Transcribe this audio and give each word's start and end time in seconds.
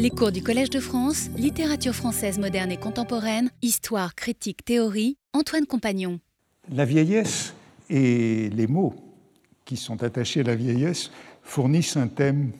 Les 0.00 0.08
cours 0.08 0.32
du 0.32 0.42
Collège 0.42 0.70
de 0.70 0.80
France, 0.80 1.28
littérature 1.36 1.94
française 1.94 2.38
moderne 2.38 2.72
et 2.72 2.78
contemporaine, 2.78 3.50
histoire, 3.60 4.14
critique, 4.14 4.64
théorie, 4.64 5.18
Antoine 5.34 5.66
Compagnon. 5.66 6.20
La 6.72 6.86
vieillesse 6.86 7.52
et 7.90 8.48
les 8.48 8.66
mots 8.66 8.94
qui 9.66 9.76
sont 9.76 10.02
attachés 10.02 10.40
à 10.40 10.44
la 10.44 10.56
vieillesse 10.56 11.10
fournissent 11.42 11.98
un 11.98 12.08
thème 12.08 12.52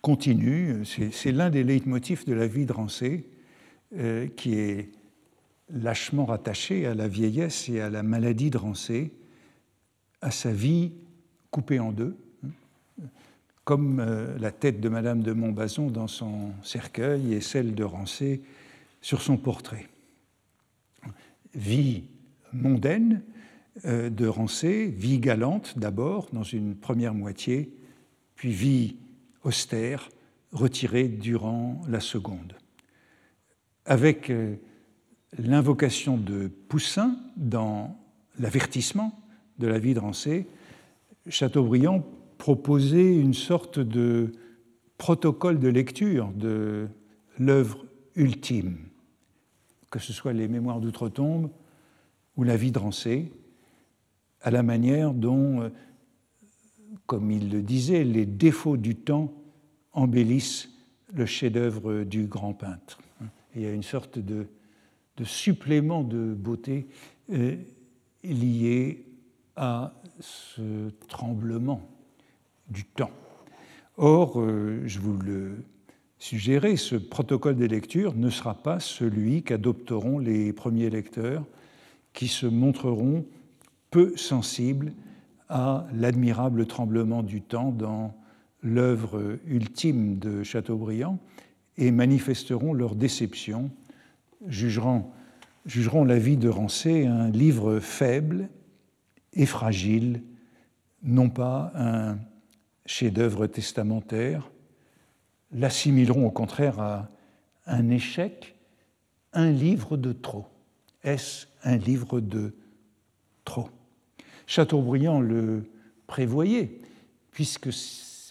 continu. 0.00 0.82
C'est 1.12 1.32
l'un 1.32 1.50
des 1.50 1.62
leitmotifs 1.62 2.24
de 2.24 2.32
la 2.32 2.46
vie 2.46 2.64
de 2.64 2.72
Rancé, 2.72 3.28
euh, 3.98 4.26
qui 4.26 4.54
est 4.54 4.92
lâchement 5.68 6.24
rattaché 6.24 6.86
à 6.86 6.94
la 6.94 7.06
vieillesse 7.06 7.68
et 7.68 7.82
à 7.82 7.90
la 7.90 8.02
maladie 8.02 8.48
de 8.48 8.56
Rancé, 8.56 9.12
à 10.22 10.30
sa 10.30 10.52
vie 10.52 10.92
coupée 11.50 11.80
en 11.80 11.92
deux, 11.92 12.16
comme 13.66 13.98
euh, 13.98 14.38
la 14.38 14.52
tête 14.52 14.80
de 14.80 14.88
Madame 14.88 15.24
de 15.24 15.32
Montbazon 15.32 15.90
dans 15.90 16.06
son 16.06 16.52
cercueil 16.62 17.34
et 17.34 17.40
celle 17.40 17.74
de 17.74 17.82
Rancé 17.82 18.40
sur 19.02 19.20
son 19.20 19.36
portrait. 19.36 19.88
Vie 21.52 22.04
mondaine 22.52 23.22
euh, 23.84 24.08
de 24.08 24.28
Rancé, 24.28 24.86
vie 24.86 25.18
galante 25.18 25.80
d'abord 25.80 26.28
dans 26.32 26.44
une 26.44 26.76
première 26.76 27.12
moitié, 27.12 27.76
puis 28.36 28.52
vie 28.52 28.96
austère 29.42 30.10
retirée 30.52 31.08
durant 31.08 31.82
la 31.88 31.98
seconde. 31.98 32.52
Avec 33.84 34.30
euh, 34.30 34.54
l'invocation 35.38 36.16
de 36.16 36.46
Poussin 36.68 37.18
dans 37.36 37.98
l'avertissement 38.38 39.20
de 39.58 39.66
la 39.66 39.80
vie 39.80 39.94
de 39.94 39.98
Rancé, 39.98 40.46
Chateaubriand 41.28 42.06
proposer 42.38 43.16
une 43.16 43.34
sorte 43.34 43.78
de 43.78 44.32
protocole 44.98 45.58
de 45.58 45.68
lecture 45.68 46.32
de 46.32 46.88
l'œuvre 47.38 47.84
ultime, 48.14 48.78
que 49.90 49.98
ce 49.98 50.12
soit 50.12 50.32
les 50.32 50.48
Mémoires 50.48 50.80
d'outre-tombe 50.80 51.50
ou 52.36 52.42
la 52.42 52.56
vie 52.56 52.72
de 52.72 52.78
Rancé, 52.78 53.32
à 54.42 54.50
la 54.50 54.62
manière 54.62 55.12
dont, 55.12 55.62
euh, 55.62 55.68
comme 57.06 57.30
il 57.30 57.50
le 57.50 57.62
disait, 57.62 58.04
les 58.04 58.26
défauts 58.26 58.76
du 58.76 58.94
temps 58.96 59.32
embellissent 59.92 60.70
le 61.14 61.26
chef-d'œuvre 61.26 62.04
du 62.04 62.26
grand 62.26 62.52
peintre. 62.52 62.98
il 63.54 63.62
y 63.62 63.66
a 63.66 63.72
une 63.72 63.82
sorte 63.82 64.18
de, 64.18 64.46
supplément 65.24 66.04
de 66.04 66.34
beauté 66.34 66.86
euh, 67.32 67.56
lié 68.22 69.06
à 69.56 69.94
ce 70.20 70.90
tremblement 71.08 71.95
du 72.68 72.84
temps. 72.84 73.10
Or, 73.96 74.40
euh, 74.40 74.82
je 74.86 74.98
vous 74.98 75.16
le 75.16 75.64
suggérais, 76.18 76.76
ce 76.76 76.96
protocole 76.96 77.56
des 77.56 77.68
lectures 77.68 78.14
ne 78.14 78.30
sera 78.30 78.54
pas 78.54 78.80
celui 78.80 79.42
qu'adopteront 79.42 80.18
les 80.18 80.52
premiers 80.52 80.90
lecteurs 80.90 81.44
qui 82.12 82.28
se 82.28 82.46
montreront 82.46 83.26
peu 83.90 84.16
sensibles 84.16 84.92
à 85.48 85.86
l'admirable 85.94 86.66
tremblement 86.66 87.22
du 87.22 87.42
temps 87.42 87.70
dans 87.70 88.14
l'œuvre 88.62 89.38
ultime 89.46 90.18
de 90.18 90.42
Chateaubriand 90.42 91.18
et 91.78 91.90
manifesteront 91.90 92.72
leur 92.72 92.96
déception, 92.96 93.70
jugeront, 94.46 95.06
jugeront 95.66 96.04
la 96.04 96.18
vie 96.18 96.36
de 96.36 96.48
Rancé 96.48 97.06
un 97.06 97.30
livre 97.30 97.78
faible 97.78 98.48
et 99.34 99.46
fragile, 99.46 100.22
non 101.02 101.28
pas 101.28 101.70
un 101.74 102.18
chef-d'œuvre 102.86 103.46
testamentaire, 103.46 104.50
l'assimileront 105.52 106.26
au 106.26 106.30
contraire 106.30 106.80
à 106.80 107.08
un 107.66 107.90
échec, 107.90 108.56
un 109.32 109.50
livre 109.50 109.96
de 109.96 110.12
trop. 110.12 110.46
Est-ce 111.02 111.46
un 111.62 111.76
livre 111.76 112.20
de 112.20 112.54
trop? 113.44 113.68
Chateaubriand 114.46 115.20
le 115.20 115.70
prévoyait, 116.06 116.80
puisque 117.32 117.68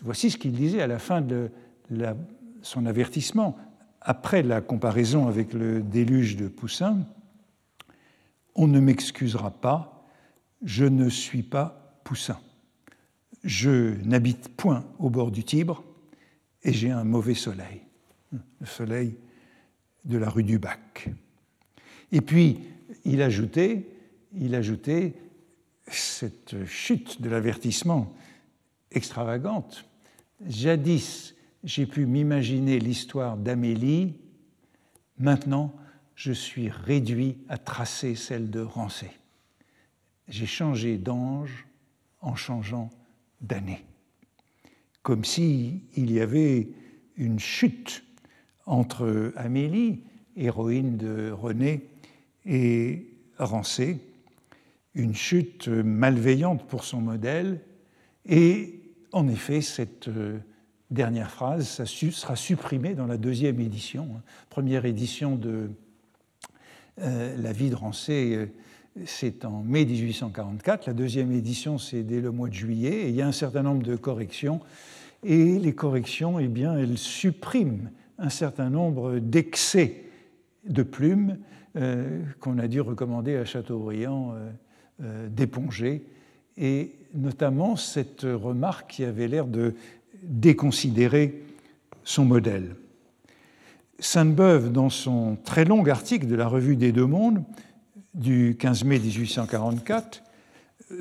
voici 0.02 0.32
ce 0.32 0.38
qu'il 0.38 0.54
disait 0.54 0.82
à 0.82 0.88
la 0.88 1.00
fin 1.00 1.22
de 1.22 1.52
son 2.62 2.86
avertissement, 2.86 3.58
après 4.02 4.44
la 4.44 4.62
comparaison 4.62 5.28
avec 5.28 5.54
le 5.54 5.82
déluge 5.82 6.38
de 6.38 6.48
Poussin, 6.48 7.06
on 8.56 8.68
ne 8.68 8.80
m'excusera 8.80 9.52
pas, 9.52 10.06
je 10.64 10.86
ne 10.86 11.10
suis 11.10 11.44
pas 11.44 12.00
Poussin. 12.04 12.40
Je 13.46 14.02
n'habite 14.04 14.50
point 14.50 14.84
au 14.98 15.12
bord 15.12 15.30
du 15.30 15.44
Tibre 15.44 15.84
et 16.64 16.74
j'ai 16.74 16.90
un 16.90 17.04
mauvais 17.04 17.36
soleil, 17.36 17.82
le 18.32 18.66
soleil 18.66 19.16
de 20.04 20.18
la 20.18 20.30
rue 20.30 20.44
du 20.44 20.58
Bac. 20.58 21.10
Et 22.12 22.22
puis, 22.22 22.60
il 23.04 23.22
ajoutait, 23.22 23.86
il 24.34 24.56
ajoutait 24.56 25.14
cette 25.88 26.66
chute 26.66 27.22
de 27.22 27.30
l'avertissement 27.30 28.12
extravagante. 28.90 29.86
Jadis, 30.48 31.36
j'ai 31.64 31.86
pu 31.86 32.08
m'imaginer 32.08 32.80
l'histoire 32.80 33.38
d'Amélie, 33.38 34.16
maintenant, 35.20 35.72
je 36.16 36.32
suis 36.32 36.70
réduit 36.70 37.38
à 37.48 37.60
tracer 37.60 38.16
celle 38.16 38.50
de 38.50 38.62
Rancé. 38.62 39.12
J'ai 40.30 40.48
changé 40.48 40.98
d'ange 40.98 41.68
en 42.22 42.36
changeant 42.36 42.90
d'années. 43.42 43.86
Comme 45.04 45.24
s'il 45.24 45.82
y 45.96 46.20
avait 46.20 46.70
une 47.18 47.40
chute 47.40 48.04
entre 48.66 49.34
Amélie, 49.36 50.02
héroïne 50.36 50.98
de 50.98 51.32
René, 51.32 51.90
et 52.46 53.08
Rancé, 53.38 54.00
une 54.94 55.16
chute 55.16 55.68
malveillante 55.68 56.68
pour 56.68 56.84
son 56.84 57.02
modèle, 57.02 57.62
et 58.26 58.82
en 59.12 59.28
effet, 59.28 59.62
cette 59.62 60.08
euh, 60.10 60.40
dernière 60.92 61.32
phrase 61.32 61.84
sera 61.86 62.36
supprimée 62.36 62.96
dans 62.96 63.08
la 63.08 63.18
deuxième 63.18 63.60
édition. 63.60 64.10
Hein. 64.18 64.22
Première 64.50 64.86
édition 64.86 65.36
de 65.36 65.70
euh, 67.00 67.36
La 67.38 67.52
vie 67.54 67.70
de 67.70 67.76
Rancé 67.76 68.36
euh, 68.36 68.48
c'est 69.04 69.44
en 69.44 69.62
mai 69.62 69.86
1844. 69.86 70.88
La 70.88 70.94
deuxième 70.94 71.32
édition, 71.32 71.78
c'est 71.78 72.04
dès 72.04 72.22
le 72.22 72.32
mois 72.32 72.48
de 72.48 72.54
juillet. 72.54 73.04
Et 73.04 73.10
il 73.10 73.16
y 73.16 73.22
a 73.22 73.28
un 73.28 73.34
certain 73.34 73.64
nombre 73.64 73.84
de 73.84 73.96
corrections. 73.96 74.62
Et 75.24 75.60
les 75.60 75.74
corrections, 75.74 76.40
eh 76.40 76.48
bien, 76.48 76.78
elles 76.78 76.98
suppriment 76.98 77.90
un 78.18 78.30
certain 78.30 78.70
nombre 78.70 79.20
d'excès 79.20 80.04
de 80.66 80.84
plumes 80.84 81.38
euh, 81.76 82.22
qu'on 82.40 82.58
a 82.58 82.68
dû 82.68 82.80
recommander 82.80 83.36
à 83.36 83.44
Chateaubriand 83.44 84.34
euh, 84.34 84.50
euh, 85.04 85.30
d'éponger. 85.30 86.06
Et 86.58 86.94
notamment 87.14 87.76
cette 87.76 88.22
remarque 88.22 88.92
qui 88.92 89.04
avait 89.04 89.28
l'air 89.28 89.46
de 89.46 89.76
déconsidérer 90.24 91.44
son 92.06 92.24
modèle. 92.24 92.76
Sainte-Beuve, 94.00 94.72
dans 94.72 94.90
son 94.90 95.38
très 95.44 95.66
long 95.66 95.86
article 95.86 96.28
de 96.28 96.36
la 96.36 96.48
Revue 96.48 96.78
des 96.78 96.92
Deux 96.92 97.06
Mondes, 97.06 97.44
du 98.16 98.56
15 98.58 98.86
mai 98.86 98.98
1844 98.98 100.24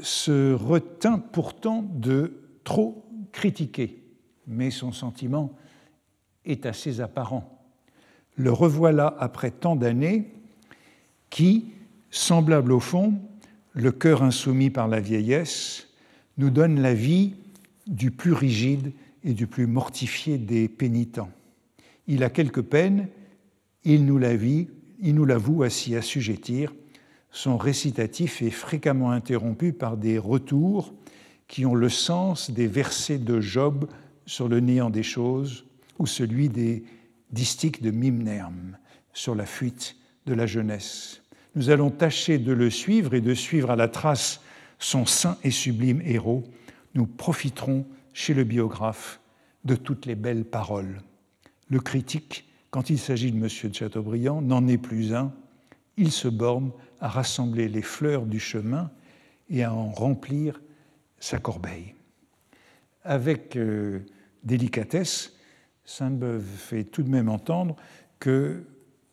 se 0.02 0.52
retint 0.52 1.18
pourtant 1.18 1.82
de 1.94 2.42
trop 2.64 3.04
critiquer, 3.32 4.02
mais 4.46 4.70
son 4.70 4.92
sentiment 4.92 5.56
est 6.44 6.66
assez 6.66 7.00
apparent. 7.00 7.50
Le 8.36 8.52
revoilà 8.52 9.14
après 9.18 9.50
tant 9.50 9.76
d'années 9.76 10.32
qui, 11.30 11.72
semblable 12.10 12.72
au 12.72 12.80
fond, 12.80 13.14
le 13.72 13.92
cœur 13.92 14.22
insoumis 14.22 14.70
par 14.70 14.88
la 14.88 15.00
vieillesse, 15.00 15.88
nous 16.36 16.50
donne 16.50 16.80
la 16.80 16.94
vie 16.94 17.34
du 17.86 18.10
plus 18.10 18.32
rigide 18.32 18.92
et 19.22 19.34
du 19.34 19.46
plus 19.46 19.66
mortifié 19.66 20.36
des 20.38 20.68
pénitents. 20.68 21.30
Il 22.06 22.24
a 22.24 22.30
quelques 22.30 22.62
peines, 22.62 23.08
il 23.84 24.04
nous 24.04 24.18
l'avoue 24.18 25.62
à 25.62 25.70
s'y 25.70 25.94
assujettir, 25.96 26.74
son 27.34 27.56
récitatif 27.56 28.42
est 28.42 28.50
fréquemment 28.50 29.10
interrompu 29.10 29.72
par 29.72 29.96
des 29.96 30.18
retours 30.18 30.94
qui 31.48 31.66
ont 31.66 31.74
le 31.74 31.88
sens 31.88 32.52
des 32.52 32.68
versets 32.68 33.18
de 33.18 33.40
Job 33.40 33.88
sur 34.24 34.46
le 34.46 34.60
néant 34.60 34.88
des 34.88 35.02
choses 35.02 35.66
ou 35.98 36.06
celui 36.06 36.48
des 36.48 36.84
distiques 37.32 37.82
de 37.82 37.90
Mimnerm 37.90 38.78
sur 39.12 39.34
la 39.34 39.46
fuite 39.46 39.96
de 40.26 40.32
la 40.32 40.46
jeunesse. 40.46 41.22
Nous 41.56 41.70
allons 41.70 41.90
tâcher 41.90 42.38
de 42.38 42.52
le 42.52 42.70
suivre 42.70 43.14
et 43.14 43.20
de 43.20 43.34
suivre 43.34 43.72
à 43.72 43.76
la 43.76 43.88
trace 43.88 44.40
son 44.78 45.04
saint 45.04 45.36
et 45.42 45.50
sublime 45.50 46.02
héros. 46.02 46.44
Nous 46.94 47.06
profiterons 47.06 47.84
chez 48.12 48.32
le 48.32 48.44
biographe 48.44 49.18
de 49.64 49.74
toutes 49.74 50.06
les 50.06 50.14
belles 50.14 50.44
paroles. 50.44 51.02
Le 51.68 51.80
critique, 51.80 52.44
quand 52.70 52.90
il 52.90 52.98
s'agit 52.98 53.32
de 53.32 53.36
M. 53.36 53.48
de 53.70 53.74
Chateaubriand, 53.74 54.40
n'en 54.40 54.68
est 54.68 54.78
plus 54.78 55.14
un. 55.14 55.32
Il 55.96 56.12
se 56.12 56.28
borne 56.28 56.70
à 57.04 57.08
rassembler 57.08 57.68
les 57.68 57.82
fleurs 57.82 58.24
du 58.24 58.40
chemin 58.40 58.90
et 59.50 59.62
à 59.62 59.74
en 59.74 59.90
remplir 59.90 60.62
sa 61.18 61.38
corbeille. 61.38 61.94
Avec 63.02 63.56
euh, 63.56 64.00
délicatesse, 64.42 65.34
Sainte-Beuve 65.84 66.46
fait 66.46 66.84
tout 66.84 67.02
de 67.02 67.10
même 67.10 67.28
entendre 67.28 67.76
que 68.20 68.64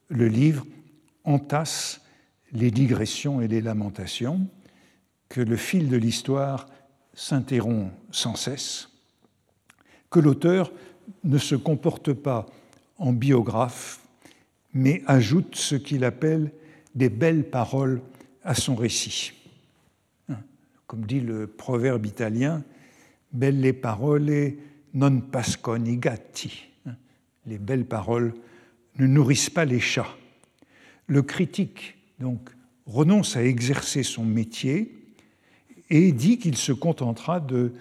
le 0.08 0.30
livre 0.30 0.66
entasse 1.26 2.00
les 2.54 2.72
digressions 2.72 3.42
et 3.42 3.50
les 3.50 3.60
lamentations, 3.60 4.48
que 5.28 5.42
le 5.42 5.58
fil 5.58 5.90
de 5.90 5.98
l'histoire 5.98 6.68
s'interrompt 7.14 7.92
sans 8.10 8.36
cesse, 8.36 8.88
que 10.10 10.22
l'auteur 10.22 10.72
ne 11.26 11.38
se 11.38 11.56
comporte 11.56 12.14
pas 12.14 12.46
en 13.00 13.12
biographe, 13.12 14.00
mais 14.74 15.04
ajoute 15.08 15.58
ce 15.58 15.76
qu'il 15.76 16.06
appelle 16.06 16.54
des 16.96 17.10
belles 17.10 17.50
paroles 17.50 18.02
à 18.44 18.56
son 18.56 18.76
récit. 18.76 19.34
Comme 20.88 21.06
dit 21.06 21.22
le 21.22 21.48
proverbe 21.48 22.06
italien, 22.06 22.64
belle 23.32 23.80
parole 23.80 24.56
non 24.94 25.22
pasconi 25.22 25.98
gatti. 25.98 26.68
Les 27.46 27.58
belles 27.58 27.86
paroles 27.86 28.34
ne 28.98 29.08
nourrissent 29.08 29.50
pas 29.50 29.66
les 29.66 29.80
chats. 29.80 30.18
Le 31.08 31.22
critique, 31.22 31.98
donc, 32.20 32.50
renonce 32.86 33.38
à 33.38 33.44
exercer 33.44 34.04
son 34.04 34.26
métier 34.26 34.98
et 35.90 36.12
dit 36.12 36.38
qu'il 36.38 36.58
se 36.58 36.72
contentera 36.72 37.40
de 37.40 37.74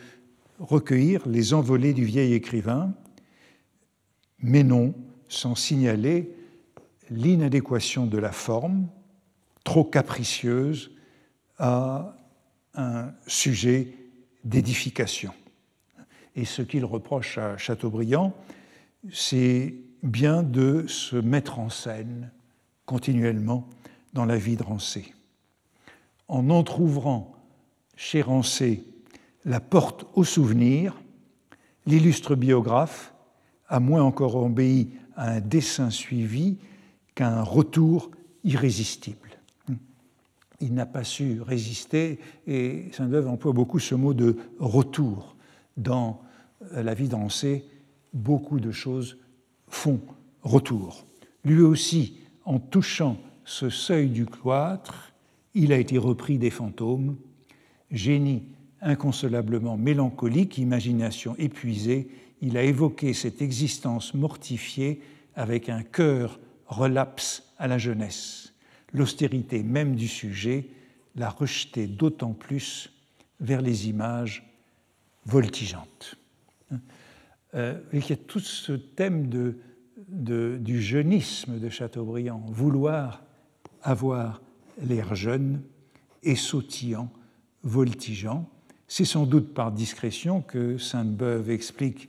recueillir 0.58 1.26
les 1.28 1.54
envolées 1.54 1.94
du 1.94 2.04
vieil 2.04 2.34
écrivain, 2.34 2.94
mais 4.40 4.62
non 4.62 4.94
sans 5.28 5.54
signaler 5.54 6.30
l'inadéquation 7.10 8.06
de 8.06 8.18
la 8.18 8.32
forme, 8.32 8.88
trop 9.64 9.84
capricieuse 9.84 10.90
à 11.58 12.16
un 12.74 13.12
sujet 13.26 13.94
d'édification. 14.44 15.32
Et 16.36 16.44
ce 16.44 16.62
qu'il 16.62 16.84
reproche 16.84 17.38
à 17.38 17.56
Chateaubriand, 17.56 18.34
c'est 19.12 19.74
bien 20.02 20.42
de 20.42 20.86
se 20.86 21.16
mettre 21.16 21.58
en 21.58 21.68
scène 21.68 22.30
continuellement 22.86 23.68
dans 24.12 24.24
la 24.24 24.36
vie 24.36 24.56
de 24.56 24.62
Rancé. 24.62 25.12
En 26.28 26.50
entr'ouvrant 26.50 27.34
chez 27.96 28.22
Rancé 28.22 28.84
la 29.44 29.60
porte 29.60 30.06
au 30.14 30.24
souvenir, 30.24 31.00
l'illustre 31.86 32.34
biographe 32.34 33.12
a 33.68 33.80
moins 33.80 34.02
encore 34.02 34.36
obéi 34.36 34.90
à 35.16 35.32
un 35.32 35.40
dessin 35.40 35.90
suivi 35.90 36.58
qu'à 37.14 37.28
un 37.28 37.42
retour 37.42 38.10
irrésistible. 38.44 39.29
Il 40.60 40.74
n'a 40.74 40.86
pas 40.86 41.04
su 41.04 41.40
résister 41.40 42.18
et 42.46 42.86
Saint-Beuve 42.92 43.28
emploie 43.28 43.52
beaucoup 43.52 43.78
ce 43.78 43.94
mot 43.94 44.14
de 44.14 44.36
retour. 44.58 45.36
Dans 45.76 46.20
la 46.72 46.94
vie 46.94 47.08
d'Ancé, 47.08 47.64
beaucoup 48.12 48.60
de 48.60 48.70
choses 48.70 49.16
font 49.68 50.00
retour. 50.42 51.06
Lui 51.44 51.62
aussi, 51.62 52.18
en 52.44 52.58
touchant 52.58 53.16
ce 53.44 53.70
seuil 53.70 54.08
du 54.08 54.26
cloître, 54.26 55.12
il 55.54 55.72
a 55.72 55.78
été 55.78 55.98
repris 55.98 56.38
des 56.38 56.50
fantômes, 56.50 57.16
génie 57.90 58.42
inconsolablement 58.82 59.76
mélancolique, 59.76 60.58
imagination 60.58 61.34
épuisée, 61.38 62.08
il 62.40 62.56
a 62.56 62.62
évoqué 62.62 63.12
cette 63.12 63.42
existence 63.42 64.14
mortifiée 64.14 65.02
avec 65.34 65.68
un 65.68 65.82
cœur 65.82 66.40
relapse 66.66 67.52
à 67.58 67.68
la 67.68 67.78
jeunesse. 67.78 68.54
L'austérité 68.92 69.62
même 69.62 69.94
du 69.96 70.08
sujet 70.08 70.68
l'a 71.16 71.30
rejeté 71.30 71.86
d'autant 71.86 72.32
plus 72.32 72.92
vers 73.40 73.62
les 73.62 73.88
images 73.88 74.44
voltigeantes. 75.26 76.16
Euh, 77.54 77.80
il 77.92 78.08
y 78.08 78.12
a 78.12 78.16
tout 78.16 78.40
ce 78.40 78.72
thème 78.72 79.28
du 79.28 80.82
jeunisme 80.82 81.58
de 81.58 81.68
Chateaubriand, 81.68 82.44
vouloir 82.48 83.22
avoir 83.82 84.40
l'air 84.82 85.14
jeune 85.14 85.62
et 86.22 86.36
sautillant, 86.36 87.10
voltigeant. 87.62 88.48
C'est 88.86 89.04
sans 89.04 89.26
doute 89.26 89.52
par 89.54 89.72
discrétion 89.72 90.42
que 90.42 90.78
Sainte-Beuve 90.78 91.50
explique 91.50 92.08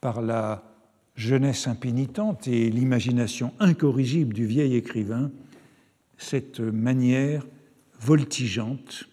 par 0.00 0.22
la 0.22 0.64
jeunesse 1.14 1.68
impénitente 1.68 2.48
et 2.48 2.70
l'imagination 2.70 3.52
incorrigible 3.60 4.32
du 4.32 4.46
vieil 4.46 4.74
écrivain 4.74 5.30
cette 6.22 6.60
manière 6.60 7.46
voltigeante, 8.00 9.08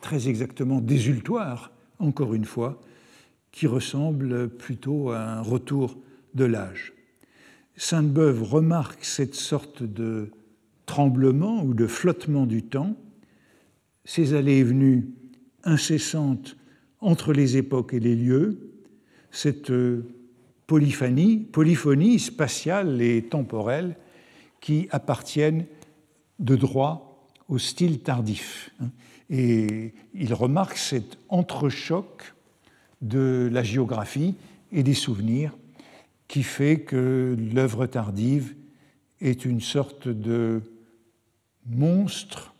très 0.00 0.28
exactement 0.28 0.80
désultoire, 0.80 1.72
encore 1.98 2.34
une 2.34 2.44
fois, 2.44 2.80
qui 3.50 3.66
ressemble 3.66 4.48
plutôt 4.48 5.10
à 5.10 5.20
un 5.20 5.40
retour 5.42 5.98
de 6.34 6.44
l'âge. 6.44 6.92
Sainte-Beuve 7.76 8.42
remarque 8.42 9.04
cette 9.04 9.34
sorte 9.34 9.82
de 9.82 10.30
tremblement 10.86 11.62
ou 11.62 11.74
de 11.74 11.86
flottement 11.86 12.46
du 12.46 12.62
temps, 12.62 12.96
ces 14.04 14.34
allées 14.34 14.58
et 14.58 14.64
venues 14.64 15.10
incessantes 15.64 16.56
entre 17.00 17.32
les 17.32 17.56
époques 17.56 17.92
et 17.92 18.00
les 18.00 18.16
lieux, 18.16 18.72
cette 19.30 19.72
polyphonie, 20.66 21.38
polyphonie 21.38 22.18
spatiale 22.18 23.02
et 23.02 23.22
temporelle 23.22 23.96
qui 24.62 24.88
appartiennent 24.92 25.66
de 26.38 26.56
droit 26.56 27.28
au 27.48 27.58
style 27.58 28.00
tardif. 28.00 28.70
Et 29.28 29.92
il 30.14 30.32
remarque 30.32 30.78
cet 30.78 31.18
entrechoc 31.28 32.32
de 33.02 33.50
la 33.52 33.62
géographie 33.62 34.36
et 34.70 34.82
des 34.82 34.94
souvenirs 34.94 35.52
qui 36.28 36.44
fait 36.44 36.80
que 36.80 37.36
l'œuvre 37.52 37.86
tardive 37.86 38.54
est 39.20 39.44
une 39.44 39.60
sorte 39.60 40.08
de 40.08 40.62
monstre 41.66 42.54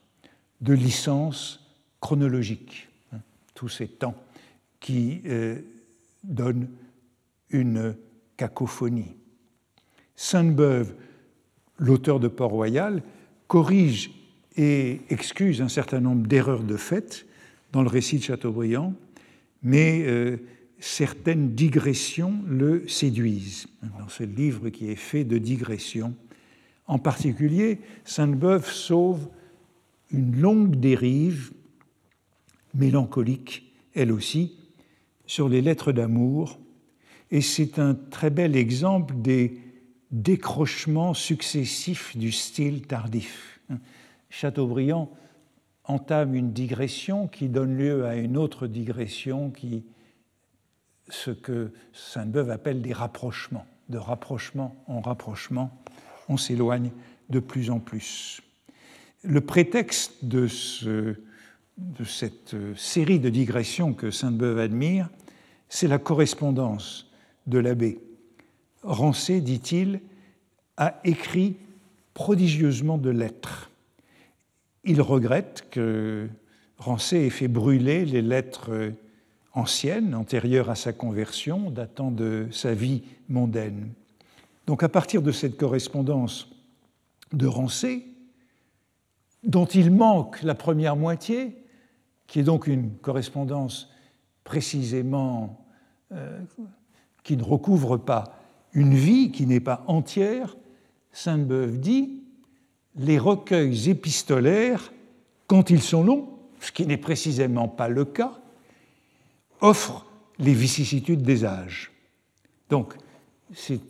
de 0.61 0.75
licence 0.75 1.61
chronologique, 2.01 2.89
tous 3.55 3.69
ces 3.69 3.89
temps 3.89 4.17
qui 4.81 5.23
euh, 5.27 5.61
donnent 6.25 6.69
une 7.51 7.97
cacophonie. 8.37 9.15
Sainte-Beuve, 10.17 10.95
l'auteur 11.79 12.21
de 12.21 12.29
Port-Royal, 12.29 13.03
corrige 13.49 14.11
et 14.57 15.01
excuse 15.11 15.63
un 15.63 15.69
certain 15.69 16.01
nombre 16.01 16.27
d'erreurs 16.27 16.63
de 16.63 16.77
fait 16.77 17.27
dans 17.73 17.83
le 17.83 17.89
récit 17.89 18.19
de 18.19 18.23
Chateaubriand, 18.23 18.95
mais 19.63 20.05
euh, 20.07 20.37
certaines 20.79 21.55
digressions 21.55 22.35
le 22.47 22.87
séduisent 22.89 23.67
dans 23.99 24.09
ce 24.09 24.25
livre 24.25 24.69
qui 24.69 24.91
est 24.91 24.97
fait 24.97 25.25
de 25.25 25.39
digressions. 25.39 26.15
En 26.87 26.99
particulier, 26.99 27.79
Sainte-Beuve 28.05 28.71
sauve 28.71 29.29
une 30.11 30.41
longue 30.41 30.77
dérive 30.77 31.53
mélancolique, 32.75 33.73
elle 33.95 34.13
aussi, 34.13 34.57
sur 35.27 35.49
les 35.49 35.63
lettres 35.63 35.93
d'amour, 35.93 36.59
et 37.31 37.41
c'est 37.41 37.79
un 37.79 37.95
très 37.95 38.31
bel 38.31 38.57
exemple 38.57 39.15
des 39.17 39.62
décrochements 40.13 41.15
successifs 41.15 42.17
du 42.17 42.31
style 42.31 42.87
tardif. 42.87 43.61
Chateaubriand 44.31 45.11
entame 45.85 46.35
une 46.35 46.53
digression 46.53 47.27
qui 47.27 47.49
donne 47.49 47.77
lieu 47.77 48.07
à 48.07 48.17
une 48.17 48.37
autre 48.37 48.67
digression 48.67 49.51
qui 49.51 49.85
ce 51.09 51.31
que 51.31 51.73
Sainte-Beuve 51.93 52.51
appelle 52.51 52.81
des 52.81 52.93
rapprochements. 52.93 53.67
De 53.89 53.99
rapprochement 53.99 54.83
en 54.87 55.01
rapprochement, 55.01 55.83
on 56.29 56.37
s'éloigne 56.37 56.93
de 57.29 57.41
plus 57.41 57.71
en 57.71 57.81
plus. 57.81 58.41
Le 59.23 59.41
prétexte 59.41 60.25
de, 60.25 60.47
de 61.77 62.05
cette 62.05 62.55
série 62.77 63.19
de 63.19 63.29
digressions 63.29 63.93
que 63.93 64.11
Sainte-Beuve 64.11 64.59
admire, 64.59 65.11
c'est 65.69 65.89
la 65.89 65.99
correspondance 65.99 67.11
de 67.47 67.59
l'abbé. 67.59 67.99
Rancé, 68.83 69.41
dit-il, 69.41 70.01
a 70.77 71.01
écrit 71.05 71.57
prodigieusement 72.15 72.99
de 72.99 73.11
lettres. 73.11 73.71
Il 74.85 75.01
regrette 75.01 75.67
que 75.71 76.29
Rancé 76.79 77.19
ait 77.19 77.31
fait 77.31 77.49
brûler 77.49 78.05
les 78.05 78.23
lettres 78.23 78.93
ancienne, 79.55 80.15
antérieure 80.15 80.71
à 80.71 80.75
sa 80.75 80.93
conversion, 80.93 81.71
datant 81.71 82.11
de 82.11 82.49
sa 82.51 82.75
vie 82.75 83.03
mondaine. 83.29 83.93
Donc 84.67 84.83
à 84.83 84.89
partir 84.89 85.23
de 85.23 85.33
cette 85.33 85.57
correspondance 85.57 86.49
de 87.33 87.47
Rancé, 87.47 88.07
dont 89.43 89.67
il 89.67 89.91
manque 89.91 90.43
la 90.43 90.55
première 90.55 90.97
moitié, 90.97 91.57
qui 92.27 92.41
est 92.41 92.45
donc 92.45 92.67
une 92.67 92.97
correspondance 92.99 93.91
précisément 94.45 95.67
euh, 96.13 96.41
qui 97.23 97.37
ne 97.37 97.43
recouvre 97.43 97.97
pas 97.97 98.42
une 98.75 98.95
vie, 98.95 99.31
qui 99.31 99.47
n'est 99.47 99.61
pas 99.61 99.85
entière, 99.87 100.57
Sainte-Beuve 101.13 101.79
dit 101.79 102.23
les 102.97 103.19
recueils 103.19 103.91
épistolaires, 103.91 104.93
quand 105.47 105.71
ils 105.71 105.83
sont 105.83 106.05
longs, 106.05 106.29
ce 106.61 106.73
qui 106.73 106.87
n'est 106.87 106.97
précisément 106.97 107.69
pas 107.69 107.89
le 107.89 108.05
cas, 108.05 108.33
offre 109.61 110.07
les 110.39 110.55
vicissitudes 110.55 111.23
des 111.23 111.45
âges. 111.45 111.93
Donc, 112.71 112.95
c'est 113.55 113.81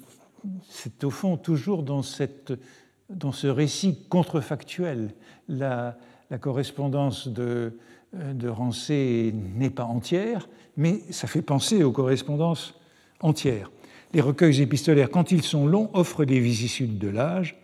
au 1.04 1.10
fond 1.10 1.36
toujours 1.36 1.82
dans, 1.82 2.02
ce 2.02 3.46
récit 3.46 3.98
contrefactuel. 4.08 5.14
La, 5.48 5.96
la 6.30 6.38
correspondance 6.38 7.28
de, 7.28 7.78
de 8.12 8.48
Rancé 8.48 9.32
n'est 9.56 9.70
pas 9.70 9.84
entière, 9.84 10.48
mais 10.76 11.00
ça 11.10 11.26
fait 11.26 11.42
penser 11.42 11.84
aux 11.84 11.92
correspondances 11.92 12.74
entières. 13.20 13.70
Les 14.14 14.20
recueils 14.20 14.60
épistolaires, 14.60 15.10
quand 15.10 15.32
ils 15.32 15.42
sont 15.42 15.66
longs, 15.66 15.90
offrent 15.94 16.24
des 16.24 16.40
vicissitudes 16.40 16.98
de 16.98 17.08
l'âge. 17.08 17.56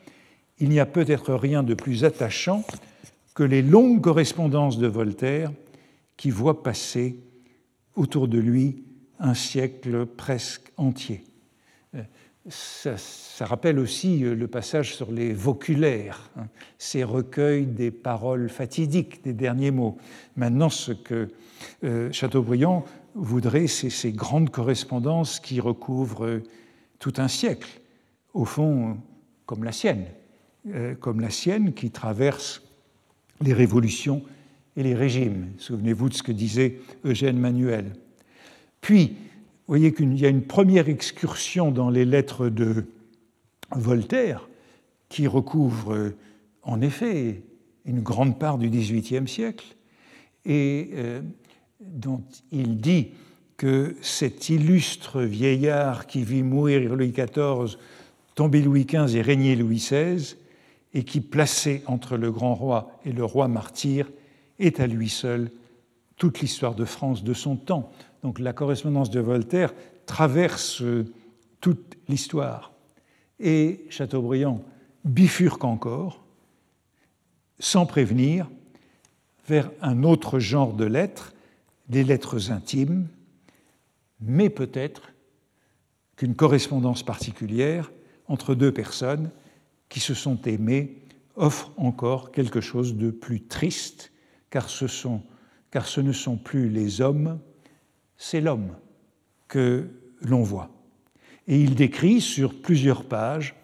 Il 0.59 0.71
n'y 0.71 0.81
a 0.81 0.87
peut-être 0.87 1.35
rien 1.35 1.63
de 1.63 1.75
plus 1.75 2.05
attachant 2.05 2.65
que 3.35 3.43
les 3.43 3.63
longues 3.63 4.01
correspondances 4.01 4.79
de 4.79 4.87
Voltaire 4.87 5.53
qui 6.17 6.31
voient 6.31 6.63
passer 6.63 7.21
autour 7.95 8.29
de 8.29 8.39
lui 8.39 8.85
un 9.21 9.35
siècle 9.35 10.07
presque 10.07 10.73
entier. 10.77 11.23
Ça, 12.51 12.97
rappelle 13.45 13.79
aussi 13.79 14.25
euh, 14.25 14.35
le 14.35 14.49
passage 14.49 14.95
sur 14.95 15.13
les 15.13 15.35
voculaires, 15.35 16.31
hein, 16.39 16.47
ces 16.79 17.05
recueils 17.05 17.67
des 17.67 17.91
paroles 17.91 18.49
fatidiques, 18.49 19.23
des 19.23 19.35
derniers 19.35 19.71
mots. 19.71 19.99
Maintenant, 20.37 20.71
ce 20.71 20.93
que 20.93 21.29
euh, 21.85 22.11
Chateaubriand 22.11 22.87
voudrait, 23.19 23.67
ces 23.67 24.13
grandes 24.13 24.51
correspondances 24.51 25.41
qui 25.41 25.61
recouvrent 25.61 26.41
tout 26.99 27.13
un 27.17 27.29
siècle, 27.29 27.81
au 28.33 28.45
fond, 28.45 28.99
comme 29.47 29.65
la 29.65 29.73
sienne, 29.73 30.07
comme 31.01 31.21
la 31.21 31.31
sienne 31.31 31.73
qui 31.75 31.91
traverse 31.91 32.63
les 33.41 33.53
révolutions 33.53 34.23
et 34.77 34.83
les 34.83 34.95
régimes. 34.95 35.49
Souvenez-vous 35.59 36.09
de 36.09 36.15
ce 36.15 36.23
que 36.23 36.33
disait 36.33 36.79
Eugène 37.05 37.39
Manuel. 37.39 37.93
Puis, 38.81 39.09
vous 39.09 39.75
voyez 39.75 39.93
qu'il 39.93 40.19
y 40.19 40.25
a 40.25 40.29
une 40.29 40.45
première 40.45 40.89
excursion 40.89 41.71
dans 41.71 41.91
les 41.91 42.05
lettres 42.05 42.49
de 42.49 42.87
Voltaire 43.71 44.49
qui 45.09 45.27
recouvre 45.27 46.13
en 46.63 46.81
effet 46.81 47.43
une 47.85 48.01
grande 48.01 48.39
part 48.39 48.59
du 48.59 48.69
XVIIIe 48.71 49.29
siècle 49.29 49.77
et 50.45 50.91
euh, 50.95 51.21
dont 51.81 52.23
il 52.51 52.81
dit 52.81 53.09
que 53.57 53.97
cet 54.01 54.49
illustre 54.49 55.23
vieillard 55.23 56.07
qui 56.07 56.23
vit 56.23 56.43
mourir 56.43 56.95
Louis 56.95 57.13
XIV, 57.13 57.77
tomber 58.35 58.63
Louis 58.63 58.85
XV 58.85 59.17
et 59.17 59.23
régner 59.23 59.57
Louis 59.57 59.79
XVI, 59.79 60.37
et 60.95 61.05
qui, 61.05 61.21
placé 61.21 61.83
entre 61.87 62.17
le 62.17 62.31
grand 62.31 62.55
roi 62.55 62.99
et 63.05 63.13
le 63.13 63.25
roi 63.25 63.49
martyr, 63.49 64.11
est 64.59 64.81
à 64.81 64.87
lui 64.87 65.09
seul 65.09 65.51
toute 66.17 66.41
l'histoire 66.41 66.75
de 66.75 66.85
France 66.85 67.23
de 67.23 67.35
son 67.35 67.57
temps. 67.57 67.93
Donc 68.23 68.39
la 68.39 68.53
correspondance 68.53 69.11
de 69.11 69.21
Voltaire 69.21 69.73
traverse 70.07 70.83
toute 71.61 71.97
l'histoire. 72.09 72.73
Et 73.39 73.85
Chateaubriand 73.91 74.63
bifurque 75.05 75.65
encore, 75.65 76.25
sans 77.59 77.87
prévenir, 77.87 78.49
vers 79.49 79.71
un 79.81 80.03
autre 80.03 80.39
genre 80.39 80.73
de 80.75 80.85
lettres, 80.85 81.33
des 81.89 82.05
lettres 82.05 82.51
intimes, 82.51 83.09
mais 84.21 84.51
peut-être 84.51 85.13
qu'une 86.17 86.35
correspondance 86.35 87.03
particulière 87.03 87.93
entre 88.27 88.55
deux 88.55 88.73
personnes 88.73 89.31
qui 89.89 90.01
se 90.01 90.15
sont 90.15 90.41
aimées 90.43 91.03
offre 91.37 91.73
encore 91.77 92.33
quelque 92.33 92.61
chose 92.61 92.97
de 92.97 93.11
plus 93.11 93.45
triste, 93.45 94.13
car 94.51 94.69
ce, 94.69 94.87
sont, 94.87 95.23
car 95.71 95.87
ce 95.87 96.01
ne 96.01 96.13
sont 96.13 96.37
plus 96.37 96.69
les 96.69 97.01
hommes 97.01 97.39
c'est 98.19 98.41
l'homme 98.41 98.77
que 99.47 99.89
l'on 100.21 100.43
voit. 100.43 100.71
Et 101.47 101.59
il 101.63 101.75
décrit 101.77 102.21
sur 102.21 102.61
plusieurs 102.61 103.05
pages 103.05 103.55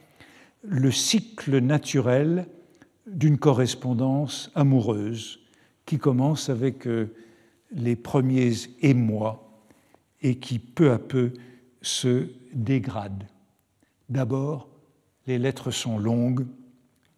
le 0.62 0.90
cycle 0.90 1.58
naturel 1.58 2.46
d'une 3.06 3.36
correspondance 3.36 4.50
amoureuse 4.54 5.40
qui 5.84 5.98
commence 5.98 6.48
avec 6.48 6.86
euh, 6.86 7.14
les 7.74 7.96
premiers 7.96 8.52
émois 8.80 9.62
et 10.22 10.38
qui 10.38 10.58
peu 10.58 10.92
à 10.92 10.98
peu 10.98 11.32
se 11.82 12.30
dégrade. 12.54 13.26
D'abord, 14.08 14.68
les 15.26 15.38
lettres 15.38 15.70
sont 15.70 15.98
longues, 15.98 16.46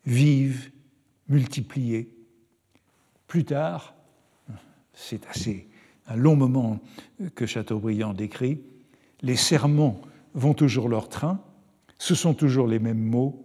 vives, 0.04 0.70
multipliées. 1.28 2.10
Plus 3.28 3.44
tard, 3.44 3.94
c'est 4.92 5.26
assez 5.26 5.68
un 6.08 6.16
long 6.16 6.36
moment 6.36 6.80
que 7.34 7.46
Chateaubriand 7.46 8.14
décrit, 8.14 8.60
les 9.22 9.36
serments 9.36 10.00
vont 10.34 10.54
toujours 10.54 10.88
leur 10.88 11.08
train, 11.08 11.40
ce 11.98 12.14
sont 12.14 12.34
toujours 12.34 12.66
les 12.66 12.78
mêmes 12.78 13.02
mots, 13.02 13.44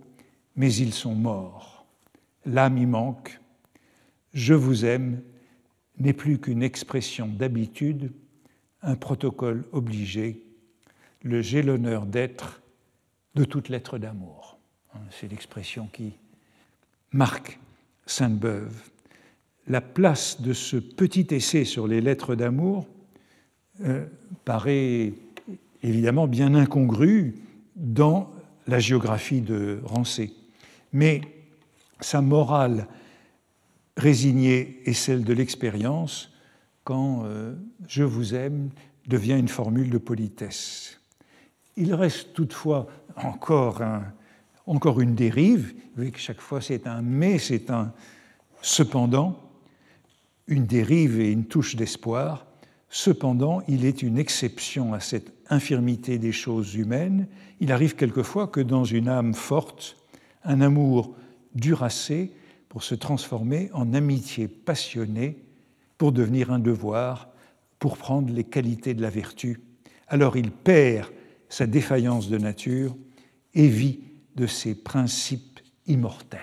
mais 0.56 0.74
ils 0.74 0.94
sont 0.94 1.16
morts. 1.16 1.86
L'âme 2.46 2.78
y 2.78 2.86
manque. 2.86 3.40
Je 4.34 4.54
vous 4.54 4.86
aime 4.86 5.22
n'est 5.98 6.14
plus 6.14 6.40
qu'une 6.40 6.64
expression 6.64 7.28
d'habitude, 7.28 8.12
un 8.82 8.96
protocole 8.96 9.66
obligé, 9.72 10.44
le 11.22 11.42
j'ai 11.42 11.62
l'honneur 11.62 12.06
d'être 12.06 12.62
de 13.36 13.44
toute 13.44 13.70
lettre 13.70 13.98
d'amour. 13.98 14.58
C'est 15.12 15.30
l'expression 15.30 15.88
qui 15.94 16.14
marque 17.12 17.60
Sainte-Beuve 18.06 18.92
la 19.68 19.82
place 19.82 20.42
de 20.42 20.54
ce 20.54 20.78
petit 20.78 21.28
essai 21.32 21.64
sur 21.66 21.88
les 21.88 22.02
lettres 22.02 22.36
d'amour 22.36 22.88
euh, 23.82 24.06
paraît 24.44 25.14
évidemment 25.84 26.28
bien 26.28 26.54
incongrue 26.56 27.36
dans 27.76 28.32
la 28.68 28.80
géographie 28.80 29.42
de 29.42 29.80
Rancé. 29.86 30.34
Mais 30.94 31.22
sa 32.00 32.22
morale 32.22 32.88
résignée 33.98 34.82
est 34.86 34.94
celle 34.94 35.24
de 35.24 35.34
l'expérience 35.34 36.32
quand 36.84 37.24
euh, 37.26 37.56
je 37.88 38.04
vous 38.04 38.34
aime 38.36 38.70
devient 39.08 39.38
une 39.38 39.48
formule 39.48 39.90
de 39.90 39.98
politesse. 39.98 41.00
Il 41.78 41.94
reste 41.94 42.34
toutefois 42.34 42.88
encore, 43.16 43.82
encore 44.68 45.02
une 45.02 45.16
dérive. 45.16 45.74
Vous 45.74 45.96
voyez 45.96 46.12
que 46.12 46.20
chaque 46.20 46.42
fois 46.42 46.62
c'est 46.62 46.88
un 46.88 47.02
mais, 47.02 47.40
c'est 47.40 47.70
un 47.70 47.94
cependant 48.62 49.52
une 50.52 50.66
dérive 50.66 51.20
et 51.20 51.32
une 51.32 51.46
touche 51.46 51.76
d'espoir. 51.76 52.46
Cependant, 52.90 53.62
il 53.70 53.86
est 53.86 54.04
une 54.04 54.18
exception 54.18 54.94
à 54.94 55.00
cette 55.00 55.34
infirmité 55.50 56.18
des 56.18 56.34
choses 56.34 56.76
humaines. 56.76 57.28
Il 57.62 57.72
arrive 57.72 57.96
quelquefois 57.96 58.48
que 58.48 58.60
dans 58.60 58.84
une 58.84 59.08
âme 59.08 59.34
forte, 59.34 59.96
un 60.44 60.60
amour 60.62 61.16
assez 61.82 62.32
pour 62.72 62.84
se 62.84 62.96
transformer 62.96 63.70
en 63.74 63.94
amitié 63.94 64.48
passionnée, 64.48 65.44
pour 65.98 66.14
devenir 66.14 66.54
un 66.54 66.60
devoir, 66.60 67.28
pour 67.80 67.98
prendre 67.98 68.32
les 68.32 68.46
qualités 68.46 68.94
de 68.94 69.02
la 69.02 69.10
vertu. 69.10 69.60
Alors 70.08 70.38
il 70.38 70.52
perd 70.52 71.10
sa 71.50 71.68
défaillance 71.68 72.30
de 72.30 72.38
nature 72.38 72.96
et 73.56 73.68
vit 73.68 74.00
de 74.38 74.48
ses 74.48 74.74
principes 74.74 75.60
immortels. 75.86 76.40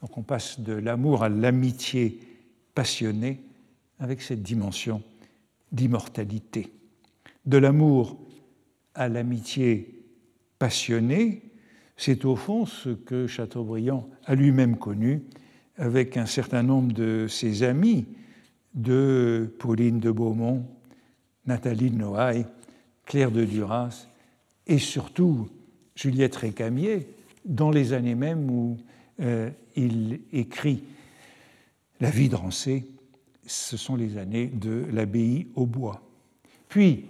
Donc 0.00 0.16
on 0.16 0.22
passe 0.22 0.60
de 0.60 0.72
l'amour 0.72 1.24
à 1.24 1.28
l'amitié 1.28 2.20
passionné 2.72 3.40
avec 3.98 4.22
cette 4.22 4.40
dimension 4.40 5.02
d'immortalité. 5.72 6.72
De 7.44 7.58
l'amour 7.58 8.20
à 8.94 9.08
l'amitié 9.08 10.00
passionnée, 10.60 11.42
c'est 11.96 12.24
au 12.24 12.36
fond 12.36 12.66
ce 12.66 12.90
que 12.90 13.26
Chateaubriand 13.26 14.08
a 14.24 14.34
lui-même 14.34 14.76
connu 14.76 15.22
avec 15.76 16.16
un 16.16 16.26
certain 16.26 16.62
nombre 16.62 16.92
de 16.92 17.26
ses 17.28 17.62
amis, 17.62 18.06
de 18.74 19.52
Pauline 19.58 20.00
de 20.00 20.10
Beaumont, 20.10 20.66
Nathalie 21.46 21.90
de 21.90 21.96
Noailles, 21.96 22.46
Claire 23.06 23.30
de 23.30 23.44
Duras 23.44 24.08
et 24.66 24.78
surtout 24.78 25.48
Juliette 25.94 26.36
Récamier, 26.36 27.06
dans 27.44 27.70
les 27.70 27.92
années 27.92 28.14
mêmes 28.14 28.50
où 28.50 28.76
euh, 29.20 29.50
il 29.76 30.20
écrit 30.32 30.82
la 32.00 32.10
vie 32.10 32.28
de 32.28 32.34
Rancé, 32.34 32.86
ce 33.46 33.76
sont 33.76 33.96
les 33.96 34.16
années 34.16 34.46
de 34.46 34.86
l'abbaye 34.92 35.48
au 35.54 35.66
bois. 35.66 36.02
Puis, 36.68 37.04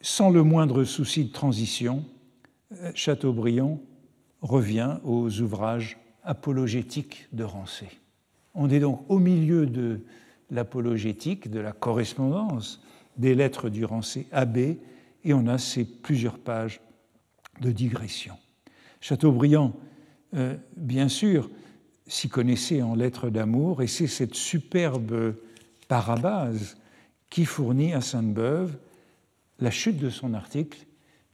sans 0.00 0.30
le 0.30 0.42
moindre 0.42 0.84
souci 0.84 1.24
de 1.24 1.32
transition, 1.32 2.04
euh, 2.72 2.90
Chateaubriand 2.94 3.80
revient 4.46 4.98
aux 5.04 5.40
ouvrages 5.40 5.98
apologétiques 6.22 7.28
de 7.32 7.44
Rancé. 7.44 7.86
On 8.54 8.70
est 8.70 8.80
donc 8.80 9.04
au 9.08 9.18
milieu 9.18 9.66
de 9.66 10.00
l'apologétique, 10.50 11.50
de 11.50 11.60
la 11.60 11.72
correspondance 11.72 12.82
des 13.16 13.34
lettres 13.34 13.68
du 13.68 13.84
Rancé 13.84 14.26
abbé, 14.32 14.78
et 15.24 15.34
on 15.34 15.46
a 15.46 15.58
ces 15.58 15.84
plusieurs 15.84 16.38
pages 16.38 16.80
de 17.60 17.72
digression. 17.72 18.36
Chateaubriand, 19.00 19.74
euh, 20.34 20.56
bien 20.76 21.08
sûr, 21.08 21.50
s'y 22.06 22.28
connaissait 22.28 22.82
en 22.82 22.94
lettres 22.94 23.30
d'amour, 23.30 23.82
et 23.82 23.86
c'est 23.86 24.06
cette 24.06 24.34
superbe 24.34 25.34
parabase 25.88 26.76
qui 27.30 27.44
fournit 27.44 27.92
à 27.92 28.00
Sainte-Beuve 28.00 28.76
la 29.58 29.70
chute 29.70 29.98
de 29.98 30.10
son 30.10 30.34
article 30.34 30.85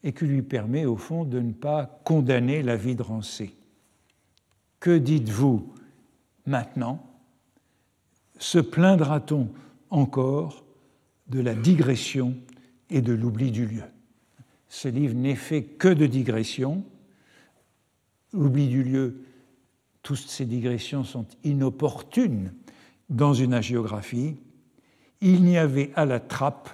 et 0.05 0.13
qui 0.13 0.25
lui 0.25 0.43
permet 0.43 0.85
au 0.85 0.97
fond 0.97 1.25
de 1.25 1.41
ne 1.41 1.53
pas 1.53 2.01
condamner 2.05 2.63
la 2.63 2.77
vie 2.77 2.97
de 2.97 3.03
Rancé. 3.03 3.55
Que 4.81 4.99
dites-vous 4.99 5.73
maintenant? 6.47 7.07
Se 8.39 8.59
plaindra-t-on 8.59 9.49
encore 9.91 10.65
de 11.29 11.41
la 11.41 11.55
digression 11.55 12.35
et 12.91 13.01
de 13.01 13.13
l'oubli 13.13 13.53
du 13.53 13.67
lieu? 13.67 13.85
Ce 14.69 14.89
livre 14.89 15.15
n'est 15.15 15.37
fait 15.37 15.63
que 15.63 15.89
de 15.89 16.07
digressions. 16.07 16.83
L'oubli 18.33 18.69
du 18.69 18.83
lieu, 18.83 19.23
toutes 20.03 20.17
ces 20.19 20.47
digressions 20.47 21.05
sont 21.05 21.27
inopportunes 21.45 22.53
dans 23.09 23.35
une 23.35 23.55
agiographie. 23.55 24.37
Il 25.21 25.45
n'y 25.45 25.59
avait 25.59 25.93
à 25.95 26.07
la 26.07 26.19
trappe, 26.19 26.71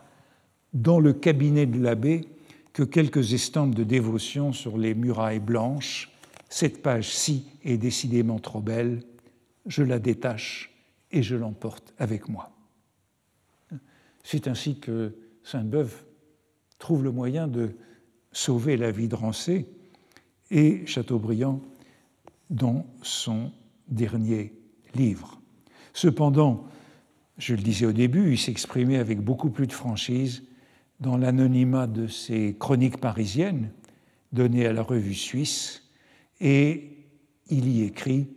dans 0.73 1.01
le 1.01 1.13
cabinet 1.13 1.67
de 1.67 1.81
l'abbé, 1.81 2.29
que 2.79 2.85
quelques 2.85 3.33
estampes 3.33 3.75
de 3.75 3.83
dévotion 3.83 4.53
sur 4.53 4.79
les 4.79 4.95
murailles 4.95 5.41
blanches. 5.41 6.13
Cette 6.49 6.81
page-ci 6.81 7.45
est 7.65 7.77
décidément 7.77 8.39
trop 8.39 8.61
belle. 8.61 9.03
Je 9.67 9.83
la 9.83 9.99
détache 9.99 10.73
et 11.11 11.25
je 11.25 11.35
l'emporte 11.35 11.93
avec 11.99 12.29
moi. 12.29 12.53
C'est 14.23 14.47
ainsi 14.47 14.79
que 14.79 15.13
Sainte-Beuve 15.43 16.05
trouve 16.79 17.03
le 17.03 17.11
moyen 17.11 17.49
de 17.49 17.75
sauver 18.31 18.77
la 18.77 18.93
vie 18.93 19.09
de 19.09 19.17
Rancé 19.17 19.67
et 20.53 20.87
Chateaubriand 20.87 21.61
dans 22.49 22.87
son 23.03 23.51
dernier 23.89 24.53
livre. 24.95 25.41
Cependant, 25.95 26.69
je 27.39 27.57
le 27.57 27.61
disais 27.61 27.87
au 27.87 27.93
début, 27.93 28.31
il 28.31 28.39
s'exprimait 28.39 28.99
avec 28.99 29.21
beaucoup 29.21 29.51
plus 29.51 29.67
de 29.67 29.73
franchise 29.73 30.45
dans 31.01 31.17
l'anonymat 31.17 31.87
de 31.87 32.07
ses 32.07 32.57
chroniques 32.59 32.99
parisiennes 32.99 33.71
données 34.33 34.67
à 34.67 34.73
la 34.73 34.83
revue 34.83 35.15
suisse, 35.15 35.83
et 36.41 36.99
il 37.49 37.69
y 37.69 37.83
écrit, 37.83 38.29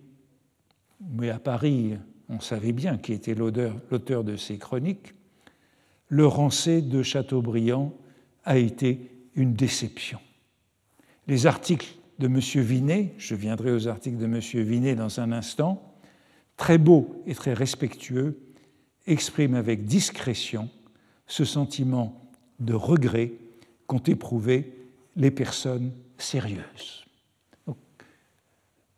mais 0.99 1.29
à 1.29 1.39
Paris, 1.39 1.97
on 2.29 2.39
savait 2.39 2.71
bien 2.71 2.97
qui 2.97 3.13
était 3.13 3.35
l'auteur 3.35 4.23
de 4.23 4.35
ces 4.35 4.57
chroniques, 4.57 5.13
le 6.07 6.25
rancé 6.25 6.81
de 6.81 7.03
Chateaubriand 7.03 7.93
a 8.43 8.57
été 8.57 9.11
une 9.35 9.53
déception. 9.53 10.19
Les 11.27 11.45
articles 11.45 11.95
de 12.19 12.27
M. 12.27 12.39
Vinet, 12.63 13.13
je 13.17 13.35
viendrai 13.35 13.71
aux 13.71 13.87
articles 13.87 14.17
de 14.17 14.25
M. 14.25 14.39
Vinet 14.39 14.95
dans 14.95 15.19
un 15.19 15.31
instant, 15.31 15.95
très 16.57 16.77
beaux 16.77 17.23
et 17.25 17.33
très 17.33 17.53
respectueux, 17.53 18.39
expriment 19.07 19.55
avec 19.55 19.85
discrétion 19.85 20.69
ce 21.27 21.45
sentiment 21.45 22.30
de 22.61 22.73
regret 22.73 23.33
qu'ont 23.87 23.99
éprouvé 23.99 24.73
les 25.15 25.31
personnes 25.31 25.91
sérieuses. 26.17 27.05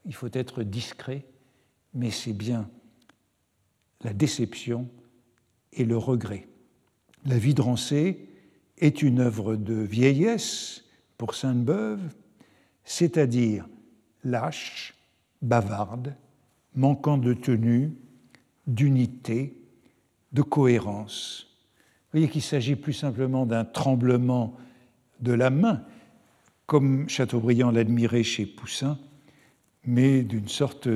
il 0.05 0.13
faut 0.13 0.29
être 0.33 0.63
discret, 0.63 1.25
mais 1.93 2.11
c'est 2.11 2.33
bien 2.33 2.69
la 4.01 4.13
déception 4.13 4.89
et 5.71 5.85
le 5.85 5.97
regret. 5.97 6.47
La 7.25 7.37
vie 7.37 7.53
de 7.53 7.61
Rancé 7.61 8.27
est 8.77 9.01
une 9.01 9.19
œuvre 9.19 9.55
de 9.55 9.75
vieillesse 9.75 10.83
pour 11.17 11.33
Sainte-Beuve, 11.33 12.01
c'est-à-dire 12.83 13.65
lâche, 14.25 14.93
bavarde, 15.41 16.15
manquant 16.75 17.17
de 17.17 17.33
tenue, 17.33 17.93
d'unité, 18.67 19.57
de 20.33 20.41
cohérence 20.41 21.52
voyez 22.13 22.29
qu'il 22.29 22.41
s'agit 22.41 22.75
plus 22.75 22.93
simplement 22.93 23.45
d'un 23.45 23.65
tremblement 23.65 24.55
de 25.19 25.33
la 25.33 25.49
main, 25.49 25.83
comme 26.65 27.09
Chateaubriand 27.09 27.71
l'admirait 27.71 28.23
chez 28.23 28.45
Poussin, 28.45 28.99
mais 29.85 30.23
d'une 30.23 30.47
sorte 30.47 30.87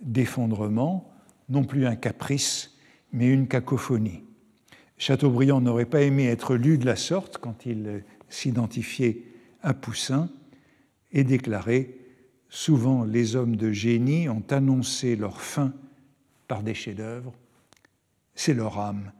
d'effondrement, 0.00 1.12
non 1.48 1.64
plus 1.64 1.86
un 1.86 1.96
caprice, 1.96 2.76
mais 3.12 3.28
une 3.28 3.48
cacophonie. 3.48 4.22
Chateaubriand 4.96 5.60
n'aurait 5.60 5.86
pas 5.86 6.02
aimé 6.02 6.26
être 6.26 6.54
lu 6.54 6.78
de 6.78 6.86
la 6.86 6.96
sorte 6.96 7.38
quand 7.38 7.66
il 7.66 8.04
s'identifiait 8.28 9.24
à 9.62 9.74
Poussin 9.74 10.30
et 11.12 11.24
déclarait 11.24 11.94
Souvent 12.52 13.04
les 13.04 13.36
hommes 13.36 13.54
de 13.54 13.70
génie 13.70 14.28
ont 14.28 14.42
annoncé 14.50 15.14
leur 15.14 15.40
fin 15.40 15.72
par 16.48 16.64
des 16.64 16.74
chefs-d'œuvre, 16.74 17.32
c'est 18.34 18.54
leur 18.54 18.76
âme 18.80 19.12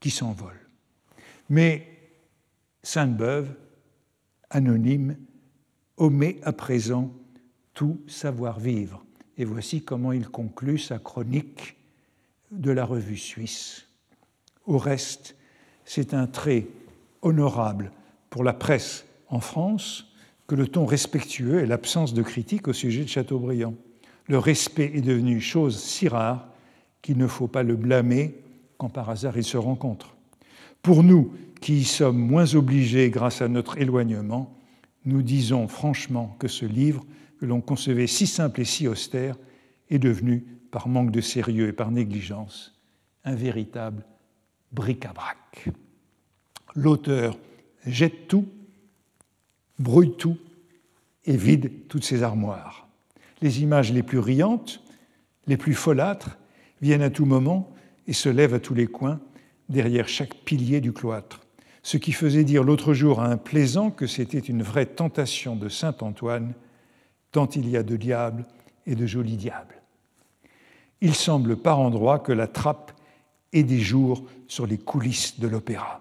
qui 0.00 0.10
s'envole. 0.10 0.63
Mais 1.48 1.86
Sainte-Beuve, 2.82 3.54
anonyme, 4.50 5.16
omet 5.96 6.38
à 6.42 6.52
présent 6.52 7.12
tout 7.72 8.00
savoir-vivre. 8.06 9.04
Et 9.36 9.44
voici 9.44 9.82
comment 9.82 10.12
il 10.12 10.28
conclut 10.28 10.78
sa 10.78 10.98
chronique 10.98 11.76
de 12.50 12.70
la 12.70 12.84
revue 12.84 13.16
suisse. 13.16 13.86
Au 14.66 14.78
reste, 14.78 15.36
c'est 15.84 16.14
un 16.14 16.26
trait 16.26 16.66
honorable 17.22 17.90
pour 18.30 18.44
la 18.44 18.52
presse 18.52 19.04
en 19.28 19.40
France 19.40 20.06
que 20.46 20.54
le 20.54 20.68
ton 20.68 20.84
respectueux 20.86 21.60
et 21.60 21.66
l'absence 21.66 22.14
de 22.14 22.22
critique 22.22 22.68
au 22.68 22.72
sujet 22.72 23.02
de 23.02 23.08
Chateaubriand. 23.08 23.74
Le 24.26 24.38
respect 24.38 24.92
est 24.94 25.00
devenu 25.00 25.40
chose 25.40 25.78
si 25.78 26.08
rare 26.08 26.48
qu'il 27.02 27.18
ne 27.18 27.26
faut 27.26 27.48
pas 27.48 27.62
le 27.62 27.76
blâmer 27.76 28.34
quand 28.78 28.88
par 28.88 29.10
hasard 29.10 29.36
ils 29.36 29.44
se 29.44 29.56
rencontrent. 29.56 30.13
Pour 30.84 31.02
nous 31.02 31.32
qui 31.62 31.78
y 31.78 31.84
sommes 31.84 32.18
moins 32.18 32.54
obligés 32.54 33.08
grâce 33.08 33.40
à 33.40 33.48
notre 33.48 33.78
éloignement, 33.78 34.54
nous 35.06 35.22
disons 35.22 35.66
franchement 35.66 36.36
que 36.38 36.46
ce 36.46 36.66
livre, 36.66 37.06
que 37.40 37.46
l'on 37.46 37.62
concevait 37.62 38.06
si 38.06 38.26
simple 38.26 38.60
et 38.60 38.66
si 38.66 38.86
austère, 38.86 39.34
est 39.88 39.98
devenu, 39.98 40.44
par 40.70 40.88
manque 40.88 41.10
de 41.10 41.22
sérieux 41.22 41.68
et 41.68 41.72
par 41.72 41.90
négligence, 41.90 42.78
un 43.24 43.34
véritable 43.34 44.04
bric-à-brac. 44.72 45.70
L'auteur 46.74 47.38
jette 47.86 48.28
tout, 48.28 48.46
brouille 49.78 50.16
tout 50.18 50.36
et 51.24 51.38
vide 51.38 51.72
toutes 51.88 52.04
ses 52.04 52.22
armoires. 52.22 52.86
Les 53.40 53.62
images 53.62 53.90
les 53.90 54.02
plus 54.02 54.18
riantes, 54.18 54.82
les 55.46 55.56
plus 55.56 55.74
folâtres, 55.74 56.36
viennent 56.82 57.00
à 57.00 57.08
tout 57.08 57.24
moment 57.24 57.72
et 58.06 58.12
se 58.12 58.28
lèvent 58.28 58.52
à 58.52 58.60
tous 58.60 58.74
les 58.74 58.86
coins 58.86 59.18
derrière 59.68 60.08
chaque 60.08 60.34
pilier 60.34 60.80
du 60.80 60.92
cloître, 60.92 61.40
ce 61.82 61.96
qui 61.96 62.12
faisait 62.12 62.44
dire 62.44 62.64
l'autre 62.64 62.94
jour 62.94 63.20
à 63.20 63.26
un 63.26 63.36
plaisant 63.36 63.90
que 63.90 64.06
c'était 64.06 64.38
une 64.38 64.62
vraie 64.62 64.86
tentation 64.86 65.56
de 65.56 65.68
Saint 65.68 65.96
Antoine, 66.00 66.54
tant 67.30 67.48
il 67.48 67.68
y 67.68 67.76
a 67.76 67.82
de 67.82 67.96
diables 67.96 68.46
et 68.86 68.94
de 68.94 69.06
jolis 69.06 69.36
diables. 69.36 69.82
Il 71.00 71.14
semble 71.14 71.56
par 71.56 71.80
endroits 71.80 72.18
que 72.18 72.32
la 72.32 72.46
trappe 72.46 72.92
ait 73.52 73.62
des 73.62 73.80
jours 73.80 74.24
sur 74.48 74.66
les 74.66 74.78
coulisses 74.78 75.38
de 75.38 75.48
l'opéra. 75.48 76.00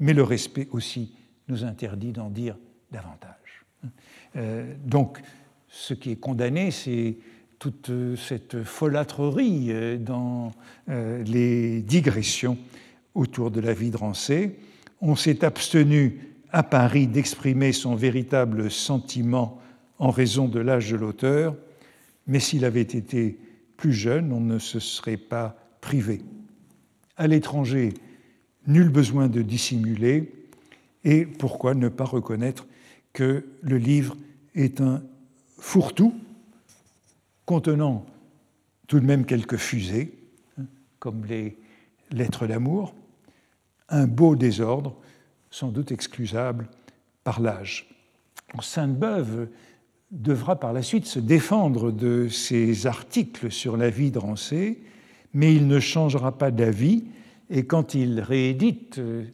Mais 0.00 0.12
le 0.12 0.22
respect 0.22 0.68
aussi 0.72 1.14
nous 1.48 1.64
interdit 1.64 2.12
d'en 2.12 2.30
dire 2.30 2.56
davantage. 2.90 3.64
Euh, 4.36 4.74
donc, 4.84 5.20
ce 5.68 5.94
qui 5.94 6.10
est 6.12 6.16
condamné, 6.16 6.70
c'est 6.70 7.18
toute 7.58 7.90
cette 8.16 8.62
folâtrerie 8.64 9.68
euh, 9.70 9.96
dans 9.98 10.52
euh, 10.88 11.22
les 11.24 11.80
digressions 11.82 12.58
autour 13.14 13.50
de 13.50 13.60
la 13.60 13.72
vie 13.72 13.90
de 13.90 13.96
Rancé. 13.96 14.58
On 15.00 15.16
s'est 15.16 15.44
abstenu 15.44 16.20
à 16.52 16.62
Paris 16.62 17.06
d'exprimer 17.06 17.72
son 17.72 17.94
véritable 17.94 18.70
sentiment 18.70 19.60
en 19.98 20.10
raison 20.10 20.48
de 20.48 20.60
l'âge 20.60 20.90
de 20.90 20.96
l'auteur, 20.96 21.56
mais 22.26 22.40
s'il 22.40 22.64
avait 22.64 22.82
été 22.82 23.38
plus 23.76 23.92
jeune, 23.92 24.32
on 24.32 24.40
ne 24.40 24.58
se 24.58 24.78
serait 24.78 25.16
pas 25.16 25.56
privé. 25.80 26.22
À 27.16 27.26
l'étranger, 27.26 27.94
nul 28.66 28.88
besoin 28.88 29.28
de 29.28 29.42
dissimuler, 29.42 30.32
et 31.04 31.24
pourquoi 31.24 31.74
ne 31.74 31.88
pas 31.88 32.04
reconnaître 32.04 32.66
que 33.12 33.46
le 33.62 33.78
livre 33.78 34.16
est 34.54 34.80
un 34.80 35.02
fourre-tout 35.58 36.14
contenant 37.46 38.04
tout 38.86 39.00
de 39.00 39.06
même 39.06 39.24
quelques 39.24 39.56
fusées, 39.56 40.18
hein, 40.58 40.64
comme 40.98 41.24
les 41.24 41.56
lettres 42.10 42.46
d'amour, 42.46 42.94
un 43.88 44.06
beau 44.06 44.36
désordre, 44.36 44.96
sans 45.50 45.68
doute 45.68 45.92
excusable 45.92 46.68
par 47.24 47.40
l'âge. 47.40 47.88
Sainte-Beuve 48.60 49.48
devra 50.10 50.58
par 50.58 50.72
la 50.72 50.82
suite 50.82 51.06
se 51.06 51.18
défendre 51.18 51.90
de 51.90 52.28
ses 52.28 52.86
articles 52.86 53.50
sur 53.50 53.76
la 53.76 53.90
vie 53.90 54.10
de 54.10 54.18
Rancé, 54.18 54.82
mais 55.32 55.54
il 55.54 55.66
ne 55.66 55.80
changera 55.80 56.36
pas 56.38 56.50
d'avis, 56.50 57.04
et 57.50 57.66
quand 57.66 57.94
il 57.94 58.20
réédite 58.20 58.98
euh, 58.98 59.24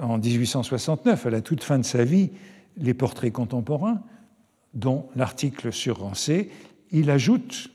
en 0.00 0.18
1869, 0.18 1.26
à 1.26 1.30
la 1.30 1.40
toute 1.40 1.62
fin 1.62 1.78
de 1.78 1.84
sa 1.84 2.04
vie, 2.04 2.30
les 2.76 2.94
portraits 2.94 3.32
contemporains, 3.32 4.02
dont 4.74 5.06
l'article 5.14 5.72
sur 5.72 6.00
Rancé, 6.00 6.50
il 6.92 7.10
ajoute 7.10 7.70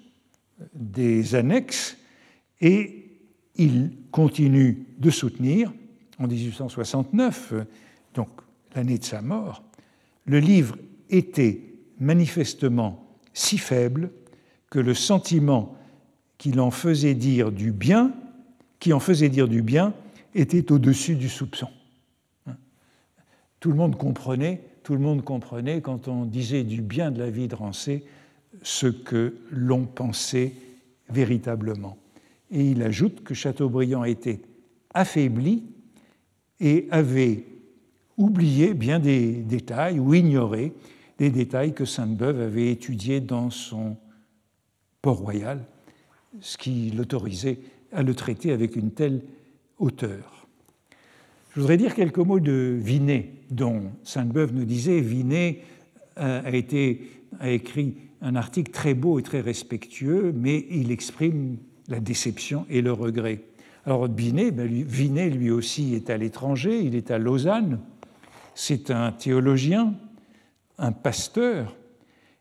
des 0.73 1.35
annexes 1.35 1.97
et 2.61 3.19
il 3.55 3.91
continue 4.11 4.85
de 4.97 5.09
soutenir, 5.09 5.73
en 6.19 6.27
1869, 6.27 7.53
donc 8.13 8.29
l'année 8.75 8.97
de 8.97 9.03
sa 9.03 9.21
mort, 9.21 9.63
le 10.25 10.39
livre 10.39 10.77
était 11.09 11.61
manifestement 11.99 13.07
si 13.33 13.57
faible 13.57 14.11
que 14.69 14.79
le 14.79 14.93
sentiment 14.93 15.75
qu'il 16.37 16.59
en 16.59 16.71
faisait 16.71 17.15
dire 17.15 17.51
du 17.51 17.71
bien, 17.71 18.13
qui 18.79 18.93
en 18.93 18.99
faisait 18.99 19.29
dire 19.29 19.47
du 19.47 19.61
bien, 19.61 19.93
était 20.35 20.71
au-dessus 20.71 21.15
du 21.15 21.29
soupçon. 21.29 21.69
Tout 23.59 23.69
le 23.69 23.75
monde 23.75 23.97
comprenait, 23.97 24.61
tout 24.83 24.93
le 24.93 24.99
monde 24.99 25.23
comprenait 25.23 25.81
quand 25.81 26.07
on 26.07 26.25
disait 26.25 26.63
du 26.63 26.81
bien 26.81 27.09
de 27.11 27.19
la 27.19 27.29
vie 27.29 27.47
de 27.47 27.55
Rancé 27.55 28.05
ce 28.61 28.87
que 28.87 29.35
l'on 29.51 29.85
pensait 29.85 30.53
véritablement. 31.09 31.97
Et 32.51 32.71
il 32.71 32.81
ajoute 32.83 33.23
que 33.23 33.33
Chateaubriand 33.33 34.03
était 34.03 34.41
affaibli 34.93 35.63
et 36.59 36.87
avait 36.91 37.45
oublié 38.17 38.73
bien 38.73 38.99
des 38.99 39.31
détails 39.33 39.99
ou 39.99 40.13
ignoré 40.13 40.73
des 41.17 41.29
détails 41.29 41.73
que 41.73 41.85
Sainte-Beuve 41.85 42.41
avait 42.41 42.71
étudiés 42.71 43.19
dans 43.19 43.49
son 43.49 43.97
Port-Royal, 45.01 45.63
ce 46.41 46.57
qui 46.57 46.91
l'autorisait 46.91 47.59
à 47.91 48.03
le 48.03 48.13
traiter 48.13 48.51
avec 48.51 48.75
une 48.75 48.91
telle 48.91 49.21
hauteur. 49.79 50.47
Je 51.53 51.61
voudrais 51.61 51.77
dire 51.77 51.95
quelques 51.95 52.17
mots 52.19 52.39
de 52.39 52.77
Vinet, 52.79 53.31
dont 53.49 53.91
Sainte-Beuve 54.03 54.53
nous 54.53 54.65
disait 54.65 54.99
Vinet 54.99 55.63
a, 56.15 56.51
été, 56.51 57.01
a 57.39 57.49
écrit 57.49 57.95
un 58.21 58.35
article 58.35 58.71
très 58.71 58.93
beau 58.93 59.19
et 59.19 59.23
très 59.23 59.41
respectueux, 59.41 60.33
mais 60.35 60.65
il 60.69 60.91
exprime 60.91 61.57
la 61.87 61.99
déception 61.99 62.65
et 62.69 62.81
le 62.81 62.91
regret. 62.91 63.43
Alors 63.85 64.07
Vinet, 64.07 64.51
ben 64.51 64.67
lui, 64.67 64.83
Vinet, 64.83 65.29
lui 65.29 65.49
aussi, 65.49 65.95
est 65.95 66.09
à 66.09 66.17
l'étranger, 66.17 66.81
il 66.81 66.95
est 66.95 67.11
à 67.11 67.17
Lausanne, 67.17 67.79
c'est 68.53 68.91
un 68.91 69.11
théologien, 69.11 69.93
un 70.77 70.91
pasteur, 70.91 71.75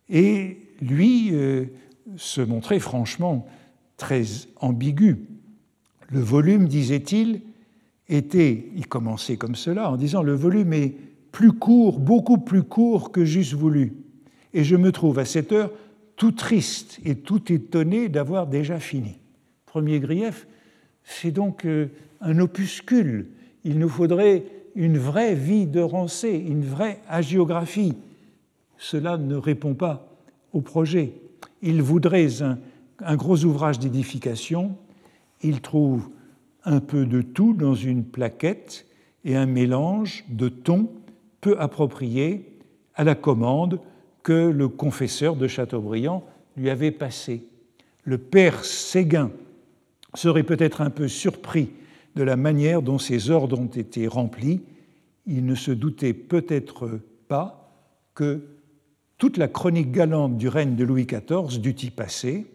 et 0.08 0.58
lui 0.80 1.30
euh, 1.32 1.66
se 2.16 2.40
montrait 2.40 2.80
franchement 2.80 3.46
très 3.96 4.24
ambigu. 4.60 5.28
Le 6.08 6.20
volume, 6.20 6.68
disait-il, 6.68 7.42
était, 8.08 8.70
il 8.74 8.86
commençait 8.86 9.36
comme 9.36 9.56
cela, 9.56 9.90
en 9.90 9.96
disant 9.96 10.22
le 10.22 10.34
volume 10.34 10.72
est 10.72 10.96
plus 11.32 11.52
court, 11.52 11.98
beaucoup 11.98 12.38
plus 12.38 12.62
court 12.62 13.12
que 13.12 13.24
j'eusse 13.24 13.54
voulu. 13.54 14.05
Et 14.54 14.64
je 14.64 14.76
me 14.76 14.92
trouve 14.92 15.18
à 15.18 15.24
cette 15.24 15.52
heure 15.52 15.70
tout 16.16 16.32
triste 16.32 16.98
et 17.04 17.14
tout 17.14 17.52
étonné 17.52 18.08
d'avoir 18.08 18.46
déjà 18.46 18.80
fini. 18.80 19.18
Premier 19.66 20.00
grief, 20.00 20.46
c'est 21.04 21.30
donc 21.30 21.64
euh, 21.66 21.88
un 22.20 22.38
opuscule. 22.38 23.28
Il 23.64 23.78
nous 23.78 23.88
faudrait 23.88 24.44
une 24.74 24.98
vraie 24.98 25.34
vie 25.34 25.66
de 25.66 25.80
Rancé, 25.80 26.30
une 26.30 26.64
vraie 26.64 27.00
agiographie. 27.08 27.94
Cela 28.78 29.16
ne 29.16 29.36
répond 29.36 29.74
pas 29.74 30.08
au 30.52 30.60
projet. 30.60 31.12
Il 31.62 31.82
voudrait 31.82 32.42
un, 32.42 32.58
un 33.00 33.16
gros 33.16 33.44
ouvrage 33.44 33.78
d'édification. 33.78 34.76
Il 35.42 35.60
trouve 35.60 36.08
un 36.64 36.80
peu 36.80 37.06
de 37.06 37.22
tout 37.22 37.52
dans 37.52 37.74
une 37.74 38.04
plaquette 38.04 38.86
et 39.24 39.36
un 39.36 39.46
mélange 39.46 40.24
de 40.28 40.48
tons 40.48 40.90
peu 41.40 41.58
appropriés 41.60 42.58
à 42.94 43.04
la 43.04 43.14
commande 43.14 43.80
que 44.26 44.50
le 44.50 44.66
confesseur 44.66 45.36
de 45.36 45.46
Chateaubriand 45.46 46.24
lui 46.56 46.68
avait 46.68 46.90
passé. 46.90 47.46
Le 48.02 48.18
père 48.18 48.64
Séguin 48.64 49.30
serait 50.14 50.42
peut-être 50.42 50.80
un 50.80 50.90
peu 50.90 51.06
surpris 51.06 51.70
de 52.16 52.24
la 52.24 52.34
manière 52.34 52.82
dont 52.82 52.98
ces 52.98 53.30
ordres 53.30 53.60
ont 53.60 53.66
été 53.66 54.08
remplis. 54.08 54.62
Il 55.28 55.46
ne 55.46 55.54
se 55.54 55.70
doutait 55.70 56.12
peut-être 56.12 56.98
pas 57.28 57.72
que 58.16 58.42
toute 59.16 59.36
la 59.36 59.46
chronique 59.46 59.92
galante 59.92 60.36
du 60.36 60.48
règne 60.48 60.74
de 60.74 60.82
Louis 60.82 61.06
XIV 61.06 61.60
dut 61.60 61.84
y 61.84 61.90
passer 61.90 62.48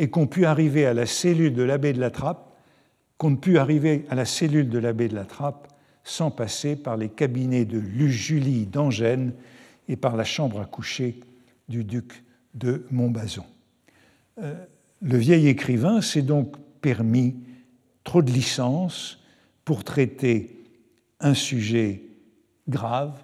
et 0.00 0.10
qu'on 0.10 0.26
put 0.26 0.44
arriver 0.44 0.86
à 0.86 0.92
la 0.92 1.06
cellule 1.06 1.54
de 1.54 1.62
l'abbé 1.62 1.92
de 1.92 2.00
la 2.00 2.10
Trappe 2.10 2.52
qu'on 3.16 3.30
ne 3.30 3.36
put 3.36 3.58
arriver 3.58 4.06
à 4.10 4.16
la 4.16 4.24
cellule 4.24 4.68
de 4.68 4.78
l'abbé 4.80 5.06
de 5.06 5.14
la 5.14 5.24
Trappe 5.24 5.68
sans 6.02 6.32
passer 6.32 6.74
par 6.74 6.96
les 6.96 7.10
cabinets 7.10 7.64
de 7.64 7.80
Julie 8.08 8.66
d'Angène 8.66 9.34
et 9.92 9.96
par 9.96 10.16
la 10.16 10.24
chambre 10.24 10.58
à 10.58 10.64
coucher 10.64 11.20
du 11.68 11.84
duc 11.84 12.24
de 12.54 12.86
Montbazon. 12.90 13.44
Euh, 14.38 14.54
le 15.02 15.18
vieil 15.18 15.48
écrivain 15.48 16.00
s'est 16.00 16.22
donc 16.22 16.56
permis 16.80 17.36
trop 18.02 18.22
de 18.22 18.30
licences 18.30 19.18
pour 19.66 19.84
traiter 19.84 20.64
un 21.20 21.34
sujet 21.34 22.04
grave, 22.70 23.22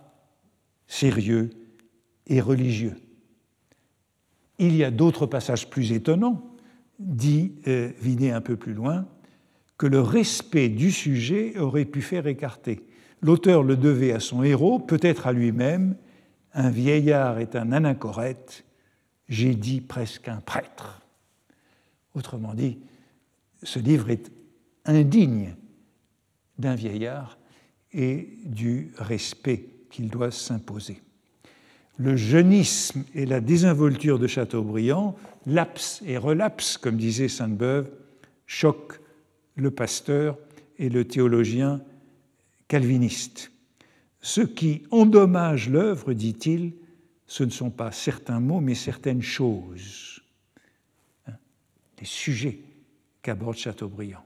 sérieux 0.87 1.49
et 2.27 2.43
religieux. 2.43 2.97
Il 4.59 4.77
y 4.77 4.85
a 4.85 4.91
d'autres 4.91 5.25
passages 5.25 5.71
plus 5.71 5.93
étonnants, 5.93 6.45
dit 6.99 7.53
euh, 7.67 7.91
Vinet 8.03 8.33
un 8.33 8.43
peu 8.43 8.57
plus 8.57 8.75
loin, 8.75 9.07
que 9.79 9.87
le 9.87 10.01
respect 10.01 10.69
du 10.69 10.93
sujet 10.93 11.59
aurait 11.59 11.87
pu 11.87 12.03
faire 12.03 12.27
écarter. 12.27 12.85
L'auteur 13.23 13.63
le 13.63 13.77
devait 13.77 14.13
à 14.13 14.21
son 14.21 14.43
héros, 14.43 14.79
peut-être 14.79 15.27
à 15.27 15.33
lui-même. 15.33 15.97
Un 16.55 16.71
vieillard 16.71 17.39
est 17.39 17.57
un 17.57 17.73
anachorète, 17.73 18.65
j'ai 19.29 19.55
dit 19.55 19.81
presque 19.81 20.29
un 20.29 20.41
prêtre. 20.41 21.03
Autrement 22.15 22.55
dit, 22.55 22.79
ce 23.63 23.79
livre 23.79 24.11
est 24.11 24.31
indigne 24.85 25.55
d'un 26.59 26.75
vieillard 26.75 27.39
et 27.93 28.39
du 28.45 28.93
respect 28.99 29.67
qu'il 29.91 30.09
doit 30.09 30.31
s'imposer. 30.31 31.01
Le 31.97 32.17
jeunisme 32.17 33.05
et 33.15 33.27
la 33.27 33.41
désinvolture 33.41 34.19
de 34.19 34.27
Chateaubriand, 34.27 35.17
lapse 35.47 36.03
et 36.07 36.17
relapse, 36.17 36.79
comme 36.79 36.97
disait 36.97 37.29
Sainte-Beuve, 37.29 37.91
choquent 38.47 39.01
le 39.57 39.71
pasteur 39.71 40.39
et 40.79 40.89
le 40.89 41.05
théologien 41.05 41.83
calviniste. 42.69 43.51
Ce 44.21 44.41
qui 44.41 44.83
endommage 44.91 45.69
l'œuvre, 45.69 46.13
dit-il, 46.13 46.73
ce 47.27 47.45
ne 47.45 47.51
sont 47.51 47.71
pas 47.71 47.93
certains 47.93 48.41
mots, 48.41 48.61
mais 48.61 48.75
certaines 48.75 49.23
choses, 49.23 50.23
hein, 51.27 51.35
les 52.01 52.07
sujets 52.07 52.61
qu'aborde 53.23 53.57
Chateaubriand. 53.57 54.25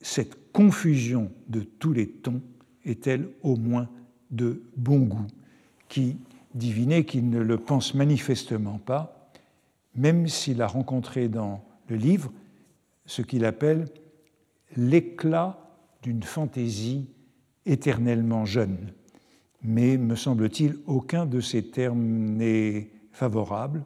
Cette 0.00 0.52
confusion 0.52 1.32
de 1.48 1.60
tous 1.60 1.92
les 1.92 2.08
tons 2.08 2.42
est-elle 2.84 3.28
au 3.42 3.56
moins 3.56 3.88
de 4.30 4.62
bon 4.76 5.00
goût, 5.00 5.26
qui 5.88 6.16
divinait 6.54 7.04
qu'il 7.04 7.30
ne 7.30 7.40
le 7.40 7.58
pense 7.58 7.94
manifestement 7.94 8.78
pas, 8.78 9.30
même 9.94 10.28
s'il 10.28 10.60
a 10.62 10.66
rencontré 10.66 11.28
dans 11.28 11.64
le 11.88 11.96
livre 11.96 12.32
ce 13.06 13.22
qu'il 13.22 13.44
appelle 13.44 13.86
l'éclat 14.76 15.58
d'une 16.02 16.22
fantaisie 16.22 17.06
éternellement 17.66 18.44
jeune. 18.44 18.92
Mais, 19.62 19.96
me 19.96 20.14
semble-t-il, 20.14 20.78
aucun 20.86 21.26
de 21.26 21.40
ces 21.40 21.70
termes 21.70 22.04
n'est 22.04 22.88
favorable, 23.12 23.84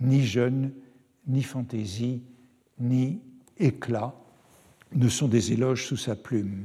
ni 0.00 0.24
jeune, 0.24 0.72
ni 1.26 1.42
fantaisie, 1.42 2.22
ni 2.78 3.20
éclat 3.58 4.14
ne 4.94 5.08
sont 5.08 5.28
des 5.28 5.52
éloges 5.52 5.86
sous 5.86 5.96
sa 5.96 6.14
plume. 6.14 6.64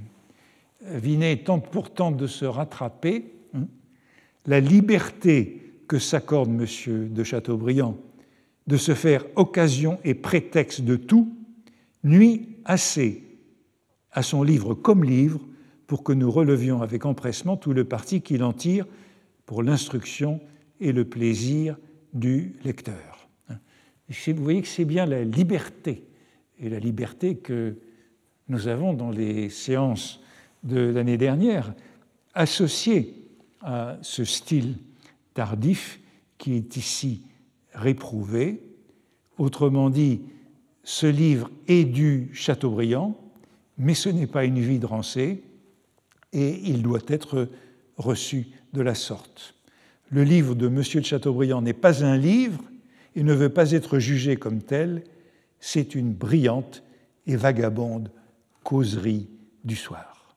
Vinet 0.82 1.38
tente 1.43 1.69
pourtant 1.69 2.12
de 2.12 2.27
se 2.27 2.45
rattraper. 2.45 3.34
Hein. 3.53 3.67
La 4.45 4.60
liberté 4.60 5.73
que 5.88 5.99
s'accorde 5.99 6.49
M. 6.49 7.13
de 7.13 7.23
Chateaubriand 7.23 7.97
de 8.67 8.77
se 8.77 8.93
faire 8.93 9.25
occasion 9.36 9.99
et 10.03 10.13
prétexte 10.13 10.82
de 10.82 10.95
tout 10.95 11.36
nuit 12.03 12.58
assez 12.65 13.23
à 14.12 14.23
son 14.23 14.43
livre 14.43 14.73
comme 14.73 15.03
livre 15.03 15.39
pour 15.88 16.04
que 16.04 16.13
nous 16.13 16.32
relevions 16.32 16.82
avec 16.82 17.06
empressement 17.06 17.58
tout 17.58 17.74
le 17.74 17.86
parti 17.86 18.22
qu'il 18.22 18.43
en 18.43 18.54
tire 18.54 18.86
pour 19.46 19.63
l'instruction 19.63 20.39
et 20.80 20.91
le 20.91 21.06
plaisir 21.06 21.78
du 22.13 22.56
lecteur. 22.63 23.28
Vous 24.10 24.43
voyez 24.43 24.62
que 24.62 24.67
c'est 24.67 24.86
bien 24.86 25.06
la 25.06 25.24
liberté, 25.24 26.04
et 26.60 26.69
la 26.69 26.80
liberté 26.80 27.36
que 27.36 27.78
nous 28.48 28.67
avons 28.67 28.93
dans 28.93 29.10
les 29.10 29.50
séances 29.50 30.22
de 30.63 30.80
l'année 30.80 31.17
dernière, 31.17 31.74
associée 32.34 33.15
à 33.62 33.98
ce 34.02 34.24
style 34.24 34.78
tardif 35.34 36.00
qui 36.38 36.54
est 36.54 36.78
ici 36.78 37.24
réprouvé. 37.74 38.62
Autrement 39.38 39.89
dit, 39.89 40.22
ce 40.84 41.08
livre 41.08 41.50
est 41.67 41.86
du 41.86 42.30
Chateaubriand, 42.34 43.17
mais 43.78 43.93
ce 43.93 44.10
n'est 44.10 44.28
pas 44.28 44.46
une 44.46 44.60
vie 44.60 44.80
de 44.80 44.86
Rancé, 44.86 45.43
et 46.34 46.60
il 46.65 46.82
doit 46.82 47.00
être 47.08 47.50
reçu 47.98 48.48
de 48.74 48.82
la 48.82 48.96
sorte. 48.96 49.56
Le 50.10 50.24
livre 50.24 50.56
de 50.56 50.67
M. 50.67 50.76
de 50.76 51.02
Chateaubriand 51.06 51.62
n'est 51.62 51.74
pas 51.74 52.04
un 52.04 52.17
livre 52.17 52.62
et 53.15 53.24
ne 53.24 53.34
veut 53.34 53.50
pas 53.50 53.72
être 53.72 54.00
jugé 54.00 54.36
comme 54.36 54.62
tel, 54.62 55.04
c'est 55.60 55.96
une 55.96 56.12
brillante 56.12 56.84
et 57.26 57.36
vagabonde 57.36 58.12
causerie 58.63 59.30
du 59.63 59.76
soir, 59.76 60.36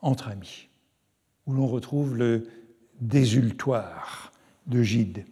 entre 0.00 0.28
amis, 0.28 0.68
où 1.46 1.52
l'on 1.52 1.66
retrouve 1.66 2.16
le 2.16 2.46
désultoire 3.00 4.32
de 4.66 4.82
Gide. 4.82 5.24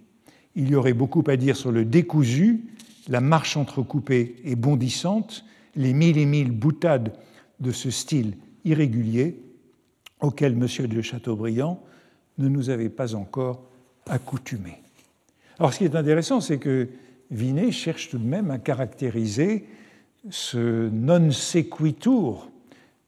Il 0.55 0.71
y 0.71 0.75
aurait 0.75 0.93
beaucoup 0.93 1.25
à 1.27 1.37
dire 1.37 1.57
sur 1.57 1.73
le 1.73 1.85
décousu, 1.85 2.65
la 3.09 3.21
marche 3.21 3.57
entrecoupée 3.57 4.37
et 4.45 4.57
bondissante, 4.57 5.45
les 5.77 5.93
mille 5.93 6.19
et 6.19 6.27
mille 6.27 6.51
boutades 6.51 7.15
de 7.61 7.71
ce 7.71 7.91
style 7.91 8.37
irrégulier 8.67 9.41
auquel 10.21 10.53
M. 10.53 10.67
de 10.87 11.01
Chateaubriand 11.01 11.83
ne 12.39 12.49
nous 12.49 12.69
avait 12.69 12.91
pas 12.91 13.15
encore 13.15 13.63
accoutumés. 14.07 14.83
Alors 15.59 15.73
ce 15.73 15.79
qui 15.79 15.85
est 15.85 15.95
intéressant, 15.97 16.43
c'est 16.43 16.59
que 16.59 16.89
Vinet 17.31 17.73
cherche 17.73 18.11
tout 18.11 18.19
de 18.19 18.27
même 18.27 18.51
à 18.51 18.59
caractériser 18.59 19.65
ce 20.29 20.91
non 20.91 21.31
sequitur 21.31 22.51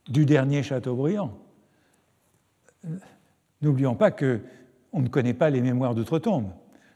du 0.09 0.25
dernier 0.25 0.63
Chateaubriand. 0.63 1.37
N'oublions 3.61 3.95
pas 3.95 4.11
que 4.11 4.41
on 4.93 5.03
ne 5.03 5.09
connaît 5.09 5.35
pas 5.35 5.51
les 5.51 5.61
mémoires 5.61 5.95
d'outre-tombe. 5.95 6.49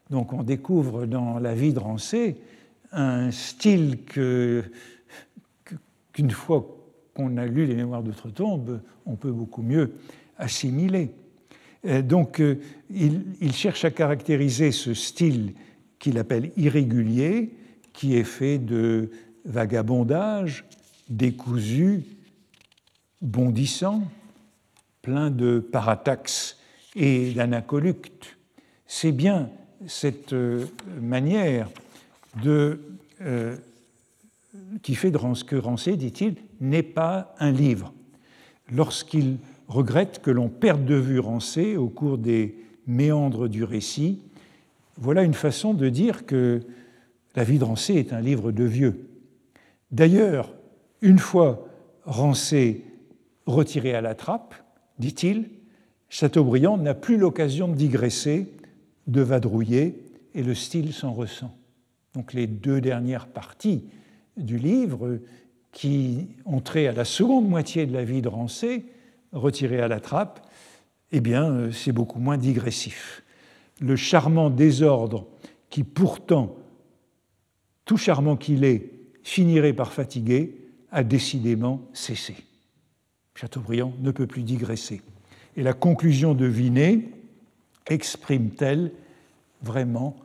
Donc 0.08 0.32
on 0.32 0.42
découvre 0.42 1.04
dans 1.06 1.38
la 1.38 1.54
vie 1.54 1.74
de 1.74 1.78
Rancé 1.78 2.40
un 2.92 3.30
style 3.30 3.98
qu'une 4.04 4.70
fois 6.30 6.81
qu'on 7.14 7.36
a 7.36 7.46
lu 7.46 7.66
les 7.66 7.74
mémoires 7.74 8.02
d'outre-tombe, 8.02 8.80
on 9.06 9.16
peut 9.16 9.32
beaucoup 9.32 9.62
mieux 9.62 9.92
assimiler. 10.38 11.10
Donc 11.84 12.40
euh, 12.40 12.60
il, 12.90 13.52
cherche 13.52 13.84
à 13.84 13.90
caractériser 13.90 14.70
ce 14.70 14.94
style 14.94 15.54
qu'il 15.98 16.18
appelle 16.18 16.52
irrégulier, 16.56 17.50
qui 17.92 18.16
est 18.16 18.24
fait 18.24 18.58
de 18.58 19.10
vagabondage, 19.44 20.64
décousu, 21.08 22.04
bondissant, 23.20 24.04
plein 25.02 25.30
de 25.30 25.58
parataxes 25.58 26.58
et 26.94 27.32
d'anacoluctes. 27.32 28.36
C'est 28.86 29.12
bien 29.12 29.50
cette 29.86 30.32
euh, 30.32 30.66
manière 31.00 31.68
de, 32.42 32.80
euh, 33.20 33.56
qui 34.82 34.94
fait 34.94 35.10
de 35.10 35.18
Rancé, 35.18 35.96
dit-il, 35.96 36.36
n'est 36.62 36.82
pas 36.82 37.34
un 37.40 37.50
livre. 37.50 37.92
Lorsqu'il 38.72 39.36
regrette 39.68 40.22
que 40.22 40.30
l'on 40.30 40.48
perde 40.48 40.84
de 40.84 40.94
vue 40.94 41.18
Rancé 41.18 41.76
au 41.76 41.88
cours 41.88 42.16
des 42.16 42.56
méandres 42.86 43.48
du 43.48 43.64
récit, 43.64 44.20
voilà 44.96 45.24
une 45.24 45.34
façon 45.34 45.74
de 45.74 45.88
dire 45.88 46.24
que 46.24 46.60
La 47.34 47.44
vie 47.44 47.58
de 47.58 47.64
Rancé 47.64 47.94
est 47.94 48.12
un 48.12 48.20
livre 48.20 48.52
de 48.52 48.64
vieux. 48.64 49.08
D'ailleurs, 49.90 50.54
une 51.00 51.18
fois 51.18 51.66
Rancé 52.04 52.84
retiré 53.46 53.94
à 53.94 54.00
la 54.00 54.14
trappe, 54.14 54.54
dit-il, 54.98 55.48
Chateaubriand 56.08 56.76
n'a 56.76 56.94
plus 56.94 57.16
l'occasion 57.16 57.68
de 57.68 57.74
digresser, 57.74 58.52
de 59.06 59.22
vadrouiller, 59.22 60.04
et 60.34 60.42
le 60.42 60.54
style 60.54 60.92
s'en 60.92 61.12
ressent. 61.12 61.54
Donc 62.14 62.34
les 62.34 62.46
deux 62.46 62.80
dernières 62.80 63.26
parties 63.26 63.84
du 64.36 64.58
livre, 64.58 65.18
qui 65.72 66.28
ont 66.44 66.60
trait 66.60 66.86
à 66.86 66.92
la 66.92 67.04
seconde 67.04 67.48
moitié 67.48 67.86
de 67.86 67.92
la 67.92 68.04
vie 68.04 68.22
de 68.22 68.28
Rancé, 68.28 68.84
retiré 69.32 69.80
à 69.80 69.88
la 69.88 70.00
trappe, 70.00 70.46
eh 71.10 71.20
bien, 71.20 71.50
euh, 71.50 71.72
c'est 71.72 71.92
beaucoup 71.92 72.20
moins 72.20 72.38
digressif. 72.38 73.22
Le 73.80 73.96
charmant 73.96 74.50
désordre 74.50 75.26
qui 75.70 75.84
pourtant, 75.84 76.56
tout 77.84 77.96
charmant 77.96 78.36
qu'il 78.36 78.64
est, 78.64 78.92
finirait 79.22 79.72
par 79.72 79.92
fatiguer, 79.92 80.68
a 80.90 81.02
décidément 81.02 81.80
cessé. 81.94 82.36
Chateaubriand 83.34 83.94
ne 84.00 84.10
peut 84.10 84.26
plus 84.26 84.42
digresser. 84.42 85.00
Et 85.56 85.62
la 85.62 85.72
conclusion 85.72 86.34
de 86.34 86.44
Vinet 86.44 87.08
exprime-t-elle 87.86 88.92
vraiment 89.62 90.16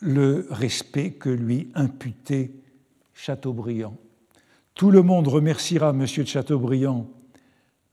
le 0.00 0.46
respect 0.50 1.12
que 1.12 1.30
lui 1.30 1.68
imputait 1.74 2.50
Chateaubriand 3.14 3.96
Tout 4.74 4.90
le 4.90 5.02
monde 5.02 5.28
remerciera 5.28 5.90
M. 5.90 6.00
de 6.00 6.24
Chateaubriand 6.24 7.06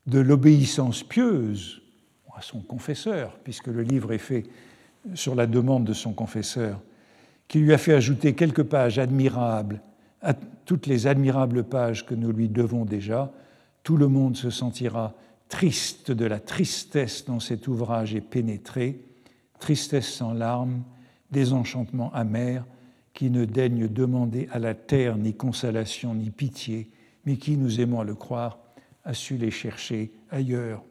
de 0.08 0.20
l'obéissance 0.20 1.04
pieuse 1.04 1.82
à 2.36 2.42
son 2.42 2.62
confesseur, 2.62 3.38
puisque 3.44 3.68
le 3.68 3.82
livre 3.82 4.14
est 4.14 4.18
fait 4.18 4.46
sur 5.14 5.36
la 5.36 5.46
demande 5.46 5.84
de 5.84 5.94
son 5.94 6.14
confesseur, 6.14 6.80
qui 7.48 7.60
lui 7.60 7.74
a 7.74 7.78
fait 7.78 7.94
ajouter 7.94 8.34
quelques 8.34 8.64
pages 8.64 8.98
admirables 8.98 9.82
à 10.22 10.34
toutes 10.66 10.88
les 10.88 11.08
admirables 11.08 11.64
pages 11.64 12.06
que 12.06 12.16
nous 12.16 12.32
lui 12.32 12.48
devons 12.48 12.86
déjà, 12.86 13.32
tout 13.84 13.98
le 13.98 14.08
monde 14.08 14.38
se 14.38 14.50
sentira 14.50 15.14
triste 15.48 16.12
de 16.12 16.26
la 16.26 16.40
tristesse 16.40 17.26
dont 17.26 17.40
cet 17.40 17.68
ouvrage 17.68 18.16
est 18.16 18.22
pénétré, 18.22 19.02
tristesse 19.60 20.08
sans 20.08 20.34
larmes, 20.34 20.84
désenchantement 21.32 22.14
amer, 22.14 22.66
qui 23.20 23.30
ne 23.30 23.44
daigne 23.44 23.90
demander 23.90 24.48
à 24.50 24.60
la 24.60 24.74
terre 24.74 25.18
ni 25.18 25.34
consolation 25.34 26.16
ni 26.16 26.30
pitié, 26.30 26.90
mais 27.26 27.36
qui, 27.36 27.58
nous 27.58 27.82
aimons 27.82 28.00
à 28.00 28.06
le 28.06 28.16
croire, 28.16 28.60
a 29.04 29.14
su 29.14 29.36
les 29.36 29.52
chercher 29.52 30.14
ailleurs. 30.32 30.86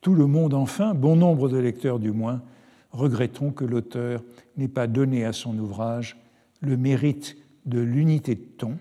Tout 0.00 0.16
le 0.16 0.26
monde, 0.26 0.54
enfin, 0.54 0.92
bon 0.92 1.14
nombre 1.14 1.48
de 1.48 1.58
lecteurs 1.58 2.00
du 2.00 2.10
moins, 2.10 2.42
regretteront 2.90 3.52
que 3.52 3.64
l'auteur 3.64 4.24
n'ait 4.56 4.66
pas 4.66 4.88
donné 4.88 5.24
à 5.24 5.32
son 5.32 5.56
ouvrage 5.56 6.16
le 6.62 6.76
mérite 6.76 7.36
de 7.64 7.78
l'unité 7.78 8.34
de 8.34 8.40
ton. 8.58 8.76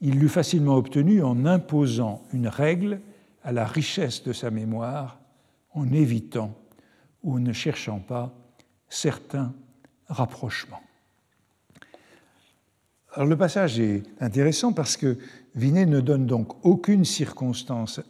Il 0.00 0.18
l'eût 0.18 0.30
facilement 0.30 0.76
obtenu 0.76 1.22
en 1.22 1.44
imposant 1.44 2.22
une 2.32 2.48
règle 2.48 3.02
à 3.42 3.52
la 3.52 3.66
richesse 3.66 4.24
de 4.24 4.32
sa 4.32 4.50
mémoire, 4.50 5.20
en 5.74 5.92
évitant 5.92 6.54
ou 7.22 7.38
ne 7.38 7.52
cherchant 7.52 7.98
pas 7.98 8.34
certains 8.88 9.52
rapprochements. 10.06 10.80
Alors 13.18 13.26
le 13.26 13.36
passage 13.36 13.80
est 13.80 14.04
intéressant 14.20 14.72
parce 14.72 14.96
que 14.96 15.18
Vinet 15.56 15.86
ne 15.86 16.00
donne 16.00 16.24
donc 16.24 16.64
aucune 16.64 17.04
circonstance 17.04 18.00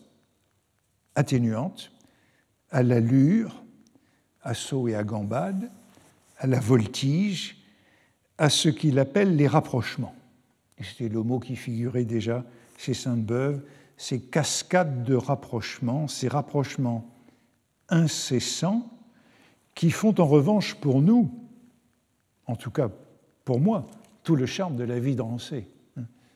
atténuante 1.14 1.90
à 2.70 2.82
l'allure, 2.82 3.64
à 4.42 4.52
saut 4.52 4.86
et 4.86 4.94
à 4.94 5.04
gambade, 5.04 5.70
à 6.36 6.46
la 6.46 6.60
voltige, 6.60 7.56
à 8.36 8.50
ce 8.50 8.68
qu'il 8.68 8.98
appelle 8.98 9.34
les 9.34 9.46
rapprochements. 9.46 10.14
C'était 10.78 11.08
le 11.08 11.22
mot 11.22 11.40
qui 11.40 11.56
figurait 11.56 12.04
déjà 12.04 12.44
chez 12.76 12.92
Sainte-Beuve, 12.92 13.62
ces 13.96 14.20
cascades 14.20 15.04
de 15.04 15.14
rapprochements, 15.14 16.06
ces 16.06 16.28
rapprochements 16.28 17.08
incessants 17.88 18.86
qui 19.74 19.90
font 19.90 20.14
en 20.20 20.26
revanche 20.26 20.74
pour 20.74 21.00
nous, 21.00 21.30
en 22.46 22.56
tout 22.56 22.70
cas 22.70 22.90
pour 23.46 23.58
moi, 23.58 23.88
tout 24.28 24.36
le 24.36 24.44
charme 24.44 24.76
de 24.76 24.84
la 24.84 25.00
vie 25.00 25.16
de 25.16 25.22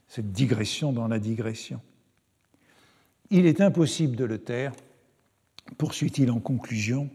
cette 0.08 0.32
digression 0.32 0.94
dans 0.94 1.08
la 1.08 1.18
digression. 1.18 1.78
Il 3.28 3.44
est 3.44 3.60
impossible 3.60 4.16
de 4.16 4.24
le 4.24 4.38
taire, 4.38 4.72
poursuit-il 5.76 6.30
en 6.30 6.40
conclusion, 6.40 7.10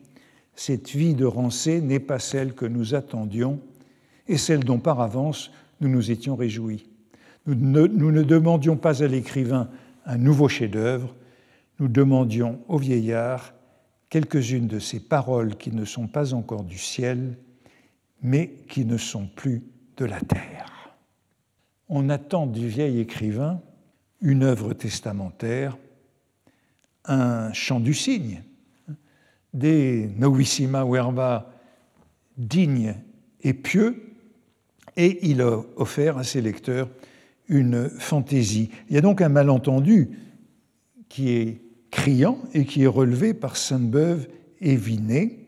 cette 0.54 0.92
vie 0.92 1.16
de 1.16 1.26
Rancé 1.26 1.82
n'est 1.82 2.00
pas 2.00 2.20
celle 2.20 2.54
que 2.54 2.68
nous 2.68 2.94
attendions 2.94 3.60
et 4.28 4.38
celle 4.38 4.64
dont 4.64 4.78
par 4.78 5.02
avance 5.02 5.50
nous 5.82 5.90
nous 5.90 6.12
étions 6.12 6.36
réjouis. 6.36 6.88
Nous 7.48 7.56
ne, 7.56 7.88
nous 7.88 8.12
ne 8.12 8.22
demandions 8.22 8.78
pas 8.78 9.02
à 9.02 9.08
l'écrivain 9.08 9.72
un 10.06 10.20
nouveau 10.20 10.48
chef-d'œuvre, 10.48 11.16
nous 11.80 11.88
demandions 11.88 12.62
au 12.68 12.78
vieillard 12.78 13.56
quelques-unes 14.10 14.68
de 14.68 14.78
ces 14.78 15.00
paroles 15.00 15.58
qui 15.58 15.72
ne 15.72 15.86
sont 15.86 16.06
pas 16.06 16.36
encore 16.36 16.66
du 16.66 16.78
ciel, 16.78 17.36
mais 18.22 18.54
qui 18.70 18.86
ne 18.86 18.98
sont 18.98 19.26
plus 19.26 19.64
de 19.98 20.06
la 20.06 20.22
terre. 20.22 20.94
On 21.90 22.10
attend 22.10 22.48
du 22.48 22.68
vieil 22.68 23.00
écrivain 23.00 23.62
une 24.22 24.44
œuvre 24.44 24.74
testamentaire, 24.74 25.78
un 27.06 27.52
chant 27.54 27.80
du 27.80 27.94
cygne, 27.94 28.44
des 29.54 30.10
novissima 30.18 30.86
verba 30.86 31.52
dignes 32.38 32.96
et 33.42 33.54
pieux, 33.54 34.16
et 34.96 35.30
il 35.30 35.42
a 35.42 35.62
offert 35.76 36.18
à 36.18 36.24
ses 36.24 36.42
lecteurs 36.42 36.90
une 37.48 37.90
fantaisie. 37.90 38.70
Il 38.90 38.96
y 38.96 38.98
a 38.98 39.02
donc 39.02 39.22
un 39.22 39.30
malentendu 39.30 40.10
qui 41.08 41.30
est 41.30 41.62
criant 41.92 42.40
et 42.54 42.66
qui 42.66 42.84
est 42.84 42.88
relevé 42.88 43.34
par 43.34 43.56
Sainte-Beuve 43.56 44.28
et 44.60 44.76
Vinet. 44.76 45.40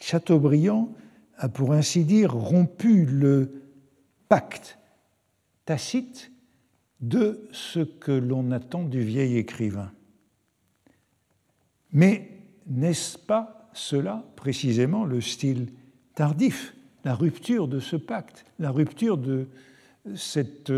Chateaubriand 0.00 0.94
a 1.38 1.48
pour 1.48 1.72
ainsi 1.72 2.04
dire 2.04 2.34
rompu 2.34 3.06
le 3.06 3.62
pacte 4.28 4.78
tacite 5.64 6.30
de 7.00 7.48
ce 7.52 7.80
que 7.80 8.12
l'on 8.12 8.50
attend 8.50 8.82
du 8.82 9.00
vieil 9.00 9.36
écrivain. 9.36 9.92
Mais 11.92 12.28
n'est-ce 12.66 13.16
pas 13.16 13.70
cela 13.72 14.24
précisément 14.36 15.04
le 15.04 15.20
style 15.20 15.68
tardif, 16.14 16.74
la 17.04 17.14
rupture 17.14 17.68
de 17.68 17.80
ce 17.80 17.96
pacte, 17.96 18.44
la 18.58 18.70
rupture 18.70 19.16
de 19.16 19.46
cette 20.16 20.72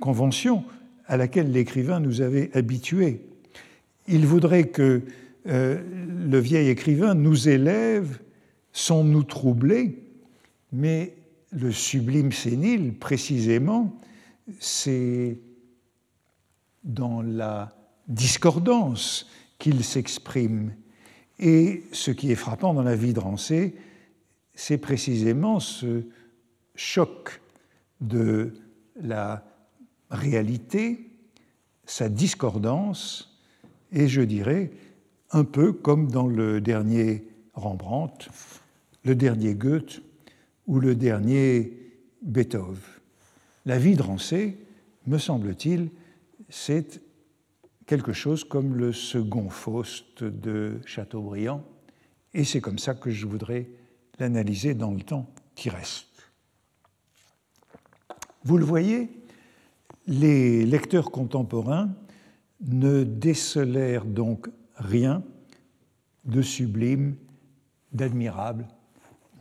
convention 0.00 0.64
à 1.06 1.16
laquelle 1.16 1.52
l'écrivain 1.52 2.00
nous 2.00 2.22
avait 2.22 2.50
habitués? 2.56 3.26
Il 4.08 4.26
voudrait 4.26 4.68
que 4.68 5.02
euh, 5.46 5.82
le 6.26 6.38
vieil 6.38 6.68
écrivain 6.68 7.14
nous 7.14 7.48
élève 7.48 8.18
sans 8.74 9.04
nous 9.04 9.22
troubler, 9.22 10.04
mais 10.72 11.16
le 11.52 11.70
sublime 11.72 12.32
sénile, 12.32 12.92
précisément, 12.92 13.96
c'est 14.58 15.38
dans 16.82 17.22
la 17.22 17.74
discordance 18.08 19.30
qu'il 19.58 19.84
s'exprime. 19.84 20.74
Et 21.38 21.84
ce 21.92 22.10
qui 22.10 22.32
est 22.32 22.36
frappant 22.36 22.74
dans 22.74 22.82
la 22.82 22.96
vie 22.96 23.12
de 23.12 23.20
Rancé, 23.20 23.76
c'est 24.54 24.78
précisément 24.78 25.60
ce 25.60 26.02
choc 26.74 27.40
de 28.00 28.54
la 29.00 29.44
réalité, 30.10 31.10
sa 31.86 32.08
discordance, 32.08 33.40
et 33.92 34.08
je 34.08 34.20
dirais 34.20 34.72
un 35.30 35.44
peu 35.44 35.72
comme 35.72 36.10
dans 36.10 36.26
le 36.26 36.60
dernier 36.60 37.24
Rembrandt, 37.54 38.28
le 39.04 39.14
dernier 39.14 39.54
Goethe 39.54 40.02
ou 40.66 40.80
le 40.80 40.94
dernier 40.94 41.78
Beethoven. 42.22 42.80
La 43.66 43.78
vie 43.78 43.96
de 43.96 44.02
Rancé, 44.02 44.58
me 45.06 45.18
semble-t-il, 45.18 45.90
c'est 46.48 47.02
quelque 47.86 48.12
chose 48.12 48.44
comme 48.44 48.76
le 48.76 48.92
second 48.92 49.50
Faust 49.50 50.24
de 50.24 50.80
Chateaubriand, 50.86 51.64
et 52.32 52.44
c'est 52.44 52.60
comme 52.60 52.78
ça 52.78 52.94
que 52.94 53.10
je 53.10 53.26
voudrais 53.26 53.68
l'analyser 54.18 54.74
dans 54.74 54.90
le 54.90 55.02
temps 55.02 55.30
qui 55.54 55.70
reste. 55.70 56.30
Vous 58.44 58.58
le 58.58 58.64
voyez, 58.64 59.10
les 60.06 60.66
lecteurs 60.66 61.10
contemporains 61.10 61.94
ne 62.60 63.04
décelèrent 63.04 64.04
donc 64.04 64.48
rien 64.76 65.22
de 66.24 66.42
sublime, 66.42 67.16
d'admirable, 67.92 68.66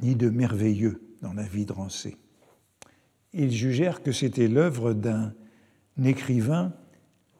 ni 0.04 0.16
de 0.16 0.30
merveilleux 0.30 1.02
dans 1.22 1.34
la 1.34 1.44
vie 1.44 1.66
de 1.66 1.74
Rancé. 1.74 2.18
Ils 3.34 3.52
jugèrent 3.52 4.04
que 4.04 4.12
c'était 4.12 4.48
l'œuvre 4.48 4.94
d'un 4.94 5.34
écrivain 6.04 6.74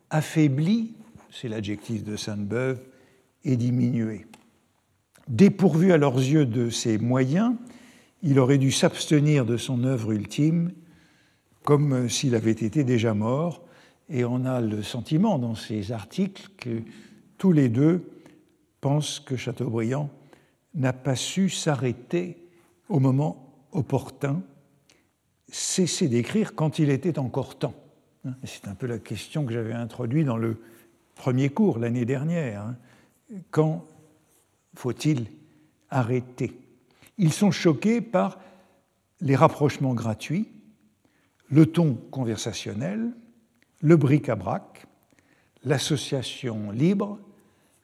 affaibli, 0.10 0.93
c'est 1.30 1.49
l'adjectif 1.49 2.04
de 2.04 2.15
Sainte-Beuve, 2.15 2.82
et 3.43 3.58
diminué. 3.58 4.26
Dépourvu 5.28 5.91
à 5.91 5.97
leurs 5.97 6.17
yeux 6.17 6.45
de 6.45 6.69
ses 6.69 6.97
moyens, 6.97 7.56
il 8.21 8.39
aurait 8.39 8.58
dû 8.58 8.71
s'abstenir 8.71 9.45
de 9.45 9.58
son 9.58 9.84
œuvre 9.84 10.12
ultime 10.13 10.71
comme 11.63 12.10
s'il 12.10 12.36
avait 12.36 12.52
été 12.52 12.84
déjà 12.84 13.13
mort, 13.13 13.63
et 14.10 14.26
on 14.26 14.45
a 14.45 14.60
le 14.60 14.84
sentiment 14.84 15.39
dans 15.39 15.56
ces 15.56 15.91
articles 15.91 16.49
que 16.58 16.82
tous 17.38 17.52
les 17.52 17.69
deux 17.69 18.10
pensent 18.82 19.19
que 19.21 19.38
Chateaubriand 19.38 20.10
n'a 20.76 20.91
pas 20.91 21.15
su 21.15 21.49
s'arrêter 21.49 22.42
au 22.93 22.99
moment 22.99 23.67
opportun, 23.71 24.43
cesser 25.51 26.08
d'écrire 26.08 26.53
quand 26.53 26.77
il 26.77 26.91
était 26.91 27.17
encore 27.17 27.58
temps. 27.58 27.73
Hein, 28.23 28.36
c'est 28.43 28.67
un 28.67 28.75
peu 28.75 28.86
la 28.86 28.99
question 28.99 29.47
que 29.47 29.51
j'avais 29.51 29.73
introduite 29.73 30.27
dans 30.27 30.38
le 30.38 30.62
premier 31.15 31.49
cours 31.49 31.79
l'année 31.79 32.06
dernière. 32.06 32.62
Hein. 32.62 32.75
Quand 33.49 33.84
faut-il 34.75 35.25
arrêter? 35.89 36.56
Ils 37.17 37.34
sont 37.34 37.49
choqués 37.49 37.99
par 37.99 38.39
les 39.21 39.36
rapprochements 39.36 39.95
gratuits, 39.95 40.51
le 41.49 41.65
ton 41.65 41.95
conversationnel, 41.95 43.12
le 43.82 43.97
bric-à-brac, 43.97 44.86
l'association 45.63 46.69
libre, 46.69 47.17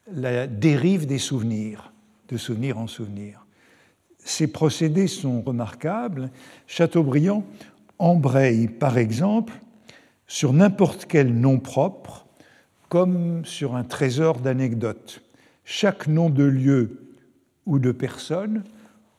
la 0.06 0.46
dérive 0.46 1.06
des 1.06 1.18
souvenirs, 1.18 1.92
de 2.28 2.36
souvenir 2.36 2.78
en 2.78 2.86
souvenir. 2.86 3.44
Ces 4.24 4.46
procédés 4.46 5.06
sont 5.06 5.42
remarquables. 5.42 6.30
Chateaubriand 6.66 7.44
embraye, 7.98 8.68
par 8.68 8.98
exemple, 8.98 9.54
sur 10.26 10.52
n'importe 10.52 11.06
quel 11.06 11.34
nom 11.34 11.58
propre, 11.58 12.26
comme 12.88 13.44
sur 13.44 13.76
un 13.76 13.84
trésor 13.84 14.40
d'anecdotes. 14.40 15.22
Chaque 15.64 16.06
nom 16.06 16.30
de 16.30 16.44
lieu 16.44 17.06
ou 17.66 17.78
de 17.78 17.92
personne 17.92 18.64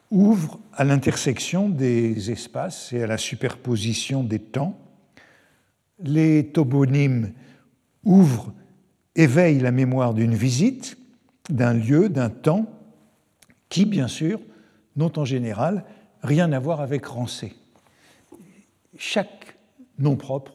ouvre 0.09 0.59
à 0.73 0.83
l'intersection 0.83 1.69
des 1.69 2.31
espaces 2.31 2.91
et 2.91 3.03
à 3.03 3.07
la 3.07 3.17
superposition 3.17 4.23
des 4.23 4.39
temps. 4.39 4.77
Les 6.03 6.47
toponymes 6.47 7.31
ouvrent, 8.03 8.53
éveillent 9.15 9.59
la 9.59 9.71
mémoire 9.71 10.13
d'une 10.13 10.35
visite, 10.35 10.97
d'un 11.49 11.73
lieu, 11.73 12.09
d'un 12.09 12.29
temps, 12.29 12.67
qui, 13.69 13.85
bien 13.85 14.07
sûr, 14.07 14.39
n'ont 14.95 15.17
en 15.17 15.25
général 15.25 15.85
rien 16.21 16.51
à 16.51 16.59
voir 16.59 16.81
avec 16.81 17.05
Rancé. 17.05 17.55
Chaque 18.97 19.57
nom 19.97 20.15
propre 20.15 20.53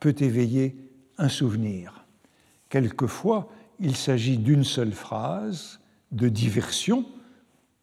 peut 0.00 0.14
éveiller 0.18 0.76
un 1.18 1.28
souvenir. 1.28 2.04
Quelquefois, 2.68 3.48
il 3.80 3.96
s'agit 3.96 4.38
d'une 4.38 4.64
seule 4.64 4.92
phrase, 4.92 5.80
de 6.12 6.28
diversion, 6.28 7.04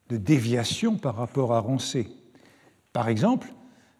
de 0.09 0.17
déviation 0.17 0.97
par 0.97 1.15
rapport 1.15 1.53
à 1.53 1.59
Rancé. 1.59 2.07
Par 2.93 3.07
exemple, 3.07 3.53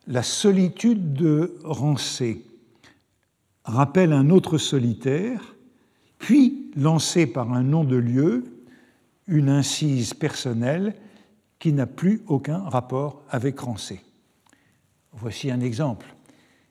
la 0.07 0.23
solitude 0.23 1.13
de 1.13 1.57
Rancé 1.63 2.45
rappelle 3.63 4.13
un 4.13 4.29
autre 4.29 4.57
solitaire, 4.57 5.55
puis, 6.17 6.71
lancé 6.75 7.25
par 7.25 7.51
un 7.51 7.63
nom 7.63 7.83
de 7.83 7.95
lieu, 7.95 8.43
une 9.27 9.49
incise 9.49 10.13
personnelle 10.13 10.95
qui 11.61 11.73
n'a 11.73 11.85
plus 11.85 12.23
aucun 12.27 12.57
rapport 12.57 13.21
avec 13.29 13.59
Rancé. 13.59 14.01
Voici 15.13 15.51
un 15.51 15.61
exemple. 15.61 16.07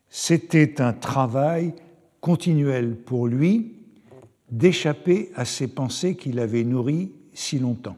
C'était 0.09 0.81
un 0.81 0.93
travail 0.93 1.75
continuel 2.21 2.97
pour 2.97 3.29
lui 3.29 3.77
d'échapper 4.51 5.31
à 5.37 5.45
ces 5.45 5.69
pensées 5.69 6.17
qu'il 6.17 6.41
avait 6.41 6.65
nourries 6.65 7.13
si 7.33 7.61
longtemps. 7.61 7.97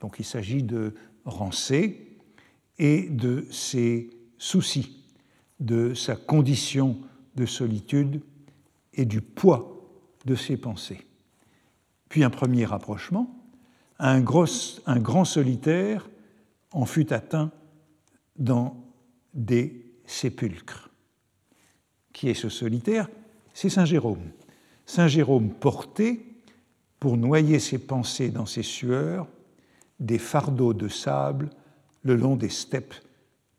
Donc 0.00 0.16
il 0.18 0.24
s'agit 0.24 0.64
de 0.64 0.92
Rancé 1.24 2.18
et 2.78 3.08
de 3.08 3.46
ses 3.52 4.10
soucis, 4.38 5.04
de 5.60 5.94
sa 5.94 6.16
condition 6.16 6.98
de 7.36 7.46
solitude 7.46 8.20
et 8.92 9.04
du 9.04 9.20
poids 9.20 9.88
de 10.26 10.34
ses 10.34 10.56
pensées. 10.56 11.06
Puis 12.08 12.24
un 12.24 12.30
premier 12.30 12.64
rapprochement, 12.64 13.41
un, 14.02 14.20
grand 14.20 15.24
solitaire 15.24 16.08
en 16.72 16.84
fut 16.86 17.12
atteint 17.12 17.52
dans 18.36 18.76
des 19.32 19.86
sépulcres. 20.04 20.90
Qui 22.12 22.28
est 22.28 22.34
ce 22.34 22.48
solitaire? 22.48 23.08
C'est 23.54 23.70
Saint 23.70 23.84
Jérôme. 23.84 24.30
Saint 24.86 25.08
Jérôme 25.08 25.50
portait, 25.50 26.20
pour 26.98 27.16
noyer 27.16 27.58
ses 27.58 27.78
pensées 27.78 28.30
dans 28.30 28.46
ses 28.46 28.62
sueurs, 28.62 29.28
des 29.98 30.18
fardeaux 30.18 30.74
de 30.74 30.88
sable 30.88 31.50
le 32.02 32.16
long 32.16 32.36
des 32.36 32.48
steppes 32.48 32.94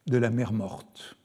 de 0.08 0.18
la 0.18 0.30
mer 0.30 0.52
morte. 0.52 1.16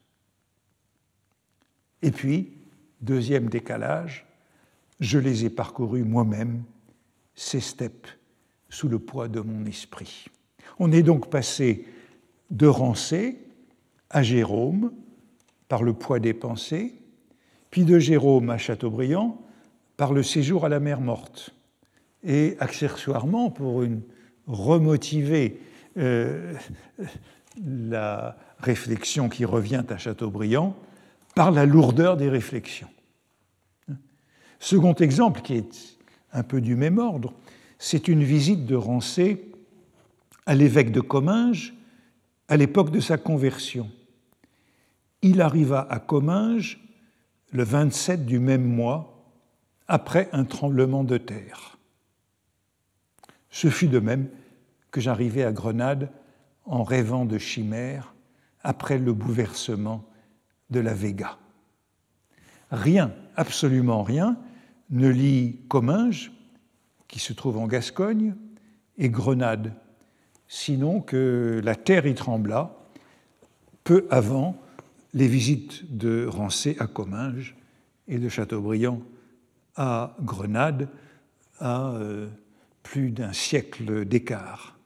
Et 2.03 2.13
puis, 2.13 2.57
deuxième 3.01 3.49
décalage, 3.49 4.27
je 5.01 5.19
les 5.19 5.45
ai 5.45 5.51
parcourus 5.51 6.05
moi-même, 6.05 6.63
ces 7.35 7.61
steppes, 7.61 8.09
sous 8.69 8.89
le 8.89 8.99
poids 8.99 9.29
de 9.29 9.41
mon 9.41 9.65
esprit. 9.67 10.27
On 10.79 10.93
est 10.93 11.03
donc 11.03 11.31
passé 11.31 11.87
de 12.51 12.67
Rancé 12.67 13.39
à 14.11 14.23
Jérôme 14.23 14.93
par 15.69 15.83
le 15.83 15.93
poids 15.93 16.19
des 16.19 16.35
pensées, 16.35 16.95
puis 17.71 17.85
de 17.85 17.99
Jérôme 17.99 18.51
à 18.51 18.59
Chateaubriand 18.59 19.41
par 19.97 20.13
le 20.13 20.23
séjour 20.23 20.65
à 20.65 20.69
la 20.69 20.81
mer 20.81 21.01
morte. 21.01 21.51
Et 22.25 22.57
accessoirement, 22.61 23.51
pour 23.51 23.83
une 23.83 24.03
remotiver 24.47 25.61
euh, 25.99 26.55
la 27.65 28.37
réflexion 28.61 29.29
qui 29.29 29.45
revient 29.45 29.85
à 29.89 29.99
Chateaubriand 29.99 30.75
par 31.35 31.51
la 31.51 31.67
lourdeur 31.67 32.17
des 32.17 32.29
réflexions. 32.29 32.89
Second 34.59 34.95
exemple, 34.95 35.43
qui 35.43 35.55
est 35.55 35.99
un 36.33 36.43
peu 36.43 36.61
du 36.61 36.75
même 36.75 36.99
ordre, 36.99 37.33
c'est 37.79 38.09
une 38.09 38.25
visite 38.25 38.67
de 38.67 38.75
Rancé 38.75 39.53
à 40.47 40.55
l'évêque 40.55 40.93
de 40.93 41.01
Comminges 41.01 41.75
à 42.49 42.57
l'époque 42.57 42.91
de 42.91 43.01
sa 43.01 43.19
conversion. 43.19 43.91
Il 45.23 45.41
arriva 45.41 45.87
à 45.91 45.99
Comminges 45.99 46.81
le 47.53 47.63
27 47.63 48.27
du 48.27 48.39
même 48.39 48.65
mois, 48.65 49.15
après 49.87 50.29
un 50.33 50.45
tremblement 50.45 51.03
de 51.03 51.17
terre. 51.17 51.79
Ce 53.51 53.71
fut 53.71 53.89
de 53.89 53.99
même 53.99 54.29
que 54.91 55.01
j'arrivai 55.01 55.45
à 55.45 55.53
Grenade 55.53 56.11
en 56.67 56.83
rêvant 56.83 57.25
de 57.25 57.39
chimères 57.39 58.15
après 58.63 58.99
le 58.99 59.13
bouleversement 59.15 60.05
de 60.71 60.81
la 60.81 60.93
Vega. 60.93 61.39
Rien, 62.71 63.15
absolument 63.37 64.03
rien, 64.03 64.37
ne 64.91 65.09
lie 65.09 65.61
Comminges 65.69 66.33
qui 67.09 67.19
se 67.19 67.33
trouve 67.33 67.59
en 67.59 67.67
Gascogne, 67.67 68.35
et 68.99 69.09
Grenade, 69.09 69.73
sinon 70.49 71.01
que 71.01 71.61
la 71.65 71.77
terre 71.77 72.07
y 72.07 72.15
trembla 72.15 72.77
peu 73.85 74.07
avant 74.11 74.61
les 75.15 75.29
visites 75.29 75.97
de 75.97 76.27
Rancé 76.27 76.77
à 76.79 76.87
Comminges 76.87 77.57
et 78.09 78.19
de 78.19 78.29
Chateaubriand 78.29 79.01
à 79.77 80.17
Grenade 80.21 80.89
à 81.61 81.93
euh, 81.93 82.29
plus 82.83 83.11
d'un 83.11 83.33
siècle 83.33 84.05
d'écart. 84.05 84.79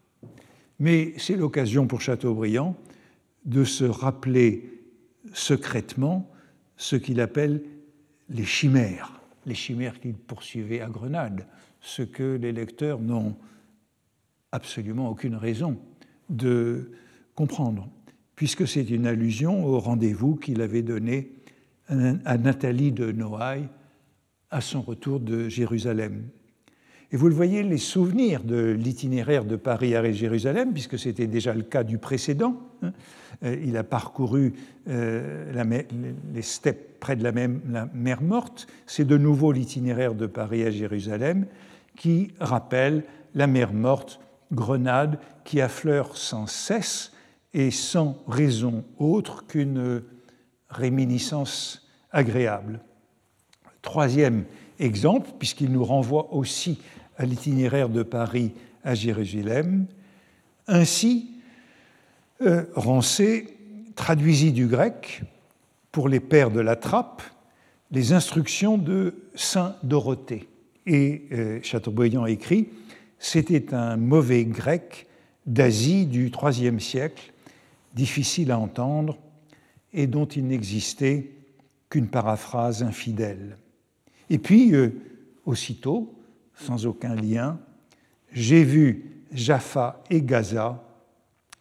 Mais 0.78 1.14
c'est 1.16 1.36
l'occasion 1.36 1.86
pour 1.86 2.00
Chateaubriand 2.00 2.76
de 3.44 3.64
se 3.64 3.84
rappeler 3.84 4.82
secrètement 5.32 6.30
ce 6.76 6.96
qu'il 6.96 7.20
appelle 7.20 7.62
les 8.28 8.44
chimères, 8.44 9.20
les 9.46 9.54
chimères 9.54 10.00
qu'il 10.00 10.14
poursuivait 10.14 10.80
à 10.80 10.88
Grenade, 10.88 11.46
ce 11.82 12.02
que 12.02 12.36
les 12.36 12.52
lecteurs 12.52 13.00
n'ont 13.00 13.36
absolument 14.52 15.10
aucune 15.10 15.34
raison 15.34 15.76
de 16.30 16.92
comprendre, 17.34 17.88
puisque 18.36 18.66
c'est 18.66 18.88
une 18.88 19.06
allusion 19.06 19.66
au 19.66 19.78
rendez-vous 19.78 20.36
qu'il 20.36 20.62
avait 20.62 20.82
donné 20.82 21.32
à 21.88 22.38
Nathalie 22.38 22.92
de 22.92 23.12
Noailles 23.12 23.68
à 24.50 24.60
son 24.60 24.80
retour 24.80 25.20
de 25.20 25.48
Jérusalem. 25.48 26.24
Et 27.10 27.16
vous 27.16 27.28
le 27.28 27.34
voyez, 27.34 27.62
les 27.62 27.78
souvenirs 27.78 28.42
de 28.42 28.70
l'itinéraire 28.70 29.44
de 29.44 29.56
Paris 29.56 29.94
à 29.94 30.12
Jérusalem, 30.12 30.72
puisque 30.72 30.98
c'était 30.98 31.26
déjà 31.26 31.52
le 31.52 31.62
cas 31.62 31.84
du 31.84 31.98
précédent, 31.98 32.56
hein, 32.82 32.92
euh, 33.44 33.56
il 33.62 33.76
a 33.76 33.84
parcouru 33.84 34.54
euh, 34.88 35.52
les 36.32 36.42
steppes 36.42 36.98
près 37.00 37.16
de 37.16 37.22
la, 37.22 37.32
la 37.70 37.88
mer 37.92 38.22
Morte, 38.22 38.66
c'est 38.86 39.04
de 39.04 39.18
nouveau 39.18 39.52
l'itinéraire 39.52 40.14
de 40.14 40.26
Paris 40.26 40.64
à 40.64 40.70
Jérusalem 40.70 41.46
qui 41.96 42.32
rappelle 42.40 43.04
la 43.34 43.46
mer 43.46 43.72
Morte, 43.72 44.20
Grenade, 44.52 45.18
qui 45.44 45.60
affleure 45.60 46.16
sans 46.16 46.46
cesse 46.46 47.12
et 47.54 47.70
sans 47.70 48.22
raison 48.26 48.84
autre 48.98 49.46
qu'une 49.46 50.02
réminiscence 50.68 51.86
agréable. 52.10 52.80
Troisième 53.82 54.44
exemple, 54.78 55.30
puisqu'il 55.38 55.72
nous 55.72 55.84
renvoie 55.84 56.32
aussi 56.32 56.80
à 57.16 57.24
l'itinéraire 57.24 57.88
de 57.88 58.02
Paris 58.02 58.52
à 58.84 58.94
Jérusalem. 58.94 59.86
Ainsi, 60.66 61.30
euh, 62.42 62.64
Rancé 62.74 63.56
traduisit 63.94 64.52
du 64.52 64.66
grec, 64.66 65.22
pour 65.90 66.08
les 66.08 66.20
pères 66.20 66.50
de 66.50 66.60
la 66.60 66.74
trappe, 66.74 67.22
les 67.90 68.14
instructions 68.14 68.78
de 68.78 69.14
Saint 69.34 69.76
Dorothée. 69.82 70.48
Et 70.86 71.24
euh, 71.32 71.60
Chateaubriand 71.62 72.26
écrit 72.26 72.68
C'était 73.18 73.74
un 73.74 73.96
mauvais 73.96 74.44
grec 74.44 75.06
d'Asie 75.46 76.06
du 76.06 76.30
IIIe 76.30 76.80
siècle, 76.80 77.32
difficile 77.94 78.50
à 78.50 78.58
entendre 78.58 79.18
et 79.92 80.06
dont 80.06 80.26
il 80.26 80.46
n'existait 80.46 81.30
qu'une 81.90 82.08
paraphrase 82.08 82.82
infidèle. 82.82 83.58
Et 84.30 84.38
puis, 84.38 84.74
euh, 84.74 84.90
aussitôt, 85.44 86.14
sans 86.54 86.86
aucun 86.86 87.14
lien, 87.14 87.60
j'ai 88.32 88.64
vu 88.64 89.24
Jaffa 89.32 90.02
et 90.10 90.22
Gaza, 90.22 90.82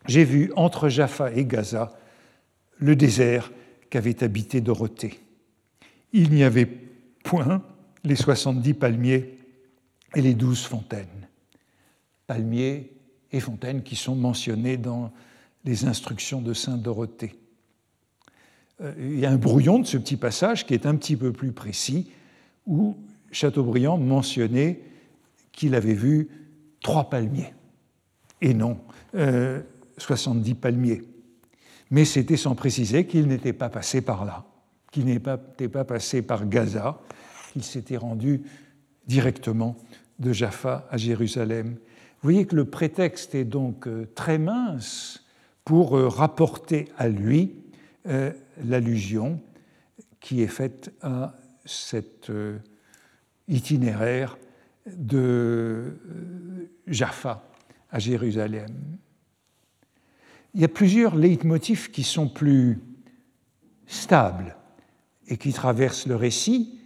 j'ai 0.08 0.24
vu 0.24 0.52
entre 0.56 0.90
Jaffa 0.90 1.32
et 1.34 1.46
Gaza 1.46 1.92
le 2.78 2.96
désert 2.96 3.52
qu'avait 3.90 4.24
habité 4.24 4.62
Dorothée. 4.62 5.20
Il 6.14 6.32
n'y 6.32 6.44
avait 6.44 6.68
point 7.24 7.62
les 8.04 8.16
70 8.16 8.74
palmiers 8.74 9.38
et 10.16 10.22
les 10.22 10.34
12 10.34 10.64
fontaines. 10.64 11.28
Palmiers 12.28 12.92
et 13.32 13.40
fontaines 13.40 13.84
qui 13.84 13.96
sont 13.96 14.16
mentionnés 14.16 14.78
dans 14.78 15.12
les 15.64 15.86
instructions 15.86 16.42
de 16.42 16.54
Saint 16.54 16.78
Dorothée. 16.78 17.36
Euh, 18.82 18.94
il 18.98 19.20
y 19.20 19.26
a 19.26 19.32
un 19.32 19.38
brouillon 19.38 19.80
de 19.80 19.86
ce 19.86 19.98
petit 19.98 20.18
passage 20.18 20.66
qui 20.66 20.74
est 20.74 20.86
un 20.86 20.96
petit 20.96 21.16
peu 21.16 21.32
plus 21.32 21.52
précis, 21.52 22.10
où 22.66 22.98
Chateaubriand 23.32 23.98
mentionnait 23.98 24.82
qu'il 25.52 25.76
avait 25.76 25.94
vu 25.94 26.30
trois 26.82 27.10
palmiers, 27.10 27.54
et 28.42 28.54
non 28.54 28.80
70 29.14 30.52
euh, 30.52 30.56
palmiers. 30.56 31.02
Mais 31.92 32.06
c'était 32.06 32.38
sans 32.38 32.56
préciser 32.56 33.06
qu'il 33.06 33.28
n'était 33.28 33.54
pas 33.54 33.70
passé 33.70 34.02
par 34.02 34.26
là, 34.26 34.46
qu'il 34.92 35.06
n'était 35.06 35.68
pas, 35.68 35.84
passé 35.84 36.22
par 36.22 36.48
Gaza, 36.48 37.00
qu'il 37.52 37.64
s'était 37.64 37.98
rendu 37.98 38.42
directement 39.08 39.76
de 40.20 40.34
Jaffa 40.34 40.88
à 40.90 40.98
Jérusalem. 40.98 41.72
Vous 41.72 42.30
voyez 42.30 42.46
que 42.46 42.56
le 42.56 42.66
prétexte 42.66 43.36
est 43.36 43.46
donc 43.46 43.88
euh, 43.88 44.08
très 44.16 44.38
mince 44.38 45.26
pour 45.66 45.98
euh, 45.98 46.08
rapporter 46.08 46.88
à 46.98 47.08
lui 47.08 47.56
l'allusion 48.66 49.40
qui 50.20 50.42
est 50.42 50.48
faite 50.48 50.92
à 51.04 51.36
cet 51.66 52.32
itinéraire 53.48 54.38
de 54.88 55.18
euh, 55.18 56.72
Jaffa 56.88 57.48
à 57.92 58.00
Jérusalem. 58.00 58.72
Il 60.54 60.62
y 60.62 60.64
a 60.64 60.70
plusieurs 60.70 61.16
leitmotifs 61.16 61.92
qui 61.92 62.04
sont 62.04 62.28
plus 62.28 62.80
stables 63.86 64.56
et 65.28 65.38
qui 65.38 65.54
traversent 65.54 66.08
le 66.08 66.16
récit, 66.16 66.80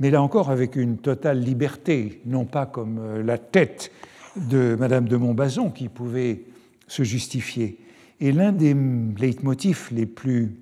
mais 0.00 0.10
là 0.10 0.22
encore 0.22 0.50
avec 0.50 0.74
une 0.74 0.96
totale 0.96 1.40
liberté, 1.40 2.22
non 2.24 2.46
pas 2.46 2.66
comme 2.66 2.98
euh, 2.98 3.22
la 3.22 3.38
tête 3.38 3.92
de 4.36 4.74
Madame 4.78 5.06
de 5.06 5.16
Montbazon 5.16 5.70
qui 5.70 5.88
pouvait 5.88 6.44
se 6.88 7.02
justifier. 7.02 7.78
Et 8.18 8.32
l'un 8.32 8.52
des 8.52 8.74
leitmotifs 9.18 9.90
les 9.90 10.06
plus, 10.06 10.56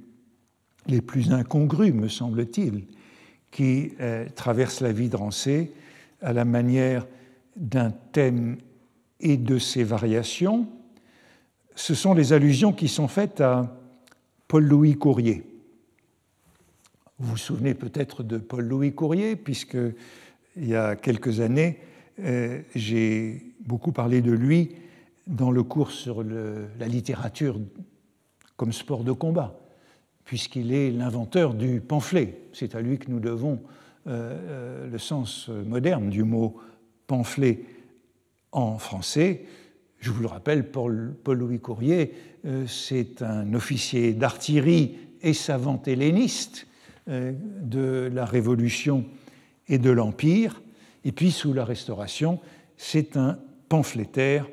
les 0.86 1.01
plus 1.01 1.32
incongrus, 1.32 1.95
me 1.95 2.09
semble-t-il, 2.09 2.84
qui 3.51 3.93
euh, 4.01 4.26
traverse 4.34 4.80
la 4.80 4.93
vie 4.93 5.09
de 5.09 5.16
Rancé, 5.16 5.72
à 6.20 6.32
la 6.32 6.45
manière 6.45 7.07
d'un 7.57 7.91
thème 7.91 8.57
et 9.20 9.36
de 9.36 9.59
ses 9.59 9.84
variations, 9.84 10.68
ce 11.74 11.95
sont 11.95 12.12
les 12.12 12.32
allusions 12.32 12.72
qui 12.72 12.89
sont 12.89 13.09
faites 13.09 13.41
à 13.41 13.76
Paul-Louis 14.49 14.97
Courrier. 14.97 15.47
Vous 17.20 17.30
vous 17.30 17.36
souvenez 17.36 17.74
peut-être 17.74 18.22
de 18.22 18.38
Paul-Louis 18.38 18.94
Courrier, 18.94 19.34
puisque 19.34 19.76
il 20.56 20.68
y 20.68 20.76
a 20.76 20.94
quelques 20.94 21.40
années, 21.40 21.80
euh, 22.20 22.60
j'ai 22.76 23.54
beaucoup 23.58 23.90
parlé 23.90 24.20
de 24.20 24.30
lui 24.30 24.76
dans 25.26 25.50
le 25.50 25.64
cours 25.64 25.90
sur 25.90 26.22
la 26.22 26.86
littérature 26.86 27.58
comme 28.56 28.72
sport 28.72 29.02
de 29.02 29.10
combat, 29.10 29.58
puisqu'il 30.24 30.72
est 30.72 30.92
l'inventeur 30.92 31.54
du 31.54 31.80
pamphlet. 31.80 32.38
C'est 32.52 32.76
à 32.76 32.80
lui 32.80 32.98
que 32.98 33.10
nous 33.10 33.18
devons 33.18 33.62
euh, 34.06 34.38
euh, 34.38 34.88
le 34.88 34.98
sens 34.98 35.48
moderne 35.48 36.10
du 36.10 36.22
mot 36.22 36.60
pamphlet 37.08 37.64
en 38.52 38.78
français. 38.78 39.44
Je 39.98 40.12
vous 40.12 40.22
le 40.22 40.28
rappelle, 40.28 40.70
Paul-Louis 40.70 41.58
Courrier, 41.58 42.14
c'est 42.68 43.22
un 43.22 43.52
officier 43.54 44.12
d'artillerie 44.12 44.96
et 45.20 45.32
savant 45.32 45.82
helléniste 45.84 46.67
de 47.09 48.11
la 48.12 48.24
Révolution 48.24 49.04
et 49.68 49.78
de 49.78 49.90
l'Empire. 49.90 50.62
Et 51.04 51.12
puis, 51.12 51.30
sous 51.30 51.52
la 51.52 51.64
Restauration, 51.64 52.40
c'est 52.76 53.16
un 53.16 53.38
pamphlétaire 53.68 54.46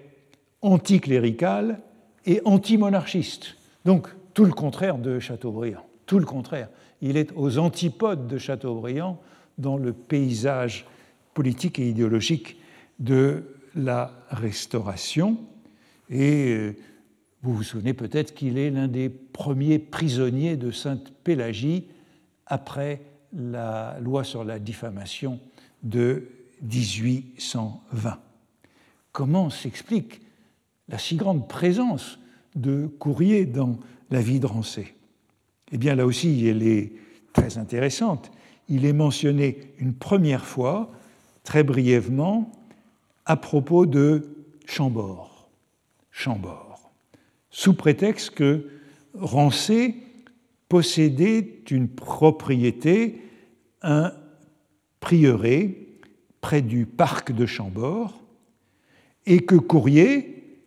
anticlérical 0.61 1.79
et 2.25 2.41
antimonarchiste. 2.45 3.55
Donc, 3.85 4.07
tout 4.33 4.45
le 4.45 4.53
contraire 4.53 4.97
de 4.97 5.19
Chateaubriand. 5.19 5.85
Tout 6.05 6.19
le 6.19 6.25
contraire. 6.25 6.69
Il 7.01 7.17
est 7.17 7.31
aux 7.35 7.57
antipodes 7.57 8.27
de 8.27 8.37
Chateaubriand 8.37 9.21
dans 9.57 9.77
le 9.77 9.93
paysage 9.93 10.85
politique 11.33 11.79
et 11.79 11.89
idéologique 11.89 12.57
de 12.99 13.43
la 13.75 14.11
Restauration. 14.29 15.37
Et 16.09 16.53
euh, 16.53 16.75
vous 17.41 17.53
vous 17.53 17.63
souvenez 17.63 17.93
peut-être 17.93 18.33
qu'il 18.33 18.57
est 18.57 18.69
l'un 18.69 18.87
des 18.87 19.09
premiers 19.09 19.79
prisonniers 19.79 20.57
de 20.57 20.71
Sainte-Pélagie 20.71 21.85
après 22.47 23.01
la 23.33 23.97
loi 23.99 24.23
sur 24.23 24.43
la 24.43 24.59
diffamation 24.59 25.39
de 25.83 26.29
1820. 26.61 28.19
Comment 29.11 29.49
s'explique 29.49 30.21
la 30.87 30.97
si 30.97 31.15
grande 31.15 31.47
présence 31.47 32.19
de 32.55 32.87
courriers 32.87 33.45
dans 33.45 33.77
la 34.11 34.21
vie 34.21 34.39
de 34.39 34.45
Rancé 34.45 34.95
Eh 35.71 35.77
bien 35.77 35.95
là 35.95 36.05
aussi, 36.05 36.47
elle 36.47 36.63
est 36.63 36.93
très 37.33 37.57
intéressante 37.57 38.31
il 38.67 38.85
est 38.85 38.93
mentionné 38.93 39.73
une 39.77 39.93
première 39.93 40.45
fois, 40.45 40.91
très 41.43 41.63
brièvement, 41.63 42.51
à 43.25 43.37
propos 43.37 43.85
de 43.85 44.45
Chambord. 44.65 45.49
Chambord. 46.11 46.91
Sous 47.49 47.73
prétexte 47.73 48.31
que 48.31 48.69
Rancé 49.13 49.95
possédait 50.69 51.61
une 51.69 51.87
propriété, 51.87 53.21
un 53.81 54.11
prieuré, 54.99 55.87
près 56.41 56.61
du 56.61 56.85
parc 56.85 57.31
de 57.31 57.45
Chambord, 57.45 58.21
et 59.25 59.39
que 59.39 59.55
Courrier 59.55 60.59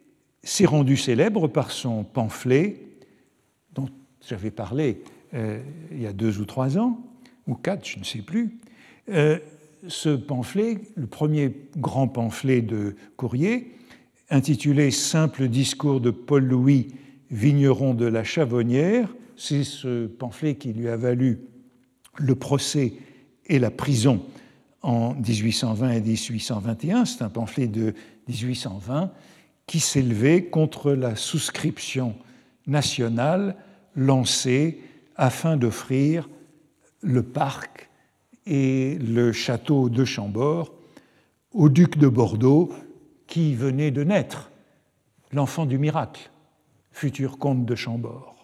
s'est 0.42 0.66
rendu 0.66 0.96
célèbre 0.96 1.49
par 1.49 1.70
son 1.70 2.05
pamphlet, 2.05 2.80
dont 3.74 3.88
j'avais 4.26 4.51
parlé 4.51 5.03
euh, 5.34 5.61
il 5.92 6.01
y 6.01 6.07
a 6.07 6.12
deux 6.12 6.40
ou 6.40 6.44
trois 6.44 6.78
ans, 6.78 6.99
ou 7.46 7.55
quatre, 7.55 7.86
je 7.86 7.99
ne 7.99 8.05
sais 8.05 8.22
plus. 8.22 8.59
Euh, 9.09 9.38
ce 9.86 10.11
pamphlet, 10.11 10.78
le 10.96 11.07
premier 11.07 11.55
grand 11.76 12.09
pamphlet 12.09 12.62
de 12.62 12.96
Courrier, 13.16 13.74
intitulé 14.30 14.90
Simple 14.90 15.49
discours 15.49 16.01
de 16.01 16.11
Paul-Louis, 16.11 16.88
vigneron 17.30 17.94
de 17.94 18.07
la 18.07 18.24
Chavonnière, 18.24 19.14
c'est 19.39 19.62
ce 19.62 20.09
pamphlet 20.09 20.57
qui 20.57 20.72
lui 20.72 20.89
a 20.89 20.97
valu 20.97 21.41
le 22.16 22.34
procès 22.34 22.95
et 23.47 23.59
la 23.59 23.70
prison 23.70 24.22
en 24.82 25.14
1820 25.14 25.91
et 25.93 26.01
1821. 26.01 27.05
C'est 27.05 27.22
un 27.22 27.28
pamphlet 27.30 27.68
de 27.68 27.95
1820 28.28 29.12
qui 29.66 29.80
s'élevait 29.80 30.45
contre 30.45 30.93
la 30.93 31.14
souscription 31.14 32.16
nationale 32.66 33.57
lancée 33.95 34.80
afin 35.14 35.57
d'offrir 35.57 36.28
le 37.01 37.22
parc 37.22 37.89
et 38.45 38.99
le 38.99 39.32
château 39.32 39.89
de 39.89 40.05
Chambord 40.05 40.74
au 41.53 41.68
duc 41.68 41.97
de 41.97 42.09
Bordeaux 42.09 42.72
qui 43.26 43.55
venait 43.55 43.91
de 43.91 44.03
naître, 44.03 44.51
l'enfant 45.32 45.64
du 45.64 45.78
miracle, 45.78 46.30
futur 46.91 47.39
comte 47.39 47.64
de 47.64 47.74
Chambord. 47.74 48.38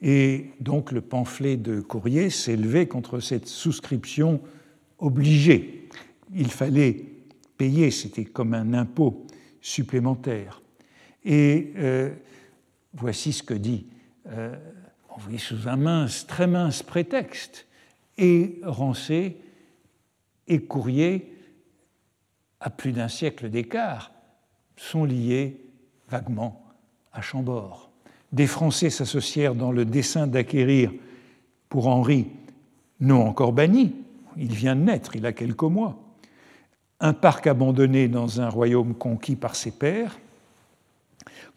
Et 0.00 0.50
donc 0.60 0.92
le 0.92 1.00
pamphlet 1.00 1.56
de 1.56 1.80
Courrier 1.80 2.30
s'élevait 2.30 2.86
contre 2.86 3.20
cette 3.20 3.48
souscription 3.48 4.40
obligée. 4.98 5.88
Il 6.34 6.50
fallait 6.50 7.04
payer, 7.56 7.90
c'était 7.90 8.24
comme 8.24 8.54
un 8.54 8.74
impôt 8.74 9.26
supplémentaire. 9.60 10.62
Et 11.24 11.72
euh, 11.76 12.14
voici 12.94 13.32
ce 13.32 13.42
que 13.42 13.54
dit 13.54 13.86
euh, 14.28 14.56
envoyé 15.08 15.38
sous 15.38 15.68
un 15.68 15.76
mince, 15.76 16.26
très 16.26 16.46
mince 16.46 16.82
prétexte, 16.82 17.66
et 18.18 18.60
Rancé 18.62 19.36
et 20.46 20.60
Courrier, 20.60 21.34
à 22.60 22.70
plus 22.70 22.92
d'un 22.92 23.08
siècle 23.08 23.48
d'écart, 23.48 24.12
sont 24.76 25.04
liés 25.04 25.60
vaguement 26.08 26.64
à 27.12 27.20
Chambord. 27.20 27.87
Des 28.32 28.46
Français 28.46 28.90
s'associèrent 28.90 29.54
dans 29.54 29.72
le 29.72 29.84
dessein 29.84 30.26
d'acquérir 30.26 30.92
pour 31.68 31.88
Henri, 31.88 32.26
non 33.00 33.26
encore 33.26 33.52
banni, 33.52 33.94
il 34.36 34.52
vient 34.52 34.76
de 34.76 34.82
naître, 34.82 35.16
il 35.16 35.26
a 35.26 35.32
quelques 35.32 35.62
mois, 35.62 35.98
un 37.00 37.12
parc 37.12 37.46
abandonné 37.46 38.08
dans 38.08 38.40
un 38.40 38.48
royaume 38.48 38.94
conquis 38.94 39.36
par 39.36 39.54
ses 39.54 39.70
pères. 39.70 40.18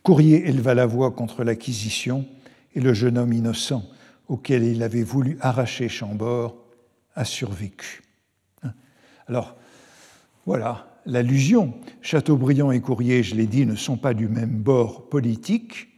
Courrier 0.04 0.48
éleva 0.48 0.74
la 0.74 0.86
voix 0.86 1.12
contre 1.12 1.44
l'acquisition 1.44 2.26
et 2.74 2.80
le 2.80 2.94
jeune 2.94 3.18
homme 3.18 3.34
innocent 3.34 3.84
auquel 4.28 4.64
il 4.64 4.82
avait 4.82 5.04
voulu 5.04 5.38
arracher 5.42 5.90
Chambord 5.90 6.56
a 7.16 7.26
survécu. 7.26 8.02
Alors, 9.28 9.56
voilà 10.46 10.88
l'allusion. 11.06 11.74
Chateaubriand 12.02 12.72
et 12.72 12.80
Courrier, 12.80 13.24
je 13.24 13.36
l'ai 13.36 13.48
dit, 13.48 13.66
ne 13.66 13.76
sont 13.76 13.98
pas 13.98 14.14
du 14.14 14.28
même 14.28 14.50
bord 14.50 15.10
politique, 15.10 15.90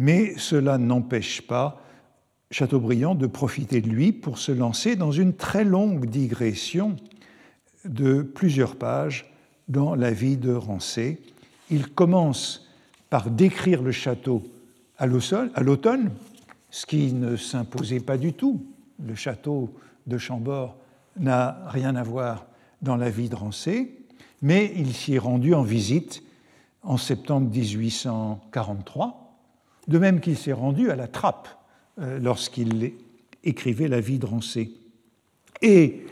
mais 0.00 0.32
cela 0.38 0.78
n'empêche 0.78 1.42
pas 1.42 1.82
Chateaubriand 2.50 3.14
de 3.14 3.26
profiter 3.28 3.82
de 3.82 3.88
lui 3.88 4.12
pour 4.12 4.38
se 4.38 4.50
lancer 4.50 4.96
dans 4.96 5.12
une 5.12 5.34
très 5.34 5.62
longue 5.62 6.06
digression 6.06 6.96
de 7.84 8.22
plusieurs 8.22 8.76
pages 8.76 9.30
dans 9.68 9.94
la 9.94 10.10
vie 10.10 10.38
de 10.38 10.52
Rancé. 10.52 11.20
Il 11.70 11.86
commence 11.86 12.66
par 13.10 13.30
décrire 13.30 13.82
le 13.82 13.92
château 13.92 14.42
à 14.96 15.06
l'automne, 15.06 16.10
ce 16.70 16.86
qui 16.86 17.12
ne 17.12 17.36
s'imposait 17.36 18.00
pas 18.00 18.16
du 18.16 18.32
tout. 18.32 18.64
Le 19.06 19.14
château 19.14 19.72
de 20.06 20.16
Chambord 20.16 20.76
n'a 21.18 21.68
rien 21.68 21.94
à 21.94 22.02
voir 22.02 22.46
dans 22.80 22.96
la 22.96 23.10
vie 23.10 23.28
de 23.28 23.36
Rancé, 23.36 23.98
mais 24.40 24.72
il 24.76 24.94
s'y 24.94 25.14
est 25.14 25.18
rendu 25.18 25.52
en 25.52 25.62
visite 25.62 26.22
en 26.82 26.96
septembre 26.96 27.50
1843, 27.50 29.19
de 29.88 29.98
même 29.98 30.20
qu'il 30.20 30.36
s'est 30.36 30.52
rendu 30.52 30.90
à 30.90 30.96
la 30.96 31.08
Trappe 31.08 31.48
euh, 32.00 32.18
lorsqu'il 32.18 32.92
écrivait 33.44 33.88
la 33.88 34.00
vie 34.00 34.18
de 34.18 34.26
Rancé. 34.26 34.72
Et 35.62 36.02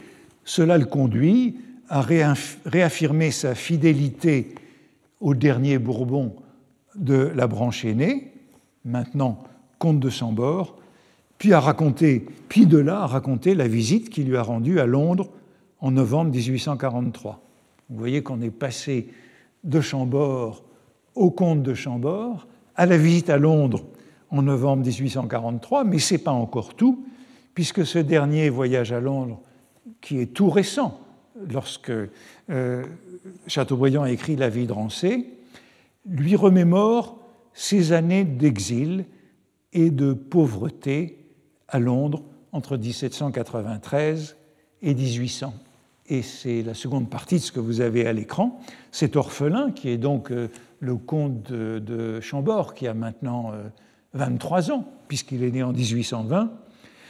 cela 0.44 0.78
le 0.78 0.86
conduit 0.86 1.56
à 1.88 2.02
réaffirmer 2.02 3.30
sa 3.30 3.54
fidélité 3.54 4.54
au 5.20 5.34
dernier 5.34 5.78
Bourbon 5.78 6.36
de 6.94 7.30
la 7.34 7.46
branche 7.46 7.84
aînée, 7.84 8.32
maintenant 8.84 9.38
comte 9.78 10.00
de 10.00 10.10
Chambord, 10.10 10.76
puis, 11.38 11.52
à 11.52 11.60
raconter, 11.60 12.26
puis 12.48 12.66
de 12.66 12.78
là 12.78 13.02
à 13.02 13.06
raconter 13.06 13.54
la 13.54 13.68
visite 13.68 14.10
qu'il 14.10 14.26
lui 14.26 14.36
a 14.36 14.42
rendue 14.42 14.80
à 14.80 14.86
Londres 14.86 15.30
en 15.80 15.92
novembre 15.92 16.32
1843. 16.32 17.40
Vous 17.90 17.96
voyez 17.96 18.22
qu'on 18.24 18.42
est 18.42 18.50
passé 18.50 19.08
de 19.62 19.80
Chambord 19.80 20.64
au 21.14 21.30
comte 21.30 21.62
de 21.62 21.74
Chambord, 21.74 22.48
à 22.78 22.86
la 22.86 22.96
visite 22.96 23.28
à 23.28 23.36
Londres 23.36 23.84
en 24.30 24.40
novembre 24.40 24.84
1843, 24.84 25.84
mais 25.84 25.98
ce 25.98 26.14
n'est 26.14 26.18
pas 26.18 26.30
encore 26.30 26.74
tout, 26.74 27.04
puisque 27.52 27.84
ce 27.84 27.98
dernier 27.98 28.48
voyage 28.48 28.92
à 28.92 29.00
Londres, 29.00 29.40
qui 30.00 30.20
est 30.20 30.32
tout 30.32 30.48
récent, 30.48 31.00
lorsque 31.50 31.90
euh, 32.50 32.84
Chateaubriand 33.48 34.04
a 34.04 34.10
écrit 34.10 34.36
La 34.36 34.48
vie 34.48 34.66
de 34.66 34.72
Rancé, 34.72 35.28
lui 36.06 36.36
remémore 36.36 37.18
ses 37.52 37.92
années 37.92 38.24
d'exil 38.24 39.06
et 39.72 39.90
de 39.90 40.12
pauvreté 40.12 41.26
à 41.66 41.80
Londres 41.80 42.22
entre 42.52 42.76
1793 42.76 44.36
et 44.82 44.94
1800. 44.94 45.52
Et 46.08 46.22
c'est 46.22 46.62
la 46.62 46.74
seconde 46.74 47.10
partie 47.10 47.36
de 47.36 47.40
ce 47.40 47.52
que 47.52 47.60
vous 47.60 47.80
avez 47.80 48.06
à 48.06 48.12
l'écran. 48.12 48.60
Cet 48.92 49.16
orphelin, 49.16 49.70
qui 49.70 49.90
est 49.90 49.98
donc 49.98 50.30
euh, 50.30 50.48
le 50.80 50.96
comte 50.96 51.52
de, 51.52 52.20
Chambord, 52.20 52.74
qui 52.74 52.86
a 52.86 52.94
maintenant 52.94 53.52
23 54.14 54.70
euh, 54.70 54.74
ans, 54.74 54.84
puisqu'il 55.06 55.44
est 55.44 55.50
né 55.50 55.62
en 55.62 55.72
1820, 55.72 56.50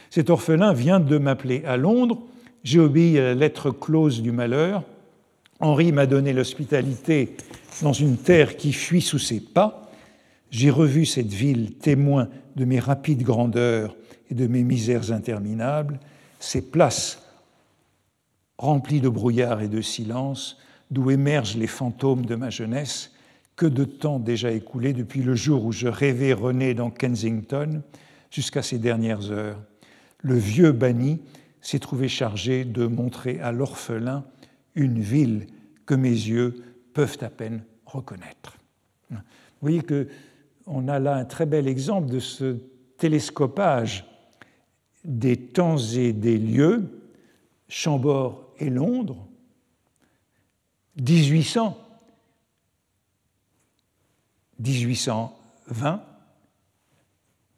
cet 0.09 0.29
orphelin 0.29 0.73
vient 0.73 0.99
de 0.99 1.17
m'appeler 1.17 1.63
à 1.65 1.77
Londres. 1.77 2.21
J'ai 2.63 2.79
obéi 2.79 3.17
à 3.19 3.23
la 3.23 3.35
lettre 3.35 3.71
close 3.71 4.21
du 4.21 4.31
malheur. 4.31 4.83
Henri 5.61 5.91
m'a 5.91 6.05
donné 6.05 6.33
l'hospitalité 6.33 7.35
dans 7.81 7.93
une 7.93 8.17
terre 8.17 8.57
qui 8.57 8.73
fuit 8.73 9.01
sous 9.01 9.19
ses 9.19 9.39
pas. 9.39 9.91
J'ai 10.51 10.71
revu 10.71 11.05
cette 11.05 11.31
ville 11.31 11.75
témoin 11.75 12.27
de 12.55 12.65
mes 12.65 12.79
rapides 12.79 13.23
grandeurs 13.23 13.95
et 14.29 14.35
de 14.35 14.47
mes 14.47 14.63
misères 14.63 15.11
interminables, 15.11 15.99
ces 16.39 16.61
places 16.61 17.28
remplies 18.59 19.01
de 19.01 19.09
brouillard 19.09 19.61
et 19.61 19.69
de 19.69 19.81
silence, 19.81 20.57
d'où 20.91 21.09
émergent 21.11 21.57
les 21.57 21.67
fantômes 21.67 22.25
de 22.25 22.35
ma 22.35 22.49
jeunesse, 22.49 23.11
que 23.55 23.65
de 23.65 23.85
temps 23.85 24.19
déjà 24.19 24.51
écoulé 24.51 24.93
depuis 24.93 25.23
le 25.23 25.33
jour 25.33 25.65
où 25.65 25.71
je 25.71 25.87
rêvais 25.87 26.33
René 26.33 26.73
dans 26.73 26.89
Kensington 26.89 27.81
jusqu'à 28.29 28.61
ces 28.61 28.77
dernières 28.77 29.31
heures. 29.31 29.59
Le 30.19 30.35
vieux 30.35 30.71
banni 30.71 31.21
s'est 31.61 31.79
trouvé 31.79 32.07
chargé 32.07 32.65
de 32.65 32.85
montrer 32.85 33.39
à 33.39 33.51
l'orphelin 33.51 34.25
une 34.75 34.99
ville 34.99 35.47
que 35.85 35.95
mes 35.95 36.09
yeux 36.09 36.55
peuvent 36.93 37.17
à 37.21 37.29
peine 37.29 37.63
reconnaître. 37.85 38.57
Vous 39.09 39.17
voyez 39.61 39.81
que 39.81 40.07
on 40.65 40.87
a 40.87 40.99
là 40.99 41.15
un 41.15 41.25
très 41.25 41.45
bel 41.45 41.67
exemple 41.67 42.09
de 42.09 42.19
ce 42.19 42.57
télescopage 42.97 44.05
des 45.03 45.37
temps 45.37 45.77
et 45.77 46.13
des 46.13 46.37
lieux, 46.37 46.83
Chambord 47.67 48.48
et 48.59 48.69
Londres, 48.69 49.27
1800, 50.97 51.77
1820, 54.59 56.03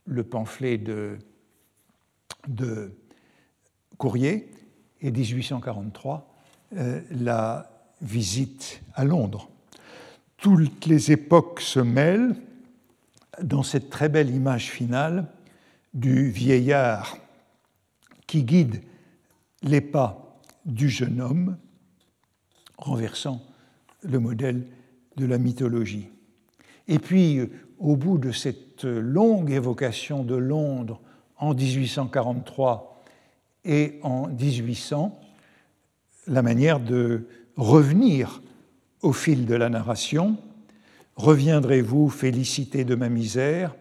le 0.05 0.23
pamphlet 0.23 0.77
de, 0.77 1.17
Courrier, 3.97 4.49
et 5.01 5.11
1843, 5.11 6.33
euh, 6.75 7.01
la 7.11 7.69
visite 8.01 8.81
à 8.93 9.03
Londres. 9.03 9.49
Toutes 10.37 10.85
les 10.85 11.11
époques 11.11 11.61
se 11.61 11.79
mêlent 11.79 12.35
dans 13.41 13.63
cette 13.63 13.89
très 13.89 14.09
belle 14.09 14.29
image 14.29 14.69
finale 14.69 15.27
du 15.93 16.29
vieillard 16.29 17.17
qui 18.27 18.43
guide 18.43 18.81
les 19.63 19.81
pas 19.81 20.30
du 20.65 20.89
jeune 20.89 21.21
homme, 21.21 21.57
renversant 22.77 23.41
le 24.03 24.19
modèle 24.19 24.67
de 25.17 25.25
la 25.25 25.37
mythologie. 25.37 26.09
Et 26.87 26.99
puis, 26.99 27.39
au 27.79 27.95
bout 27.95 28.17
de 28.17 28.31
cette 28.31 28.83
longue 28.83 29.51
évocation 29.51 30.23
de 30.23 30.35
Londres 30.35 31.01
en 31.37 31.53
1843 31.53 33.03
et 33.65 33.99
en 34.03 34.27
1800, 34.27 35.19
la 36.27 36.41
manière 36.41 36.79
de 36.79 37.27
revenir 37.57 38.41
au 39.01 39.13
fil 39.13 39.45
de 39.45 39.55
la 39.55 39.69
narration. 39.69 40.37
Reviendrez-vous 41.15 42.09
félicité 42.09 42.85
de 42.85 42.95
ma 42.95 43.09
misère 43.09 43.75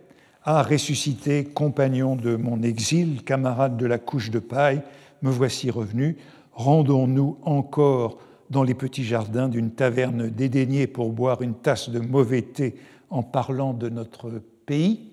Ah, 0.44 0.62
ressuscité, 0.62 1.44
compagnon 1.44 2.16
de 2.16 2.36
mon 2.36 2.62
exil, 2.62 3.22
camarade 3.24 3.76
de 3.76 3.86
la 3.86 3.98
couche 3.98 4.30
de 4.30 4.38
paille, 4.38 4.82
me 5.22 5.30
voici 5.30 5.70
revenu. 5.70 6.16
Rendons-nous 6.52 7.38
encore 7.42 8.18
dans 8.50 8.62
les 8.62 8.74
petits 8.74 9.04
jardins 9.04 9.48
d'une 9.48 9.70
taverne 9.70 10.28
dédaignée 10.28 10.86
pour 10.86 11.12
boire 11.12 11.42
une 11.42 11.54
tasse 11.54 11.88
de 11.88 12.00
mauvais 12.00 12.42
thé 12.42 12.74
en 13.08 13.22
parlant 13.22 13.72
de 13.72 13.88
notre 13.88 14.42
pays. 14.66 15.10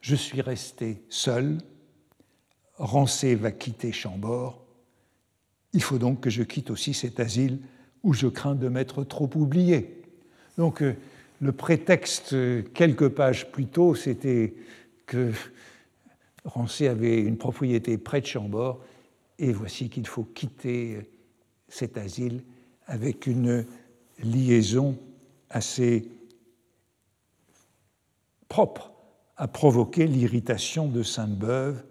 Je 0.00 0.16
suis 0.16 0.40
resté 0.40 1.02
seul. 1.08 1.58
Rancé 2.76 3.34
va 3.34 3.52
quitter 3.52 3.92
Chambord. 3.92 4.64
Il 5.72 5.82
faut 5.82 5.98
donc 5.98 6.20
que 6.20 6.30
je 6.30 6.42
quitte 6.42 6.70
aussi 6.70 6.94
cet 6.94 7.20
asile 7.20 7.60
où 8.02 8.12
je 8.12 8.26
crains 8.26 8.54
de 8.54 8.68
m'être 8.68 9.04
trop 9.04 9.30
oublié. 9.34 10.02
Donc, 10.56 10.82
euh, 10.82 10.96
le 11.40 11.52
prétexte, 11.52 12.32
euh, 12.32 12.62
quelques 12.74 13.08
pages 13.08 13.50
plus 13.52 13.66
tôt, 13.66 13.94
c'était 13.94 14.54
que 15.06 15.32
Rancé 16.44 16.88
avait 16.88 17.20
une 17.20 17.36
propriété 17.36 17.98
près 17.98 18.20
de 18.20 18.26
Chambord, 18.26 18.80
et 19.40 19.52
voici 19.52 19.88
qu'il 19.88 20.06
faut 20.06 20.22
quitter 20.22 21.00
cet 21.68 21.96
asile 21.96 22.42
avec 22.86 23.26
une 23.26 23.64
liaison 24.22 24.98
assez 25.48 26.08
propre 28.48 28.92
à 29.36 29.48
provoquer 29.48 30.06
l'irritation 30.06 30.88
de 30.88 31.02
Sainte-Beuve 31.02 31.82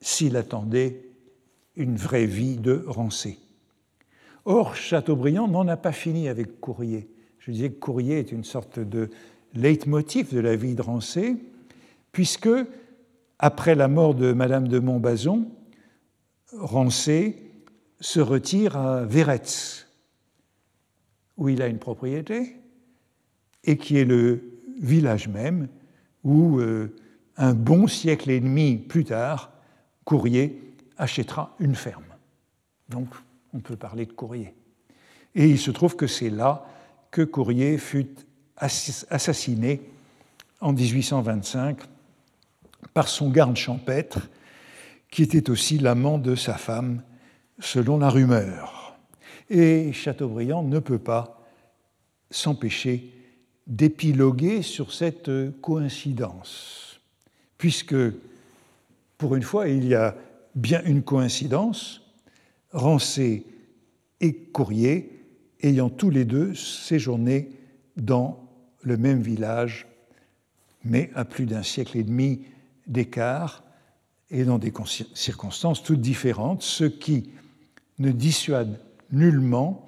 s'il 0.00 0.36
attendait 0.36 1.04
une 1.76 1.96
vraie 1.96 2.26
vie 2.26 2.56
de 2.56 2.82
Rancé. 2.86 3.38
Or, 4.46 4.74
Chateaubriand 4.74 5.48
n'en 5.48 5.68
a 5.68 5.76
pas 5.76 5.92
fini 5.92 6.28
avec 6.28 6.60
Courrier. 6.60 7.10
Je 7.40 7.50
disais 7.50 7.70
que 7.70 7.78
Courrier 7.78 8.18
est 8.18 8.32
une 8.32 8.44
sorte 8.44 8.78
de 8.78 9.10
leitmotiv 9.54 10.32
de 10.32 10.40
la 10.40 10.56
vie 10.56 10.74
de 10.74 10.82
Rancé, 10.82 11.36
puisque, 12.12 12.48
après 13.38 13.74
la 13.74 13.88
mort 13.88 14.14
de 14.14 14.32
Madame 14.32 14.68
de 14.68 14.78
Montbazon, 14.78 15.46
Rancé 16.56 17.50
se 18.00 18.20
retire 18.20 18.76
à 18.76 19.04
Véretz, 19.04 19.86
où 21.36 21.48
il 21.48 21.62
a 21.62 21.68
une 21.68 21.78
propriété, 21.78 22.56
et 23.64 23.76
qui 23.76 23.98
est 23.98 24.04
le 24.04 24.42
village 24.80 25.28
même 25.28 25.68
où, 26.24 26.58
euh, 26.58 26.94
un 27.36 27.54
bon 27.54 27.86
siècle 27.86 28.30
et 28.30 28.40
demi 28.40 28.76
plus 28.76 29.04
tard, 29.04 29.50
Courrier 30.04 30.74
achètera 30.98 31.54
une 31.58 31.74
ferme. 31.74 32.04
Donc, 32.88 33.08
on 33.54 33.60
peut 33.60 33.76
parler 33.76 34.04
de 34.04 34.12
Courrier. 34.12 34.54
Et 35.34 35.48
il 35.48 35.58
se 35.58 35.70
trouve 35.70 35.96
que 35.96 36.06
c'est 36.06 36.30
là 36.30 36.66
que 37.10 37.22
Courrier 37.22 37.78
fut 37.78 38.10
assassiné 38.56 39.80
en 40.60 40.72
1825 40.72 41.78
par 42.92 43.08
son 43.08 43.30
garde 43.30 43.56
champêtre, 43.56 44.28
qui 45.10 45.22
était 45.22 45.50
aussi 45.50 45.78
l'amant 45.78 46.18
de 46.18 46.34
sa 46.34 46.54
femme, 46.54 47.02
selon 47.58 47.98
la 47.98 48.08
rumeur. 48.08 48.96
Et 49.48 49.92
Chateaubriand 49.92 50.62
ne 50.62 50.78
peut 50.78 50.98
pas 50.98 51.42
s'empêcher 52.30 53.12
d'épiloguer 53.66 54.62
sur 54.62 54.92
cette 54.92 55.30
coïncidence, 55.60 57.00
puisque, 57.58 57.96
pour 59.18 59.36
une 59.36 59.42
fois, 59.42 59.68
il 59.68 59.86
y 59.86 59.94
a 59.94 60.16
bien 60.54 60.82
une 60.84 61.02
coïncidence, 61.02 62.02
Rancé 62.72 63.44
et 64.20 64.34
Courrier 64.34 65.24
ayant 65.62 65.90
tous 65.90 66.10
les 66.10 66.24
deux 66.24 66.54
séjourné 66.54 67.50
dans 67.96 68.48
le 68.82 68.96
même 68.96 69.20
village, 69.20 69.86
mais 70.84 71.10
à 71.14 71.24
plus 71.24 71.46
d'un 71.46 71.62
siècle 71.62 71.98
et 71.98 72.04
demi 72.04 72.42
d'écart 72.86 73.62
et 74.30 74.44
dans 74.44 74.58
des 74.58 74.72
circonstances 75.14 75.82
toutes 75.82 76.00
différentes, 76.00 76.62
ce 76.62 76.84
qui 76.84 77.30
ne 77.98 78.12
dissuade 78.12 78.80
nullement 79.12 79.86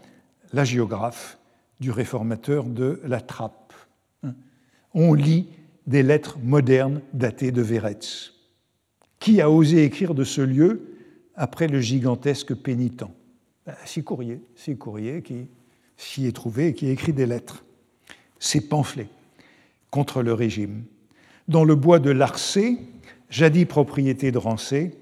la 0.52 0.64
géographe 0.64 1.38
du 1.80 1.90
réformateur 1.90 2.64
de 2.64 3.00
la 3.04 3.20
Trappe. 3.20 3.72
On 4.94 5.14
lit 5.14 5.48
des 5.86 6.02
lettres 6.02 6.38
modernes 6.42 7.00
datées 7.12 7.52
de 7.52 7.62
Véretz. 7.62 8.34
Qui 9.18 9.40
a 9.40 9.50
osé 9.50 9.84
écrire 9.84 10.14
de 10.14 10.24
ce 10.24 10.40
lieu 10.40 10.96
après 11.34 11.68
le 11.68 11.80
gigantesque 11.80 12.54
pénitent? 12.54 13.04
Ben, 13.66 13.74
C'est 13.84 14.02
Courrier, 14.02 14.40
c'est 14.56 14.76
qui 15.22 15.46
s'y 15.96 16.26
est 16.26 16.32
trouvé 16.32 16.68
et 16.68 16.74
qui 16.74 16.86
a 16.86 16.90
écrit 16.90 17.12
des 17.12 17.26
lettres. 17.26 17.64
Ces 18.38 18.60
pamphlets 18.60 19.08
contre 19.90 20.22
le 20.22 20.34
régime. 20.34 20.84
Dans 21.48 21.64
le 21.64 21.74
bois 21.74 22.00
de 22.00 22.10
Larcé, 22.10 22.78
jadis 23.32 23.64
propriété 23.64 24.30
de 24.30 24.36
Rancé, 24.36 24.92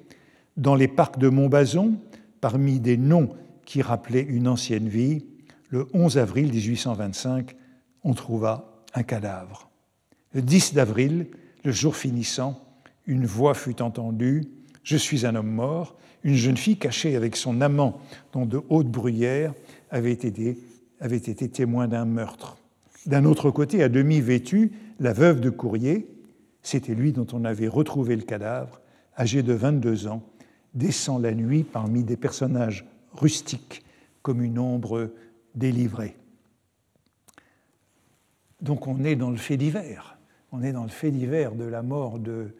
dans 0.56 0.76
les 0.76 0.86
parcs 0.86 1.18
de 1.18 1.28
Montbazon, 1.28 1.94
parmi 2.40 2.78
des 2.78 2.96
noms 2.96 3.30
qui 3.66 3.82
rappelaient 3.82 4.22
une 4.22 4.46
ancienne 4.46 4.88
vie, 4.88 5.24
le 5.68 5.88
11 5.94 6.16
avril 6.16 6.52
1825, 6.52 7.56
on 8.04 8.14
trouva 8.14 8.84
un 8.94 9.02
cadavre. 9.02 9.68
Le 10.32 10.42
10 10.42 10.74
d'avril, 10.74 11.26
le 11.64 11.72
jour 11.72 11.96
finissant, 11.96 12.64
une 13.06 13.26
voix 13.26 13.54
fut 13.54 13.82
entendue 13.82 14.44
Je 14.84 14.96
suis 14.96 15.26
un 15.26 15.34
homme 15.34 15.50
mort. 15.50 15.96
Une 16.22 16.34
jeune 16.34 16.56
fille 16.56 16.76
cachée 16.76 17.16
avec 17.16 17.34
son 17.34 17.60
amant 17.60 17.98
dans 18.32 18.46
de 18.46 18.60
hautes 18.68 18.90
bruyères 18.90 19.54
avait 19.90 20.12
été, 20.12 20.56
avait 21.00 21.16
été 21.16 21.48
témoin 21.48 21.88
d'un 21.88 22.04
meurtre. 22.04 22.58
D'un 23.06 23.24
autre 23.24 23.50
côté, 23.50 23.82
à 23.82 23.88
demi 23.88 24.20
vêtue, 24.20 24.72
la 25.00 25.12
veuve 25.12 25.40
de 25.40 25.50
Courrier, 25.50 26.06
c'était 26.62 26.94
lui 26.94 27.12
dont 27.12 27.26
on 27.32 27.44
avait 27.44 27.68
retrouvé 27.68 28.16
le 28.16 28.22
cadavre, 28.22 28.80
âgé 29.18 29.42
de 29.42 29.52
22 29.52 30.06
ans, 30.06 30.22
descend 30.74 31.22
la 31.22 31.34
nuit 31.34 31.64
parmi 31.64 32.04
des 32.04 32.16
personnages 32.16 32.86
rustiques 33.12 33.84
comme 34.22 34.42
une 34.42 34.58
ombre 34.58 35.12
délivrée. 35.54 36.16
Donc 38.60 38.86
on 38.86 39.02
est 39.04 39.16
dans 39.16 39.30
le 39.30 39.36
fait 39.36 39.56
divers. 39.56 40.18
On 40.52 40.62
est 40.62 40.72
dans 40.72 40.82
le 40.82 40.90
fait 40.90 41.10
divers 41.10 41.54
de 41.54 41.64
la 41.64 41.82
mort 41.82 42.18
de 42.18 42.54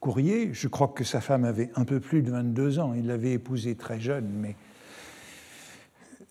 Courrier. 0.00 0.52
Je 0.52 0.68
crois 0.68 0.88
que 0.88 1.04
sa 1.04 1.20
femme 1.20 1.44
avait 1.44 1.70
un 1.74 1.84
peu 1.84 2.00
plus 2.00 2.22
de 2.22 2.30
22 2.30 2.78
ans. 2.78 2.92
Il 2.94 3.06
l'avait 3.06 3.32
épousée 3.32 3.74
très 3.74 3.98
jeune, 3.98 4.28
mais 4.40 4.54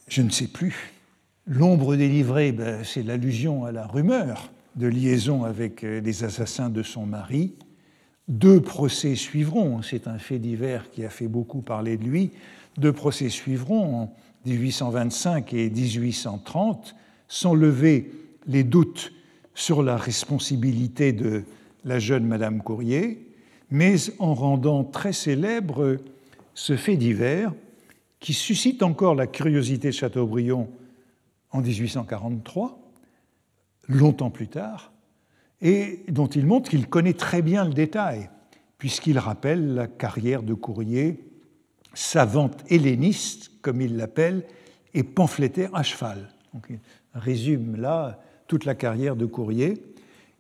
je 0.08 0.22
ne 0.22 0.30
sais 0.30 0.48
plus. 0.48 0.94
L'ombre 1.48 1.96
délivrée, 1.96 2.52
ben, 2.52 2.84
c'est 2.84 3.04
l'allusion 3.04 3.66
à 3.66 3.72
la 3.72 3.88
rumeur 3.88 4.52
de 4.76 4.88
liaison 4.88 5.44
avec 5.44 5.84
euh, 5.84 6.02
les 6.02 6.24
assassins 6.24 6.70
de 6.70 6.84
son 6.84 7.06
mari. 7.06 7.54
Deux 8.28 8.62
procès 8.62 9.16
suivront, 9.16 9.82
c'est 9.82 10.08
un 10.08 10.18
fait 10.18 10.40
divers 10.40 10.90
qui 10.92 11.06
a 11.06 11.10
fait 11.10 11.28
beaucoup 11.28 11.62
parler 11.62 11.98
de 11.98 12.04
lui. 12.04 12.32
Deux 12.78 12.94
procès 12.94 13.30
suivront 13.30 14.02
en 14.02 14.14
1825 14.46 15.54
et 15.54 15.70
1830, 15.70 16.96
sans 17.28 17.54
lever 17.54 18.12
les 18.48 18.64
doutes 18.64 19.14
sur 19.54 19.84
la 19.84 19.96
responsabilité 19.96 21.14
de 21.14 21.44
la 21.86 22.00
jeune 22.00 22.26
Madame 22.26 22.62
Courrier, 22.62 23.28
mais 23.72 23.96
en 24.20 24.34
rendant 24.34 24.84
très 24.84 25.14
célèbre 25.14 25.98
ce 26.54 26.76
fait 26.76 26.98
divers 26.98 27.54
qui 28.20 28.34
suscite 28.34 28.82
encore 28.84 29.16
la 29.16 29.28
curiosité 29.28 29.90
de 29.90 29.94
Chateaubriand 29.94 30.68
en 31.52 31.62
1843, 31.62 32.85
longtemps 33.88 34.32
plus 34.32 34.48
tard, 34.48 34.92
et 35.62 36.04
dont 36.10 36.28
il 36.28 36.46
montre 36.46 36.70
qu'il 36.70 36.88
connaît 36.88 37.14
très 37.14 37.42
bien 37.42 37.66
le 37.66 37.74
détail, 37.74 38.30
puisqu'il 38.78 39.18
rappelle 39.18 39.74
la 39.74 39.88
carrière 39.88 40.44
de 40.44 40.54
Courrier, 40.54 41.24
savante 41.94 42.64
helléniste, 42.70 43.52
comme 43.62 43.82
il 43.82 43.98
l'appelle, 43.98 44.44
et 44.94 45.04
pamphlétaire 45.04 45.74
à 45.74 45.84
cheval. 45.84 46.30
Donc, 46.54 46.68
il 46.70 46.80
résume 47.14 47.76
là 47.76 48.22
toute 48.48 48.66
la 48.66 48.76
carrière 48.76 49.16
de 49.16 49.26
Courrier. 49.26 49.82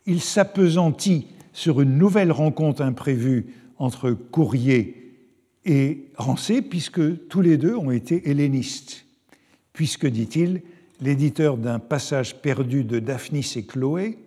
Il 0.05 0.21
s'apesantit 0.21 1.27
sur 1.53 1.81
une 1.81 1.97
nouvelle 1.97 2.31
rencontre 2.31 2.81
imprévue 2.81 3.47
entre 3.77 4.11
Courrier 4.11 5.17
et 5.65 6.11
Rancé, 6.15 6.61
puisque 6.61 7.27
tous 7.27 7.41
les 7.41 7.57
deux 7.57 7.75
ont 7.75 7.91
été 7.91 8.29
hellénistes. 8.29 9.05
Puisque, 9.73 10.05
dit-il, 10.05 10.61
l'éditeur 11.01 11.57
d'un 11.57 11.79
passage 11.79 12.41
perdu 12.41 12.83
de 12.83 12.99
Daphnis 12.99 13.53
et 13.55 13.65
Chloé, 13.65 14.17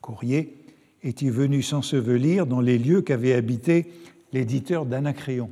Courrier, 0.00 0.56
était 1.02 1.30
venu 1.30 1.62
s'ensevelir 1.62 2.46
dans 2.46 2.60
les 2.60 2.78
lieux 2.78 3.02
qu'avait 3.02 3.34
habité 3.34 3.92
l'éditeur 4.32 4.86
d'Anacréon. 4.86 5.50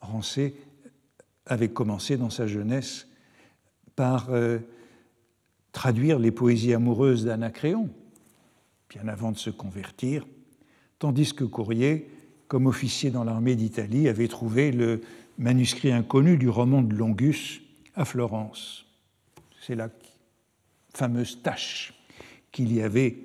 Rancé 0.00 0.54
avait 1.44 1.68
commencé 1.68 2.16
dans 2.16 2.30
sa 2.30 2.46
jeunesse 2.46 3.06
par 3.94 4.30
euh, 4.30 4.58
traduire 5.72 6.18
les 6.18 6.30
poésies 6.30 6.74
amoureuses 6.74 7.24
d'Anacréon, 7.24 7.88
bien 8.88 9.08
avant 9.08 9.32
de 9.32 9.38
se 9.38 9.50
convertir, 9.50 10.26
tandis 10.98 11.34
que 11.34 11.44
Courrier, 11.44 12.08
comme 12.48 12.66
officier 12.66 13.10
dans 13.10 13.24
l'armée 13.24 13.56
d'Italie, 13.56 14.08
avait 14.08 14.28
trouvé 14.28 14.72
le 14.72 15.02
manuscrit 15.38 15.92
inconnu 15.92 16.36
du 16.38 16.48
roman 16.48 16.82
de 16.82 16.94
Longus 16.94 17.60
à 17.94 18.04
Florence. 18.04 18.85
C'est 19.66 19.74
la 19.74 19.90
fameuse 20.94 21.42
tâche 21.42 21.92
qu'il 22.52 22.72
y 22.72 22.82
avait 22.82 23.16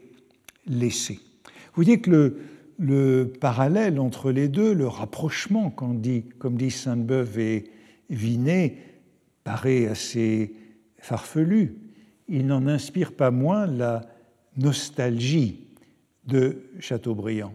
laissée. 0.65 1.19
Vous 1.45 1.83
voyez 1.83 2.01
que 2.01 2.09
le, 2.09 2.39
le 2.79 3.31
parallèle 3.39 3.99
entre 3.99 4.31
les 4.31 4.47
deux, 4.47 4.73
le 4.73 4.87
rapprochement, 4.87 5.71
dit, 5.93 6.23
comme 6.39 6.57
dit 6.57 6.71
Sainte-Beuve 6.71 7.37
et 7.37 7.65
Vinet, 8.09 8.75
paraît 9.43 9.85
assez 9.85 10.55
farfelu. 10.97 11.75
Il 12.27 12.47
n'en 12.47 12.65
inspire 12.65 13.13
pas 13.13 13.29
moins 13.29 13.67
la 13.67 14.01
nostalgie 14.57 15.67
de 16.25 16.71
Chateaubriand. 16.79 17.53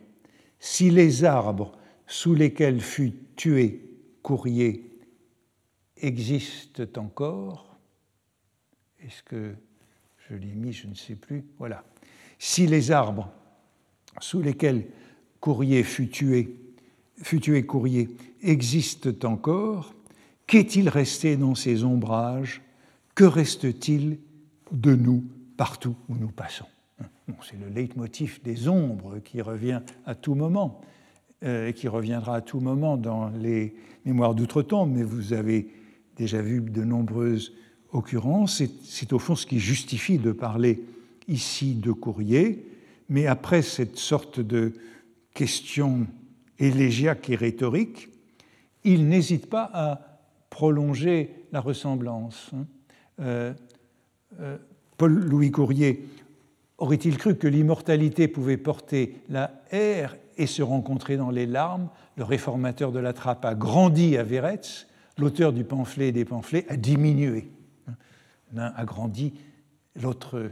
Si 0.60 0.90
les 0.90 1.24
arbres 1.24 1.72
sous 2.06 2.36
lesquels 2.36 2.80
fut 2.80 3.14
tué 3.34 3.82
Courrier 4.22 4.96
existent 5.96 6.84
encore, 6.98 7.75
est-ce 9.06 9.22
que 9.22 9.54
je 10.28 10.34
l'ai 10.34 10.54
mis, 10.54 10.72
je 10.72 10.86
ne 10.86 10.94
sais 10.94 11.14
plus, 11.14 11.44
voilà. 11.58 11.84
Si 12.38 12.66
les 12.66 12.90
arbres 12.90 13.30
sous 14.20 14.42
lesquels 14.42 14.86
Courrier 15.40 15.82
fut 15.82 16.08
tué, 16.08 16.56
fut 17.22 17.40
tué 17.40 17.64
Courrier 17.64 18.08
existent 18.42 19.10
encore, 19.24 19.94
qu'est-il 20.46 20.88
resté 20.88 21.36
dans 21.36 21.54
ces 21.54 21.84
ombrages? 21.84 22.62
Que 23.14 23.24
reste-t-il 23.24 24.18
de 24.72 24.94
nous 24.94 25.24
partout 25.56 25.96
où 26.08 26.16
nous 26.16 26.30
passons? 26.30 26.66
C'est 27.42 27.58
le 27.58 27.68
leitmotiv 27.68 28.40
des 28.42 28.68
ombres 28.68 29.18
qui 29.18 29.40
revient 29.40 29.80
à 30.04 30.14
tout 30.14 30.34
moment, 30.34 30.80
euh, 31.44 31.68
et 31.68 31.72
qui 31.74 31.86
reviendra 31.88 32.36
à 32.36 32.40
tout 32.40 32.60
moment 32.60 32.96
dans 32.96 33.28
les 33.28 33.74
mémoires 34.04 34.34
d'outre-tombe, 34.34 34.92
mais 34.92 35.02
vous 35.02 35.32
avez 35.32 35.68
déjà 36.16 36.40
vu 36.40 36.60
de 36.60 36.82
nombreuses 36.82 37.52
C'est 38.46 39.12
au 39.12 39.18
fond 39.18 39.34
ce 39.34 39.46
qui 39.46 39.58
justifie 39.58 40.18
de 40.18 40.32
parler 40.32 40.82
ici 41.28 41.74
de 41.74 41.92
courrier, 41.92 42.66
mais 43.08 43.26
après 43.26 43.62
cette 43.62 43.96
sorte 43.96 44.40
de 44.40 44.74
question 45.34 46.06
élégiaque 46.58 47.30
et 47.30 47.36
rhétorique, 47.36 48.08
il 48.84 49.08
n'hésite 49.08 49.46
pas 49.46 49.70
à 49.72 50.20
prolonger 50.50 51.30
la 51.52 51.60
ressemblance. 51.60 52.50
Hein. 52.54 52.66
Euh, 53.20 53.52
euh, 54.40 54.56
Paul-Louis 54.96 55.50
Courrier 55.50 56.06
aurait-il 56.78 57.18
cru 57.18 57.36
que 57.36 57.48
l'immortalité 57.48 58.28
pouvait 58.28 58.56
porter 58.56 59.16
la 59.28 59.62
haire 59.70 60.16
et 60.36 60.46
se 60.46 60.62
rencontrer 60.62 61.16
dans 61.16 61.30
les 61.30 61.46
larmes? 61.46 61.88
Le 62.16 62.24
réformateur 62.24 62.92
de 62.92 62.98
la 62.98 63.12
trappe 63.12 63.44
a 63.44 63.54
grandi 63.54 64.16
à 64.16 64.22
Véretz, 64.22 64.86
l'auteur 65.18 65.52
du 65.52 65.64
pamphlet 65.64 66.08
et 66.08 66.12
des 66.12 66.24
pamphlets 66.24 66.66
a 66.68 66.76
diminué. 66.76 67.50
L'un 68.56 68.72
a 68.74 68.84
grandi, 68.84 69.34
l'autre 70.00 70.50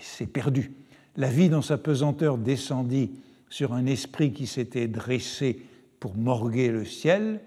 s'est 0.00 0.26
perdu. 0.26 0.72
La 1.16 1.28
vie 1.28 1.48
dans 1.48 1.62
sa 1.62 1.78
pesanteur 1.78 2.38
descendit 2.38 3.10
sur 3.50 3.72
un 3.72 3.86
esprit 3.86 4.32
qui 4.32 4.46
s'était 4.46 4.86
dressé 4.86 5.60
pour 5.98 6.16
morguer 6.16 6.70
le 6.70 6.84
ciel. 6.84 7.40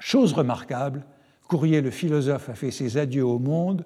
Chose 0.00 0.32
remarquable, 0.32 1.04
Courrier 1.46 1.80
le 1.80 1.92
philosophe 1.92 2.48
a 2.48 2.54
fait 2.54 2.72
ses 2.72 2.96
adieux 2.98 3.24
au 3.24 3.38
monde 3.38 3.84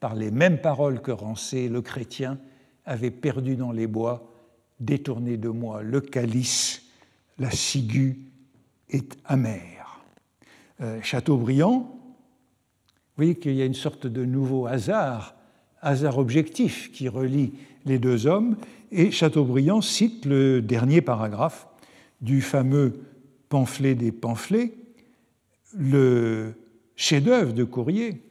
par 0.00 0.14
les 0.14 0.30
mêmes 0.30 0.60
paroles 0.60 1.02
que 1.02 1.10
Rancé, 1.10 1.68
le 1.68 1.82
chrétien, 1.82 2.38
avait 2.86 3.10
perdu 3.10 3.56
dans 3.56 3.72
les 3.72 3.86
bois, 3.86 4.32
détourné 4.80 5.36
de 5.36 5.50
moi 5.50 5.82
le 5.82 6.00
calice, 6.00 6.82
la 7.38 7.50
ciguë 7.50 8.18
est 8.88 9.18
amère. 9.26 10.02
Euh, 10.80 11.00
Chateaubriand, 11.02 12.01
vous 13.12 13.24
voyez 13.24 13.34
qu'il 13.34 13.54
y 13.54 13.60
a 13.60 13.66
une 13.66 13.74
sorte 13.74 14.06
de 14.06 14.24
nouveau 14.24 14.66
hasard, 14.66 15.34
hasard 15.82 16.16
objectif 16.16 16.90
qui 16.92 17.08
relie 17.08 17.52
les 17.84 17.98
deux 17.98 18.26
hommes, 18.26 18.56
et 18.90 19.10
Chateaubriand 19.10 19.82
cite 19.82 20.24
le 20.24 20.62
dernier 20.62 21.02
paragraphe 21.02 21.66
du 22.22 22.40
fameux 22.40 23.00
pamphlet 23.50 23.94
des 23.94 24.12
pamphlets, 24.12 24.72
le 25.76 26.54
chef-d'œuvre 26.96 27.52
de 27.52 27.64
Courrier, 27.64 28.22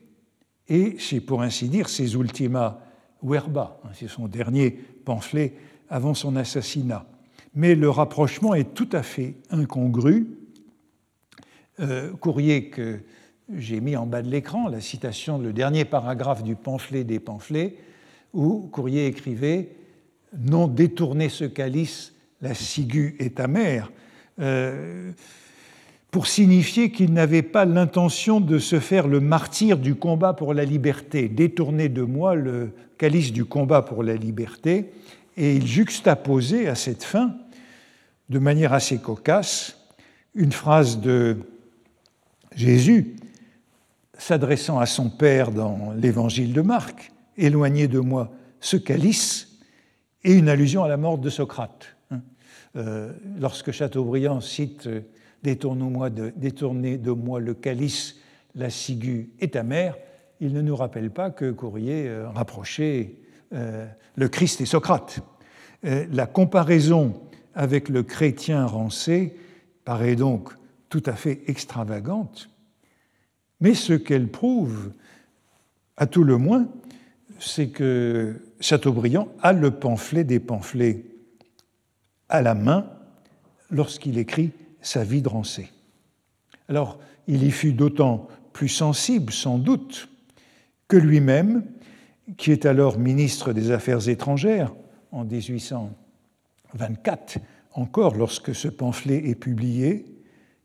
et 0.68 0.96
c'est 0.98 1.20
pour 1.20 1.44
ainsi 1.44 1.70
dire 1.70 1.88
ses 1.88 2.16
ultima 2.16 2.80
verba, 3.22 3.80
c'est 3.94 4.10
son 4.10 4.28
dernier 4.28 4.72
pamphlet 4.72 5.54
avant 5.90 6.16
son 6.16 6.36
assassinat. 6.36 7.06
Mais 7.54 7.76
le 7.76 7.90
rapprochement 7.90 8.56
est 8.56 8.74
tout 8.74 8.90
à 8.94 9.04
fait 9.04 9.36
incongru. 9.52 10.28
Euh, 11.82 12.14
Courrier 12.14 12.70
que 12.70 13.02
j'ai 13.58 13.82
mis 13.82 13.96
en 13.96 14.06
bas 14.06 14.22
de 14.22 14.30
l'écran, 14.30 14.68
la 14.68 14.82
citation, 14.82 15.38
le 15.38 15.54
dernier 15.54 15.86
paragraphe 15.86 16.44
du 16.44 16.56
pamphlet 16.56 17.04
des 17.04 17.20
pamphlets, 17.20 17.76
où 18.34 18.70
Courrier 18.72 19.08
écrivait 19.08 19.70
Non 20.38 20.68
détourner 20.68 21.30
ce 21.30 21.46
calice, 21.46 22.14
la 22.42 22.54
ciguë 22.54 23.16
est 23.20 23.40
amère, 23.40 23.92
euh, 24.40 25.12
pour 26.12 26.28
signifier 26.28 26.92
qu'il 26.92 27.14
n'avait 27.14 27.42
pas 27.42 27.66
l'intention 27.66 28.42
de 28.42 28.60
se 28.60 28.80
faire 28.80 29.08
le 29.08 29.20
martyr 29.20 29.78
du 29.78 29.96
combat 29.96 30.34
pour 30.34 30.54
la 30.54 30.66
liberté, 30.66 31.30
détourner 31.30 31.90
de 31.90 32.02
moi 32.02 32.36
le 32.36 32.72
calice 32.98 33.32
du 33.32 33.46
combat 33.46 33.82
pour 33.82 34.04
la 34.04 34.16
liberté, 34.16 34.92
et 35.38 35.56
il 35.56 35.66
juxtaposait 35.66 36.68
à 36.68 36.76
cette 36.76 37.04
fin, 37.04 37.36
de 38.30 38.40
manière 38.40 38.74
assez 38.74 38.98
cocasse, 39.00 39.78
une 40.36 40.52
phrase 40.52 41.00
de 41.00 41.38
Jésus 42.56 43.16
s'adressant 44.22 44.80
à 44.80 44.86
son 44.86 45.10
Père 45.10 45.52
dans 45.52 45.94
l'évangile 45.96 46.54
de 46.54 46.62
Marc, 46.62 47.12
Éloignez 47.38 47.88
de 47.88 48.00
moi 48.00 48.32
ce 48.60 48.78
calice, 48.78 49.60
et 50.24 50.34
une 50.34 50.50
allusion 50.50 50.84
à 50.84 50.88
la 50.88 50.98
mort 50.98 51.18
de 51.18 51.30
Socrate. 51.30 51.96
Hein. 52.12 52.22
Euh, 52.76 53.12
lorsque 53.40 53.72
Chateaubriand 53.72 54.42
cite 54.42 54.88
Détournez-moi 55.44 56.10
de, 56.10 56.32
détournez 56.36 56.98
de 56.98 57.12
moi 57.12 57.40
le 57.40 57.54
calice, 57.54 58.18
la 58.54 58.70
ciguë 58.70 59.32
et 59.40 59.50
ta 59.50 59.64
mère, 59.64 59.98
il 60.40 60.54
ne 60.54 60.62
nous 60.62 60.76
rappelle 60.76 61.10
pas 61.10 61.32
que 61.32 61.52
Courrier 61.52 62.08
euh, 62.08 62.30
rapprochait 62.30 63.16
euh, 63.54 63.88
le 64.16 64.28
Christ 64.28 64.62
et 64.62 64.66
Socrate. 64.66 65.20
Euh, 65.86 66.06
la 66.12 66.28
comparaison 66.28 67.22
avec 67.56 67.90
le 67.90 68.04
chrétien 68.04 68.66
rancé 68.66 69.36
paraît 69.84 70.16
donc 70.16 70.50
tout 70.90 71.04
à 71.08 71.14
fait 71.14 71.42
extravagante, 71.48 72.51
mais 73.62 73.76
ce 73.76 73.94
qu'elle 73.94 74.28
prouve, 74.28 74.92
à 75.96 76.08
tout 76.08 76.24
le 76.24 76.38
moins, 76.38 76.68
c'est 77.40 77.70
que 77.70 78.36
Chateaubriand 78.60 79.30
a 79.42 79.54
le 79.54 79.72
pamphlet 79.72 80.24
des 80.24 80.40
pamphlets 80.40 81.06
à 82.28 82.42
la 82.42 82.56
main 82.56 82.88
lorsqu'il 83.70 84.18
écrit 84.18 84.52
sa 84.82 85.04
vie 85.04 85.22
de 85.22 85.30
Rancé. 85.30 85.70
Alors, 86.68 87.00
il 87.28 87.44
y 87.44 87.52
fut 87.52 87.74
d'autant 87.74 88.28
plus 88.54 88.70
sensible, 88.70 89.32
sans 89.32 89.60
doute, 89.60 90.10
que 90.88 90.98
lui-même, 90.98 91.64
qui 92.38 92.52
est 92.52 92.66
alors 92.66 92.98
ministre 92.98 93.54
des 93.54 93.70
Affaires 93.72 94.10
étrangères 94.10 94.74
en 95.12 95.24
1824, 95.24 97.38
encore 97.74 98.16
lorsque 98.16 98.56
ce 98.56 98.68
pamphlet 98.68 99.30
est 99.30 99.36
publié, 99.36 100.06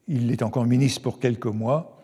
il 0.08 0.32
est 0.32 0.42
encore 0.42 0.66
ministre 0.66 1.02
pour 1.02 1.18
quelques 1.18 1.46
mois, 1.46 1.95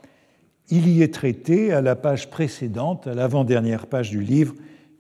il 0.73 0.89
y 0.89 1.03
est 1.03 1.13
traité 1.13 1.71
à 1.71 1.83
la 1.83 1.95
page 1.95 2.31
précédente, 2.31 3.07
à 3.07 3.13
l'avant-dernière 3.13 3.87
page 3.87 4.09
du 4.09 4.23
livre, 4.23 4.55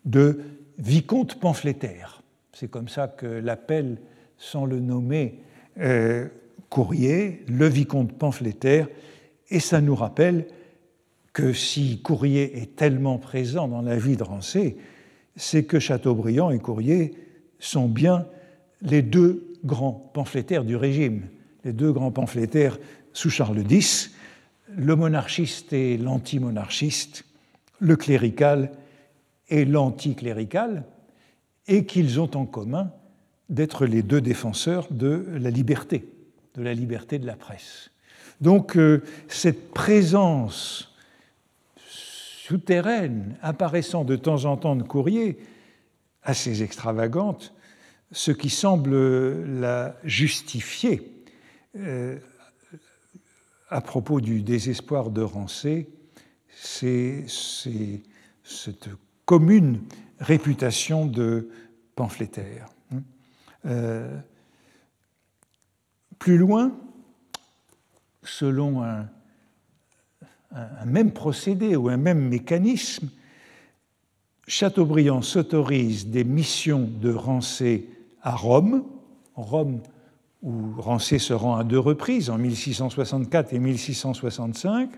de 0.04 0.40
vicomte 0.78 1.40
pamphlétaire. 1.40 2.22
C'est 2.52 2.70
comme 2.70 2.88
ça 2.88 3.08
que 3.08 3.24
l'appelle, 3.24 3.96
sans 4.36 4.66
le 4.66 4.80
nommer, 4.80 5.40
euh, 5.80 6.28
Courrier, 6.68 7.42
le 7.48 7.66
vicomte 7.68 8.12
pamphlétaire, 8.12 8.86
et 9.48 9.60
ça 9.60 9.80
nous 9.80 9.94
rappelle 9.94 10.46
que 11.32 11.54
si 11.54 12.02
Courrier 12.02 12.60
est 12.60 12.76
tellement 12.76 13.16
présent 13.16 13.66
dans 13.66 13.80
la 13.80 13.96
vie 13.96 14.18
de 14.18 14.22
Rancé, 14.22 14.76
c'est 15.36 15.64
que 15.64 15.78
Chateaubriand 15.78 16.50
et 16.50 16.58
Courrier 16.58 17.14
sont 17.58 17.88
bien 17.88 18.26
les 18.82 19.00
deux 19.00 19.54
grands 19.64 20.10
pamphlétaires 20.12 20.64
du 20.64 20.76
régime, 20.76 21.22
les 21.64 21.72
deux 21.72 21.92
grands 21.92 22.10
pamphlétaires 22.10 22.78
sous 23.14 23.30
Charles 23.30 23.64
X, 23.70 24.10
le 24.76 24.96
monarchiste 24.96 25.72
et 25.72 25.96
l'antimonarchiste, 25.96 27.24
le 27.78 27.96
clérical 27.96 28.72
et 29.48 29.64
l'anticlérical, 29.64 30.84
et 31.68 31.84
qu'ils 31.84 32.20
ont 32.20 32.30
en 32.36 32.46
commun 32.46 32.92
d'être 33.48 33.86
les 33.86 34.02
deux 34.02 34.20
défenseurs 34.20 34.86
de 34.90 35.26
la 35.38 35.50
liberté 35.50 36.08
de 36.54 36.62
la 36.62 36.74
liberté 36.74 37.18
de 37.18 37.26
la 37.26 37.36
presse. 37.36 37.90
Donc 38.40 38.76
euh, 38.76 39.02
cette 39.28 39.72
présence 39.72 40.94
souterraine 41.76 43.36
apparaissant 43.40 44.04
de 44.04 44.16
temps 44.16 44.44
en 44.44 44.56
temps 44.56 44.76
de 44.76 44.82
courrier, 44.82 45.38
assez 46.22 46.62
extravagante, 46.62 47.54
ce 48.10 48.30
qui 48.30 48.50
semble 48.50 49.60
la 49.60 49.96
justifier 50.04 51.24
euh, 51.78 52.18
à 53.72 53.80
propos 53.80 54.20
du 54.20 54.42
désespoir 54.42 55.10
de 55.10 55.22
Rancé, 55.22 55.88
c'est 56.54 57.24
cette 58.44 58.90
commune 59.24 59.80
réputation 60.20 61.06
de 61.06 61.48
pamphlétaire. 61.96 62.68
Euh, 63.64 64.18
plus 66.18 66.36
loin, 66.36 66.72
selon 68.22 68.82
un, 68.82 69.08
même 70.84 71.12
procédé 71.12 71.74
ou 71.74 71.88
un 71.88 71.96
même 71.96 72.28
mécanisme, 72.28 73.08
Chateaubriand 74.46 75.22
s'autorise 75.22 76.08
des 76.08 76.24
missions 76.24 76.90
de 77.00 77.10
Rancé 77.10 77.88
à 78.20 78.34
Rome, 78.36 78.84
Rome 79.34 79.80
où 80.42 80.74
Rancé 80.78 81.18
se 81.18 81.32
rend 81.32 81.56
à 81.56 81.64
deux 81.64 81.78
reprises, 81.78 82.28
en 82.28 82.38
1664 82.38 83.52
et 83.52 83.58
1665, 83.58 84.90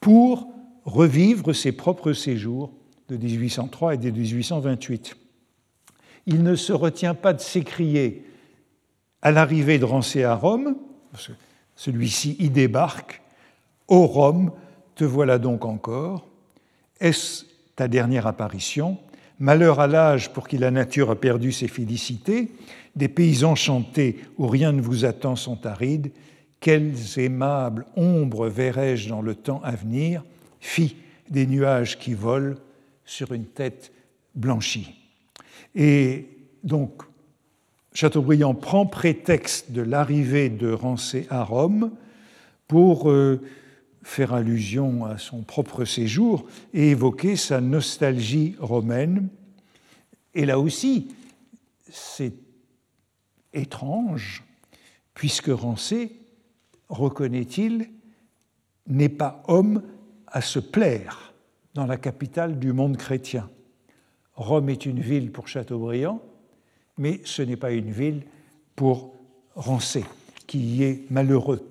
pour 0.00 0.52
revivre 0.84 1.54
ses 1.54 1.72
propres 1.72 2.12
séjours 2.12 2.72
de 3.08 3.16
1803 3.16 3.94
et 3.94 3.98
de 3.98 4.10
1828. 4.10 5.16
Il 6.26 6.42
ne 6.42 6.54
se 6.54 6.72
retient 6.72 7.14
pas 7.14 7.32
de 7.32 7.40
s'écrier 7.40 8.24
à 9.22 9.30
l'arrivée 9.30 9.78
de 9.78 9.84
Rancé 9.84 10.24
à 10.24 10.34
Rome, 10.34 10.76
celui-ci 11.76 12.36
y 12.38 12.50
débarque, 12.50 13.22
Ô 13.88 14.06
Rome, 14.06 14.52
te 14.94 15.04
voilà 15.04 15.38
donc 15.38 15.64
encore. 15.64 16.26
Est-ce 17.00 17.44
ta 17.76 17.88
dernière 17.88 18.26
apparition? 18.26 18.98
Malheur 19.38 19.80
à 19.80 19.86
l'âge 19.86 20.32
pour 20.32 20.46
qui 20.46 20.58
la 20.58 20.70
nature 20.70 21.10
a 21.10 21.16
perdu 21.16 21.52
ses 21.52 21.68
félicités, 21.68 22.52
des 22.96 23.08
pays 23.08 23.44
enchantés 23.44 24.18
où 24.38 24.46
rien 24.46 24.72
ne 24.72 24.82
vous 24.82 25.04
attend 25.04 25.36
sont 25.36 25.66
arides, 25.66 26.10
quelles 26.60 27.18
aimables 27.18 27.86
ombres 27.96 28.48
verrai-je 28.48 29.08
dans 29.08 29.22
le 29.22 29.34
temps 29.34 29.60
à 29.64 29.72
venir? 29.72 30.24
Fi, 30.60 30.96
des 31.28 31.46
nuages 31.46 31.98
qui 31.98 32.14
volent 32.14 32.54
sur 33.04 33.32
une 33.32 33.46
tête 33.46 33.92
blanchie. 34.34 34.94
Et 35.74 36.28
donc, 36.62 37.02
Chateaubriand 37.94 38.54
prend 38.54 38.86
prétexte 38.86 39.72
de 39.72 39.82
l'arrivée 39.82 40.48
de 40.48 40.70
Rancé 40.70 41.26
à 41.30 41.42
Rome 41.42 41.90
pour 42.68 43.10
euh, 43.10 43.40
faire 44.02 44.32
allusion 44.32 45.04
à 45.04 45.18
son 45.18 45.42
propre 45.42 45.84
séjour 45.84 46.46
et 46.72 46.90
évoquer 46.90 47.36
sa 47.36 47.60
nostalgie 47.60 48.54
romaine. 48.58 49.28
Et 50.34 50.46
là 50.46 50.58
aussi, 50.58 51.08
c'est 51.90 52.32
étrange, 53.52 54.44
puisque 55.14 55.48
Rancé, 55.48 56.20
reconnaît-il, 56.88 57.88
n'est 58.86 59.08
pas 59.08 59.42
homme 59.48 59.82
à 60.26 60.40
se 60.40 60.58
plaire 60.58 61.32
dans 61.74 61.86
la 61.86 61.96
capitale 61.96 62.58
du 62.58 62.72
monde 62.72 62.96
chrétien. 62.96 63.48
Rome 64.34 64.70
est 64.70 64.86
une 64.86 65.00
ville 65.00 65.30
pour 65.30 65.48
Chateaubriand, 65.48 66.22
mais 66.98 67.20
ce 67.24 67.42
n'est 67.42 67.56
pas 67.56 67.72
une 67.72 67.90
ville 67.90 68.22
pour 68.76 69.14
Rancé, 69.54 70.04
qui 70.46 70.58
y 70.58 70.82
est 70.84 71.10
malheureux. 71.10 71.68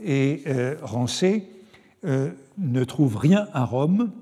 Et 0.00 0.42
euh, 0.46 0.76
Rancé 0.82 1.48
euh, 2.04 2.30
ne 2.58 2.84
trouve 2.84 3.16
rien 3.16 3.48
à 3.52 3.64
Rome. 3.64 4.12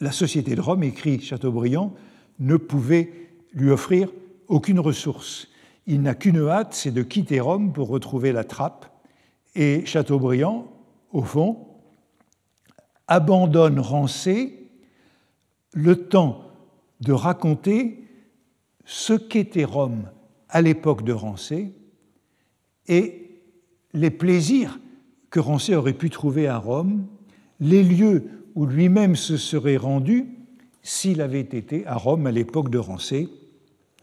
La 0.00 0.12
société 0.12 0.54
de 0.54 0.60
Rome, 0.60 0.82
écrit 0.82 1.20
Chateaubriand, 1.20 1.94
ne 2.38 2.56
pouvait 2.56 3.12
lui 3.54 3.70
offrir 3.70 4.10
aucune 4.52 4.80
ressource. 4.80 5.48
Il 5.86 6.02
n'a 6.02 6.14
qu'une 6.14 6.46
hâte, 6.46 6.74
c'est 6.74 6.90
de 6.90 7.02
quitter 7.02 7.40
Rome 7.40 7.72
pour 7.72 7.88
retrouver 7.88 8.32
la 8.32 8.44
trappe. 8.44 8.86
Et 9.54 9.84
Chateaubriand, 9.86 10.70
au 11.10 11.22
fond, 11.22 11.66
abandonne 13.08 13.80
Rancé 13.80 14.70
le 15.72 16.06
temps 16.06 16.44
de 17.00 17.12
raconter 17.12 18.04
ce 18.84 19.14
qu'était 19.14 19.64
Rome 19.64 20.10
à 20.50 20.60
l'époque 20.60 21.02
de 21.02 21.12
Rancé 21.14 21.72
et 22.88 23.40
les 23.94 24.10
plaisirs 24.10 24.78
que 25.30 25.40
Rancé 25.40 25.74
aurait 25.74 25.94
pu 25.94 26.10
trouver 26.10 26.46
à 26.46 26.58
Rome, 26.58 27.06
les 27.58 27.82
lieux 27.82 28.28
où 28.54 28.66
lui-même 28.66 29.16
se 29.16 29.38
serait 29.38 29.78
rendu 29.78 30.28
s'il 30.82 31.22
avait 31.22 31.40
été 31.40 31.86
à 31.86 31.94
Rome 31.94 32.26
à 32.26 32.32
l'époque 32.32 32.68
de 32.68 32.78
Rancé. 32.78 33.30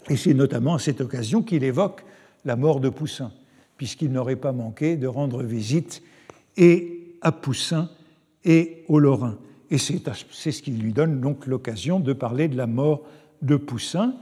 Et 0.09 0.17
c'est 0.17 0.33
notamment 0.33 0.75
à 0.75 0.79
cette 0.79 1.01
occasion 1.01 1.43
qu'il 1.43 1.63
évoque 1.63 2.03
la 2.45 2.55
mort 2.55 2.79
de 2.79 2.89
Poussin, 2.89 3.31
puisqu'il 3.77 4.11
n'aurait 4.11 4.35
pas 4.35 4.51
manqué 4.51 4.97
de 4.97 5.07
rendre 5.07 5.43
visite 5.43 6.01
et 6.57 7.15
à 7.21 7.31
Poussin 7.31 7.89
et 8.43 8.83
aux 8.87 8.99
Lorrains. 8.99 9.37
Et 9.69 9.77
c'est 9.77 10.01
ce 10.51 10.61
qui 10.61 10.71
lui 10.71 10.93
donne 10.93 11.21
donc 11.21 11.45
l'occasion 11.45 11.99
de 11.99 12.13
parler 12.13 12.47
de 12.47 12.57
la 12.57 12.65
mort 12.65 13.03
de 13.41 13.55
Poussin, 13.55 14.15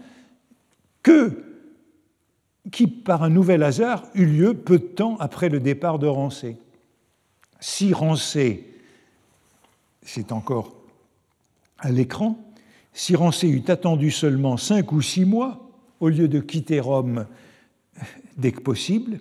que, 1.03 1.43
qui, 2.69 2.87
par 2.87 3.23
un 3.23 3.29
nouvel 3.29 3.63
hasard, 3.63 4.03
eut 4.13 4.25
lieu 4.25 4.53
peu 4.53 4.77
de 4.77 4.83
temps 4.83 5.15
après 5.19 5.47
le 5.47 5.61
départ 5.61 5.99
de 5.99 6.07
Rancé. 6.07 6.57
Si 7.61 7.93
Rancé, 7.93 8.67
c'est 10.01 10.33
encore 10.33 10.75
à 11.79 11.91
l'écran, 11.91 12.37
si 12.91 13.15
Rancé 13.15 13.47
eût 13.47 13.63
attendu 13.67 14.11
seulement 14.11 14.57
cinq 14.57 14.91
ou 14.91 15.01
six 15.01 15.23
mois, 15.23 15.66
au 15.99 16.09
lieu 16.09 16.27
de 16.27 16.39
quitter 16.39 16.79
Rome 16.79 17.25
dès 18.37 18.51
que 18.51 18.61
possible, 18.61 19.19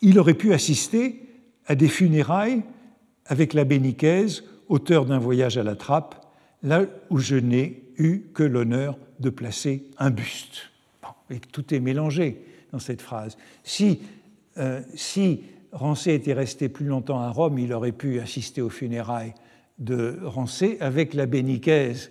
il 0.00 0.18
aurait 0.18 0.34
pu 0.34 0.52
assister 0.52 1.20
à 1.66 1.74
des 1.74 1.88
funérailles 1.88 2.62
avec 3.26 3.54
l'abbé 3.54 3.78
Nicaise, 3.78 4.44
auteur 4.68 5.06
d'un 5.06 5.18
voyage 5.18 5.58
à 5.58 5.62
la 5.62 5.76
trappe, 5.76 6.26
là 6.62 6.86
où 7.10 7.18
je 7.18 7.36
n'ai 7.36 7.82
eu 7.98 8.22
que 8.34 8.42
l'honneur 8.42 8.98
de 9.20 9.30
placer 9.30 9.84
un 9.98 10.10
buste. 10.10 10.70
et 11.30 11.38
tout 11.38 11.72
est 11.74 11.80
mélangé 11.80 12.42
dans 12.72 12.78
cette 12.78 13.02
phrase. 13.02 13.36
Si, 13.64 14.00
euh, 14.58 14.80
si 14.94 15.42
Rancé 15.72 16.14
était 16.14 16.32
resté 16.32 16.68
plus 16.68 16.86
longtemps 16.86 17.20
à 17.20 17.30
Rome, 17.30 17.58
il 17.58 17.72
aurait 17.72 17.92
pu 17.92 18.18
assister 18.20 18.60
aux 18.60 18.70
funérailles 18.70 19.34
de 19.78 20.18
Rancé 20.24 20.76
avec 20.80 21.14
l'abbé 21.14 21.42
Nicaise 21.42 22.10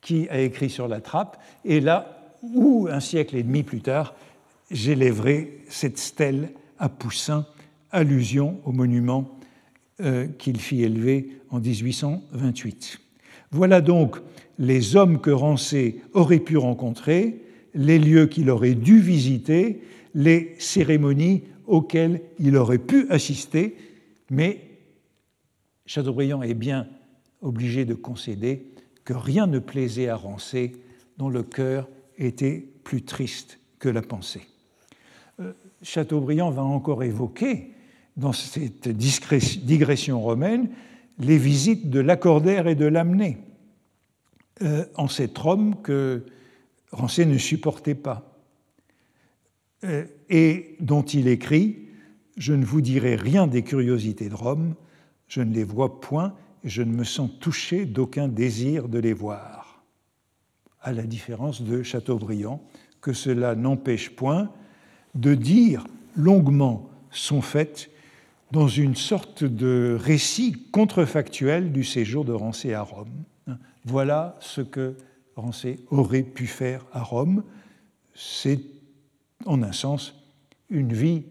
qui 0.00 0.28
a 0.28 0.40
écrit 0.40 0.70
sur 0.70 0.88
la 0.88 1.00
trappe. 1.00 1.40
Et 1.64 1.80
là 1.80 2.15
où, 2.42 2.88
un 2.90 3.00
siècle 3.00 3.36
et 3.36 3.42
demi 3.42 3.62
plus 3.62 3.80
tard, 3.80 4.14
j'élèverai 4.70 5.60
cette 5.68 5.98
stèle 5.98 6.50
à 6.78 6.88
Poussin, 6.88 7.46
allusion 7.90 8.60
au 8.64 8.72
monument 8.72 9.38
euh, 10.00 10.26
qu'il 10.26 10.60
fit 10.60 10.82
élever 10.82 11.30
en 11.50 11.60
1828. 11.60 13.00
Voilà 13.50 13.80
donc 13.80 14.16
les 14.58 14.96
hommes 14.96 15.20
que 15.20 15.30
Rancé 15.30 16.00
aurait 16.12 16.40
pu 16.40 16.56
rencontrer, 16.56 17.42
les 17.74 17.98
lieux 17.98 18.26
qu'il 18.26 18.50
aurait 18.50 18.74
dû 18.74 19.00
visiter, 19.00 19.82
les 20.14 20.54
cérémonies 20.58 21.44
auxquelles 21.66 22.22
il 22.38 22.56
aurait 22.56 22.78
pu 22.78 23.06
assister, 23.10 23.76
mais 24.30 24.60
Chateaubriand 25.84 26.42
est 26.42 26.54
bien 26.54 26.88
obligé 27.42 27.84
de 27.84 27.94
concéder 27.94 28.66
que 29.04 29.14
rien 29.14 29.46
ne 29.46 29.58
plaisait 29.58 30.08
à 30.08 30.16
Rancé, 30.16 30.72
dont 31.16 31.28
le 31.28 31.42
cœur 31.42 31.88
était 32.18 32.66
plus 32.84 33.02
triste 33.02 33.58
que 33.78 33.88
la 33.88 34.02
pensée. 34.02 34.46
Euh, 35.40 35.52
Chateaubriand 35.82 36.50
va 36.50 36.62
encore 36.62 37.04
évoquer, 37.04 37.72
dans 38.16 38.32
cette 38.32 38.88
digression 38.88 40.20
romaine, 40.22 40.70
les 41.18 41.38
visites 41.38 41.90
de 41.90 42.00
Lacordaire 42.00 42.66
et 42.66 42.74
de 42.74 42.86
Lamennais, 42.86 43.38
euh, 44.62 44.84
cet 45.08 45.36
Rome 45.36 45.76
que 45.82 46.24
Rancé 46.92 47.26
ne 47.26 47.36
supportait 47.38 47.94
pas. 47.94 48.38
Euh, 49.84 50.06
et 50.30 50.76
dont 50.80 51.02
il 51.02 51.28
écrit 51.28 51.88
Je 52.36 52.54
ne 52.54 52.64
vous 52.64 52.80
dirai 52.80 53.16
rien 53.16 53.46
des 53.46 53.62
curiosités 53.62 54.28
de 54.28 54.34
Rome, 54.34 54.74
je 55.28 55.42
ne 55.42 55.52
les 55.52 55.64
vois 55.64 56.00
point 56.00 56.34
et 56.64 56.68
je 56.68 56.82
ne 56.82 56.92
me 56.92 57.04
sens 57.04 57.30
touché 57.40 57.84
d'aucun 57.84 58.28
désir 58.28 58.88
de 58.88 58.98
les 58.98 59.12
voir. 59.12 59.65
À 60.86 60.92
la 60.92 61.02
différence 61.02 61.62
de 61.62 61.82
Chateaubriand, 61.82 62.62
que 63.00 63.12
cela 63.12 63.56
n'empêche 63.56 64.10
point 64.10 64.52
de 65.16 65.34
dire 65.34 65.84
longuement 66.14 66.88
son 67.10 67.42
fait 67.42 67.90
dans 68.52 68.68
une 68.68 68.94
sorte 68.94 69.42
de 69.42 69.98
récit 70.00 70.68
contrefactuel 70.70 71.72
du 71.72 71.82
séjour 71.82 72.24
de 72.24 72.32
Rancé 72.32 72.72
à 72.72 72.82
Rome. 72.82 73.10
Voilà 73.84 74.36
ce 74.38 74.60
que 74.60 74.94
Rancé 75.34 75.80
aurait 75.90 76.22
pu 76.22 76.46
faire 76.46 76.86
à 76.92 77.02
Rome. 77.02 77.42
C'est 78.14 78.60
en 79.44 79.64
un 79.64 79.72
sens, 79.72 80.14
une 80.70 80.92
vie 80.92 81.24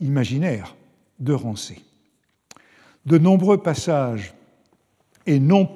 imaginaire 0.00 0.74
de 1.20 1.34
Rancé. 1.34 1.84
De 3.06 3.16
nombreux 3.16 3.62
passages, 3.62 4.34
et 5.24 5.38
non 5.38 5.70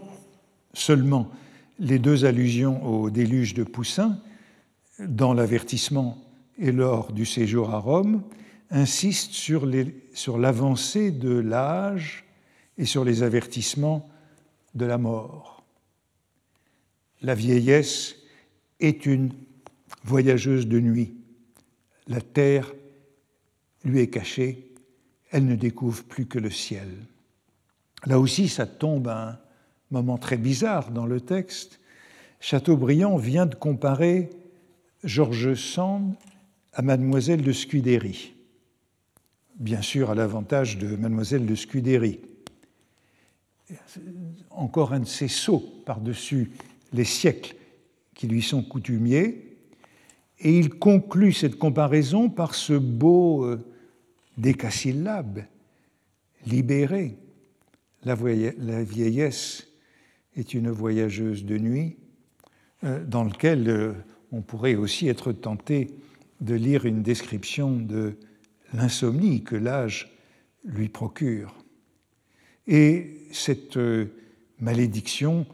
seulement 0.74 1.30
les 1.78 1.98
deux 1.98 2.24
allusions 2.24 2.84
au 2.86 3.10
déluge 3.10 3.54
de 3.54 3.64
Poussin, 3.64 4.20
dans 4.98 5.34
l'avertissement 5.34 6.18
et 6.58 6.72
lors 6.72 7.12
du 7.12 7.26
séjour 7.26 7.70
à 7.70 7.78
Rome, 7.78 8.22
insistent 8.70 9.32
sur 9.32 10.38
l'avancée 10.38 11.10
de 11.10 11.30
l'âge 11.30 12.24
et 12.78 12.84
sur 12.84 13.04
les 13.04 13.22
avertissements 13.22 14.08
de 14.74 14.86
la 14.86 14.98
mort. 14.98 15.64
La 17.20 17.34
vieillesse 17.34 18.16
est 18.80 19.06
une 19.06 19.32
voyageuse 20.04 20.66
de 20.66 20.80
nuit. 20.80 21.14
La 22.08 22.20
terre 22.20 22.72
lui 23.84 24.00
est 24.00 24.10
cachée, 24.10 24.72
elle 25.30 25.46
ne 25.46 25.56
découvre 25.56 26.04
plus 26.04 26.26
que 26.26 26.38
le 26.38 26.50
ciel. 26.50 26.88
Là 28.06 28.18
aussi, 28.18 28.48
ça 28.48 28.66
tombe 28.66 29.08
à 29.08 29.28
un 29.28 29.38
moment 29.92 30.18
très 30.18 30.38
bizarre 30.38 30.90
dans 30.90 31.06
le 31.06 31.20
texte. 31.20 31.78
Chateaubriand 32.40 33.16
vient 33.16 33.46
de 33.46 33.54
comparer 33.54 34.30
George 35.04 35.54
Sand 35.54 36.14
à 36.72 36.82
Mademoiselle 36.82 37.42
de 37.42 37.52
Scudéry, 37.52 38.34
bien 39.56 39.82
sûr 39.82 40.10
à 40.10 40.14
l'avantage 40.14 40.78
de 40.78 40.96
Mademoiselle 40.96 41.46
de 41.46 41.54
Scudéry. 41.54 42.20
Encore 44.50 44.92
un 44.92 45.00
de 45.00 45.06
ces 45.06 45.28
sauts 45.28 45.64
par-dessus 45.84 46.50
les 46.92 47.04
siècles 47.04 47.54
qui 48.14 48.26
lui 48.26 48.42
sont 48.42 48.62
coutumiers, 48.62 49.56
et 50.40 50.58
il 50.58 50.70
conclut 50.70 51.32
cette 51.32 51.56
comparaison 51.56 52.28
par 52.28 52.54
ce 52.54 52.72
beau 52.72 53.44
euh, 53.44 53.64
décasyllabe, 54.38 55.44
libéré. 56.46 57.16
La 58.04 58.16
vieillesse 58.82 59.71
est 60.36 60.54
une 60.54 60.70
voyageuse 60.70 61.44
de 61.44 61.58
nuit, 61.58 61.96
euh, 62.84 63.04
dans 63.04 63.24
lequel 63.24 63.68
euh, 63.68 63.92
on 64.32 64.42
pourrait 64.42 64.74
aussi 64.74 65.08
être 65.08 65.32
tenté 65.32 65.90
de 66.40 66.54
lire 66.54 66.86
une 66.86 67.02
description 67.02 67.76
de 67.76 68.16
l'insomnie 68.72 69.44
que 69.44 69.56
l'âge 69.56 70.10
lui 70.64 70.88
procure. 70.88 71.54
Et 72.66 73.18
cette 73.32 73.76
euh, 73.76 74.06
malédiction 74.58 75.46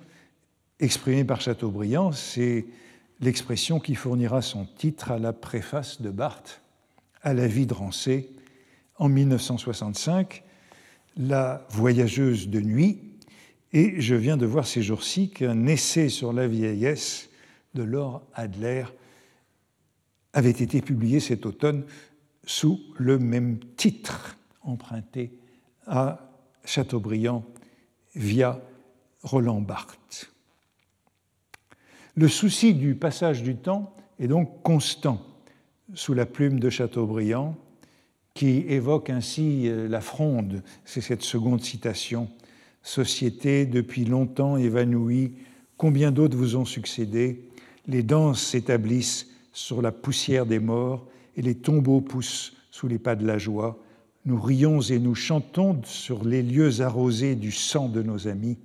exprimée 0.80 1.24
par 1.24 1.40
Chateaubriand, 1.40 2.12
c'est 2.12 2.66
l'expression 3.20 3.80
qui 3.80 3.94
fournira 3.94 4.42
son 4.42 4.64
titre 4.64 5.10
à 5.10 5.18
la 5.18 5.32
préface 5.32 6.00
de 6.00 6.10
Barthes 6.10 6.62
à 7.22 7.34
la 7.34 7.46
vie 7.46 7.66
de 7.66 7.74
Rancé 7.74 8.30
en 8.96 9.08
1965, 9.08 10.44
La 11.16 11.66
voyageuse 11.70 12.48
de 12.48 12.60
nuit. 12.60 13.00
Et 13.72 14.00
je 14.00 14.14
viens 14.14 14.36
de 14.36 14.46
voir 14.46 14.66
ces 14.66 14.82
jours-ci 14.82 15.30
qu'un 15.30 15.66
essai 15.66 16.08
sur 16.08 16.32
la 16.32 16.48
vieillesse 16.48 17.28
de 17.74 17.82
Laure 17.82 18.22
Adler 18.34 18.84
avait 20.32 20.50
été 20.50 20.80
publié 20.80 21.20
cet 21.20 21.44
automne 21.44 21.84
sous 22.44 22.80
le 22.96 23.18
même 23.18 23.58
titre, 23.76 24.38
emprunté 24.62 25.32
à 25.86 26.30
Chateaubriand 26.64 27.44
via 28.14 28.60
Roland 29.22 29.60
Barthes. 29.60 30.32
Le 32.14 32.28
souci 32.28 32.74
du 32.74 32.94
passage 32.94 33.42
du 33.42 33.56
temps 33.56 33.94
est 34.18 34.28
donc 34.28 34.62
constant 34.62 35.24
sous 35.94 36.14
la 36.14 36.26
plume 36.26 36.58
de 36.58 36.70
Chateaubriand, 36.70 37.56
qui 38.34 38.58
évoque 38.68 39.10
ainsi 39.10 39.68
euh, 39.68 39.88
la 39.88 40.00
fronde, 40.00 40.62
c'est 40.84 41.00
cette 41.00 41.22
seconde 41.22 41.62
citation, 41.62 42.30
Société 42.88 43.66
depuis 43.66 44.06
longtemps 44.06 44.56
évanouie, 44.56 45.34
combien 45.76 46.10
d'autres 46.10 46.38
vous 46.38 46.56
ont 46.56 46.64
succédé, 46.64 47.46
les 47.86 48.02
danses 48.02 48.42
s'établissent 48.42 49.26
sur 49.52 49.82
la 49.82 49.92
poussière 49.92 50.46
des 50.46 50.58
morts 50.58 51.06
et 51.36 51.42
les 51.42 51.54
tombeaux 51.54 52.00
poussent 52.00 52.56
sous 52.70 52.88
les 52.88 52.98
pas 52.98 53.14
de 53.14 53.26
la 53.26 53.36
joie. 53.36 53.78
Nous 54.24 54.40
rions 54.40 54.80
et 54.80 54.98
nous 54.98 55.14
chantons 55.14 55.82
sur 55.84 56.24
les 56.24 56.42
lieux 56.42 56.80
arrosés 56.80 57.34
du 57.34 57.52
sang 57.52 57.90
de 57.90 58.02
nos 58.02 58.26
amis. 58.26 58.56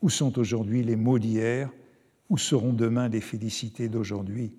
Où 0.00 0.08
sont 0.08 0.38
aujourd'hui 0.38 0.82
les 0.82 0.96
mots 0.96 1.18
d'hier? 1.18 1.70
Où 2.30 2.38
seront 2.38 2.72
demain 2.72 3.10
les 3.10 3.20
félicités 3.20 3.90
d'aujourd'hui? 3.90 4.54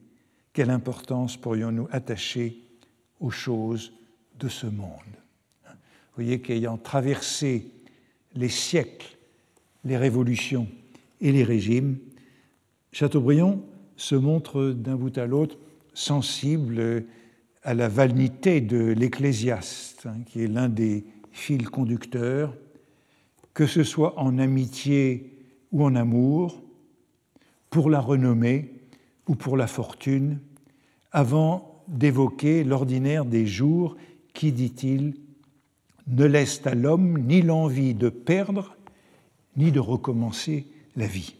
Quelle 0.53 0.69
importance 0.69 1.35
pourrions-nous 1.35 1.87
attacher 1.89 2.61
aux 3.19 3.31
choses 3.31 3.91
de 4.37 4.49
ce 4.49 4.67
monde? 4.67 5.17
Voyez 6.15 6.41
qu'ayant 6.41 6.77
traversé 6.77 7.71
les 8.35 8.49
siècles, 8.49 9.17
les 9.83 9.97
révolutions 9.97 10.67
et 11.21 11.31
les 11.31 11.43
régimes, 11.43 11.97
Chateaubriand 12.91 13.61
se 13.97 14.15
montre 14.15 14.71
d'un 14.71 14.95
bout 14.95 15.17
à 15.17 15.25
l'autre 15.25 15.57
sensible 15.93 17.05
à 17.63 17.73
la 17.73 17.87
vanité 17.87 18.61
de 18.61 18.93
l'ecclésiaste, 18.93 20.05
hein, 20.05 20.17
qui 20.25 20.43
est 20.43 20.47
l'un 20.47 20.69
des 20.69 21.05
fils 21.31 21.67
conducteurs, 21.67 22.53
que 23.53 23.65
ce 23.65 23.83
soit 23.83 24.19
en 24.19 24.37
amitié 24.37 25.37
ou 25.71 25.83
en 25.83 25.95
amour, 25.95 26.61
pour 27.69 27.89
la 27.89 27.99
renommée 27.99 28.73
ou 29.27 29.35
pour 29.35 29.57
la 29.57 29.67
fortune, 29.67 30.39
avant 31.11 31.83
d'évoquer 31.87 32.63
l'ordinaire 32.63 33.25
des 33.25 33.45
jours 33.45 33.97
qui, 34.33 34.51
dit-il, 34.51 35.15
ne 36.07 36.25
laisse 36.25 36.61
à 36.65 36.75
l'homme 36.75 37.19
ni 37.19 37.41
l'envie 37.41 37.93
de 37.93 38.09
perdre, 38.09 38.75
ni 39.57 39.71
de 39.71 39.79
recommencer 39.79 40.67
la 40.95 41.07
vie. 41.07 41.35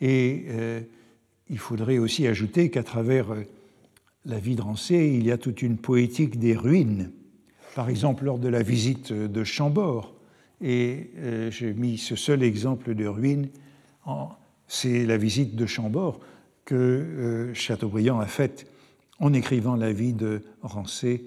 Et 0.00 0.46
euh, 0.48 0.80
il 1.48 1.58
faudrait 1.58 1.98
aussi 1.98 2.26
ajouter 2.26 2.70
qu'à 2.70 2.82
travers 2.82 3.32
euh, 3.32 3.42
la 4.24 4.38
vie 4.38 4.56
de 4.56 4.62
Rancé, 4.62 5.12
il 5.14 5.26
y 5.26 5.32
a 5.32 5.38
toute 5.38 5.62
une 5.62 5.76
poétique 5.76 6.38
des 6.38 6.56
ruines. 6.56 7.10
Par 7.74 7.88
exemple, 7.88 8.24
lors 8.24 8.38
de 8.38 8.48
la 8.48 8.62
visite 8.62 9.12
de 9.12 9.44
Chambord, 9.44 10.14
et 10.60 11.10
euh, 11.18 11.50
j'ai 11.50 11.72
mis 11.72 11.98
ce 11.98 12.16
seul 12.16 12.42
exemple 12.42 12.94
de 12.94 13.06
ruine, 13.06 13.48
c'est 14.66 15.04
la 15.04 15.18
visite 15.18 15.54
de 15.54 15.66
Chambord 15.66 16.18
que 16.64 17.50
Chateaubriand 17.52 18.20
a 18.20 18.26
faite 18.26 18.66
en 19.18 19.34
écrivant 19.34 19.76
la 19.76 19.92
vie 19.92 20.14
de 20.14 20.42
Rancé. 20.62 21.26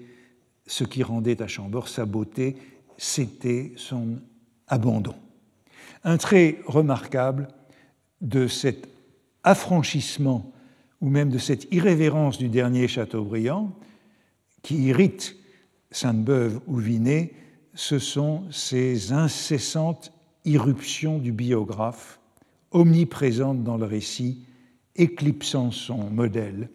Ce 0.66 0.84
qui 0.84 1.02
rendait 1.02 1.42
à 1.42 1.46
Chambord 1.46 1.88
sa 1.88 2.06
beauté, 2.06 2.56
c'était 2.96 3.72
son 3.76 4.18
abandon. 4.68 5.14
Un 6.04 6.16
trait 6.18 6.60
remarquable 6.66 7.48
de 8.20 8.46
cet 8.46 8.88
affranchissement 9.44 10.52
ou 11.00 11.08
même 11.08 11.30
de 11.30 11.38
cette 11.38 11.72
irrévérence 11.72 12.38
du 12.38 12.48
dernier 12.48 12.86
Chateaubriand 12.88 13.72
qui 14.62 14.84
irrite 14.84 15.36
Sainte-Beuve 15.90 16.60
ou 16.66 16.76
Vinet, 16.76 17.34
ce 17.74 17.98
sont 17.98 18.44
ces 18.50 19.12
incessantes 19.12 20.12
irruptions 20.44 21.18
du 21.18 21.32
biographe, 21.32 22.20
omniprésentes 22.70 23.64
dans 23.64 23.76
le 23.76 23.84
récit, 23.84 24.46
éclipsant 24.96 25.70
son 25.70 26.10
modèle, 26.10 26.68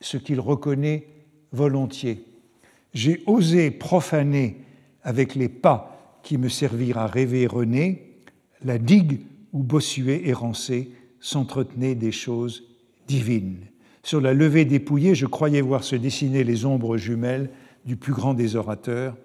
ce 0.00 0.16
qu'il 0.16 0.40
reconnaît 0.40 1.08
volontiers. 1.52 2.24
J'ai 2.94 3.22
osé 3.26 3.70
profaner 3.70 4.64
avec 5.02 5.34
les 5.34 5.48
pas 5.48 6.20
qui 6.22 6.38
me 6.38 6.48
servirent 6.48 6.98
à 6.98 7.06
rêver 7.06 7.46
René 7.46 8.08
la 8.64 8.78
digue 8.78 9.20
où 9.52 9.62
Bossuet 9.62 10.22
et 10.26 10.32
Rancé 10.32 10.90
s'entretenaient 11.20 11.94
des 11.94 12.12
choses 12.12 12.64
divines. 13.06 13.60
Sur 14.02 14.20
la 14.20 14.34
levée 14.34 14.64
dépouillée, 14.64 15.14
je 15.14 15.26
croyais 15.26 15.60
voir 15.60 15.84
se 15.84 15.96
dessiner 15.96 16.44
les 16.44 16.64
ombres 16.64 16.96
jumelles 16.96 17.50
du 17.84 17.96
plus 17.96 18.12
grand 18.12 18.34
des 18.34 18.56
orateurs 18.56 19.16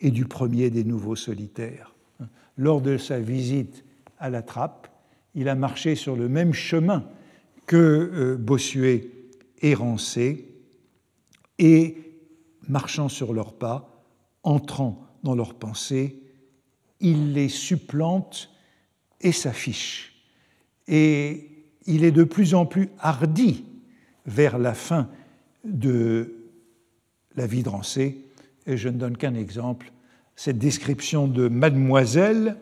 et 0.00 0.10
du 0.10 0.24
premier 0.24 0.70
des 0.70 0.84
nouveaux 0.84 1.16
solitaires. 1.16 1.94
Lors 2.56 2.80
de 2.80 2.98
sa 2.98 3.18
visite 3.18 3.84
à 4.18 4.30
la 4.30 4.42
trappe, 4.42 4.88
il 5.34 5.48
a 5.48 5.54
marché 5.54 5.94
sur 5.94 6.16
le 6.16 6.28
même 6.28 6.52
chemin 6.52 7.04
que 7.66 7.76
euh, 7.76 8.36
Bossuet 8.36 9.08
et 9.62 9.74
Rancé, 9.74 10.48
et 11.58 11.96
marchant 12.68 13.08
sur 13.08 13.32
leurs 13.32 13.54
pas, 13.54 14.04
entrant 14.42 15.06
dans 15.22 15.34
leurs 15.34 15.54
pensées, 15.54 16.20
il 17.00 17.32
les 17.32 17.48
supplante 17.48 18.50
et 19.20 19.32
s'affiche. 19.32 20.12
Et 20.88 21.48
il 21.86 22.04
est 22.04 22.12
de 22.12 22.24
plus 22.24 22.54
en 22.54 22.66
plus 22.66 22.90
hardi 22.98 23.64
vers 24.26 24.58
la 24.58 24.74
fin 24.74 25.08
de 25.64 26.34
la 27.34 27.46
vie 27.46 27.62
de 27.62 27.68
Rancé. 27.68 28.24
Et 28.66 28.76
je 28.76 28.88
ne 28.88 28.98
donne 28.98 29.16
qu'un 29.16 29.34
exemple, 29.34 29.92
cette 30.36 30.58
description 30.58 31.28
de 31.28 31.48
Mademoiselle 31.48 32.56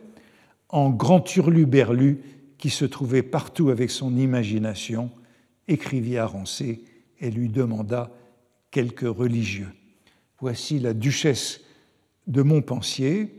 en 0.68 0.90
grand 0.90 1.24
hurluberlu 1.36 2.20
qui 2.58 2.70
se 2.70 2.84
trouvait 2.84 3.22
partout 3.22 3.70
avec 3.70 3.90
son 3.90 4.16
imagination, 4.16 5.10
écrivit 5.66 6.18
à 6.18 6.26
Rancé 6.26 6.84
et 7.20 7.30
lui 7.30 7.48
demanda 7.48 8.10
quelques 8.70 9.00
religieux. 9.00 9.72
Voici 10.40 10.78
la 10.78 10.94
duchesse 10.94 11.60
de 12.26 12.42
Montpensier, 12.42 13.32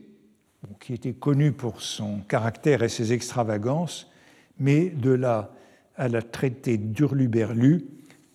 qui 0.80 0.94
était 0.94 1.14
connue 1.14 1.52
pour 1.52 1.82
son 1.82 2.20
caractère 2.20 2.84
et 2.84 2.90
ses 2.90 3.14
extravagances, 3.14 4.08
mais 4.60 4.90
de 4.90 5.12
là 5.12 5.52
à 5.96 6.08
la 6.08 6.22
traiter 6.22 6.78
d'Hurluberlu, 6.78 7.86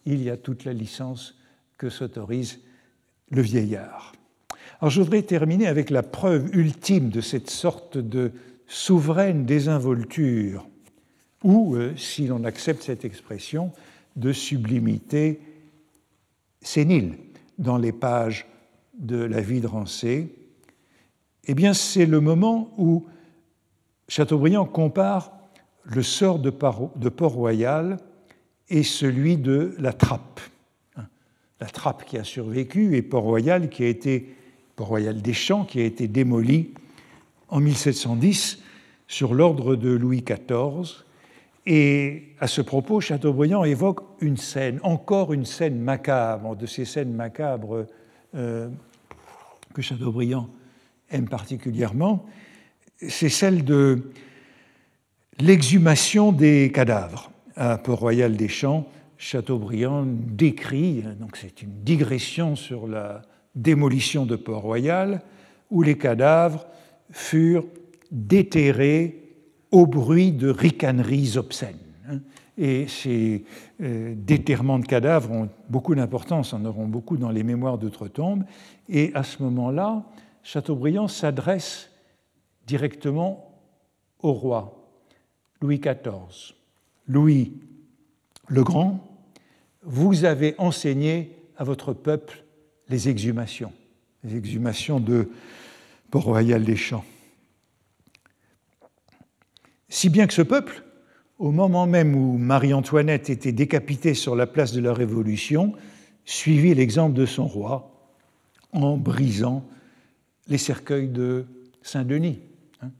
il 0.05 0.23
y 0.23 0.31
a 0.31 0.37
toute 0.37 0.65
la 0.65 0.73
licence 0.73 1.39
que 1.79 1.89
s'autorise 1.89 2.61
le 3.31 3.43
vieillard. 3.43 4.13
Alors 4.81 4.91
je 4.91 5.01
voudrais 5.01 5.23
terminer 5.23 5.67
avec 5.67 5.91
la 5.91 6.03
preuve 6.03 6.55
ultime 6.55 7.09
de 7.11 7.21
cette 7.21 7.51
sorte 7.51 7.99
de 7.99 8.33
souveraine 8.67 9.47
désinvolture, 9.47 10.67
ou, 11.45 11.77
euh, 11.77 11.97
si 11.97 12.27
l'on 12.27 12.45
accepte 12.45 12.83
cette 12.83 13.05
expression, 13.05 13.73
de 14.17 14.33
sublimité 14.33 15.41
sénile 16.63 17.17
dans 17.59 17.79
les 17.79 17.93
pages 17.93 18.47
de 18.99 19.17
la 19.17 19.41
vie 19.41 19.61
de 19.61 19.67
Rancé, 19.67 20.35
eh 21.45 21.55
bien 21.55 21.75
c'est 21.75 22.07
le 22.07 22.21
moment 22.21 22.73
où 22.79 23.07
Chateaubriand 24.09 24.65
compare 24.65 25.33
le 25.85 26.03
sort 26.03 26.39
de 26.39 26.51
Port-Royal 26.51 27.99
et 28.69 28.83
celui 28.83 29.37
de 29.37 29.75
la 29.79 29.93
trappe. 29.93 30.41
La 31.61 31.67
trappe 31.67 32.05
qui 32.05 32.19
a 32.19 32.25
survécu 32.25 32.97
et 32.97 33.03
Port-Royal 33.03 33.69
qui 33.69 33.85
a 33.85 33.89
été 33.89 34.35
Port-Royal 34.77 35.23
des 35.23 35.33
Champs 35.33 35.65
qui 35.65 35.81
a 35.81 35.85
été 35.85 36.09
démoli 36.09 36.75
en 37.49 37.61
1710 37.61 38.63
sur 39.09 39.35
l'ordre 39.35 39.77
de 39.77 39.91
Louis 39.91 40.23
XIV. 40.23 41.05
Et 41.65 42.35
à 42.39 42.47
ce 42.47 42.61
propos, 42.61 43.01
Chateaubriand 43.01 43.65
évoque 43.65 44.01
une 44.21 44.37
scène, 44.37 44.79
encore 44.83 45.33
une 45.33 45.45
scène 45.45 45.81
macabre, 45.81 46.57
de 46.57 46.67
ces 46.67 46.85
scènes 46.85 47.13
macabres 47.13 47.87
euh, 48.37 48.69
que 49.75 49.83
Chateaubriand 49.83 50.49
aime 51.11 51.29
particulièrement, 51.29 52.27
c'est 53.09 53.29
celle 53.29 53.65
de 53.65 54.11
l'exhumation 55.39 56.33
des 56.33 56.73
cadavres 56.73 57.31
à 57.57 57.79
Port-Royal 57.79 58.37
des 58.37 58.49
Champs. 58.49 58.89
Chateaubriand 59.19 60.05
décrit, 60.07 61.03
donc 61.21 61.37
c'est 61.37 61.63
une 61.63 61.83
digression 61.83 62.57
sur 62.57 62.87
la 62.87 63.23
démolition 63.55 64.27
de 64.27 64.37
Port-Royal, 64.37 65.23
où 65.71 65.83
les 65.83 65.97
cadavres 65.97 66.67
furent 67.11 67.67
déterrés 68.11 69.23
au 69.71 69.87
bruit 69.87 70.33
de 70.33 70.49
ricaneries 70.49 71.37
obscènes. 71.37 71.77
Et 72.59 72.89
ces 72.89 73.45
euh, 73.83 74.15
déterrements 74.17 74.79
de 74.79 74.87
cadavres 74.87 75.31
ont 75.31 75.49
beaucoup 75.69 75.95
d'importance, 75.95 76.55
en 76.55 76.65
auront 76.65 76.87
beaucoup 76.87 77.17
dans 77.17 77.31
les 77.31 77.43
mémoires 77.43 77.77
d'outre-tombe. 77.77 78.45
Et 78.89 79.13
à 79.15 79.23
ce 79.23 79.43
moment-là, 79.43 80.05
Chateaubriand 80.43 81.09
s'adresse 81.09 81.91
directement 82.67 83.53
au 84.21 84.33
roi, 84.33 84.89
Louis 85.61 85.79
XIV. 85.79 86.55
Louis 87.09 87.53
le 88.49 88.63
Grand, 88.63 89.07
vous 89.83 90.25
avez 90.25 90.55
enseigné 90.59 91.37
à 91.57 91.65
votre 91.65 91.93
peuple 91.93 92.45
les 92.89 93.09
exhumations, 93.09 93.73
les 94.25 94.37
exhumations 94.37 95.01
de 95.01 95.31
Port-Royal 96.11 96.65
des 96.65 96.77
Champs. 96.77 97.05
Si 99.89 100.09
bien 100.09 100.27
que 100.27 100.35
ce 100.35 100.43
peuple, 100.43 100.85
au 101.39 101.51
moment 101.51 101.87
même 101.87 102.15
où 102.15 102.39
Marie-Antoinette 102.39 103.31
était 103.31 103.53
décapitée 103.53 104.15
sur 104.15 104.37
la 104.37 104.47
place 104.47 104.73
de 104.73 104.81
la 104.81 104.95
Révolution, 104.95 105.75
suivit 106.25 106.75
l'exemple 106.75 107.15
de 107.15 107.27
son 107.27 107.47
roi 107.47 107.91
en 108.73 108.97
brisant 108.97 109.65
les 110.49 110.59
cercueils 110.59 111.09
de 111.09 111.47
Saint-Denis. 111.83 112.41
Hein. 112.83 112.91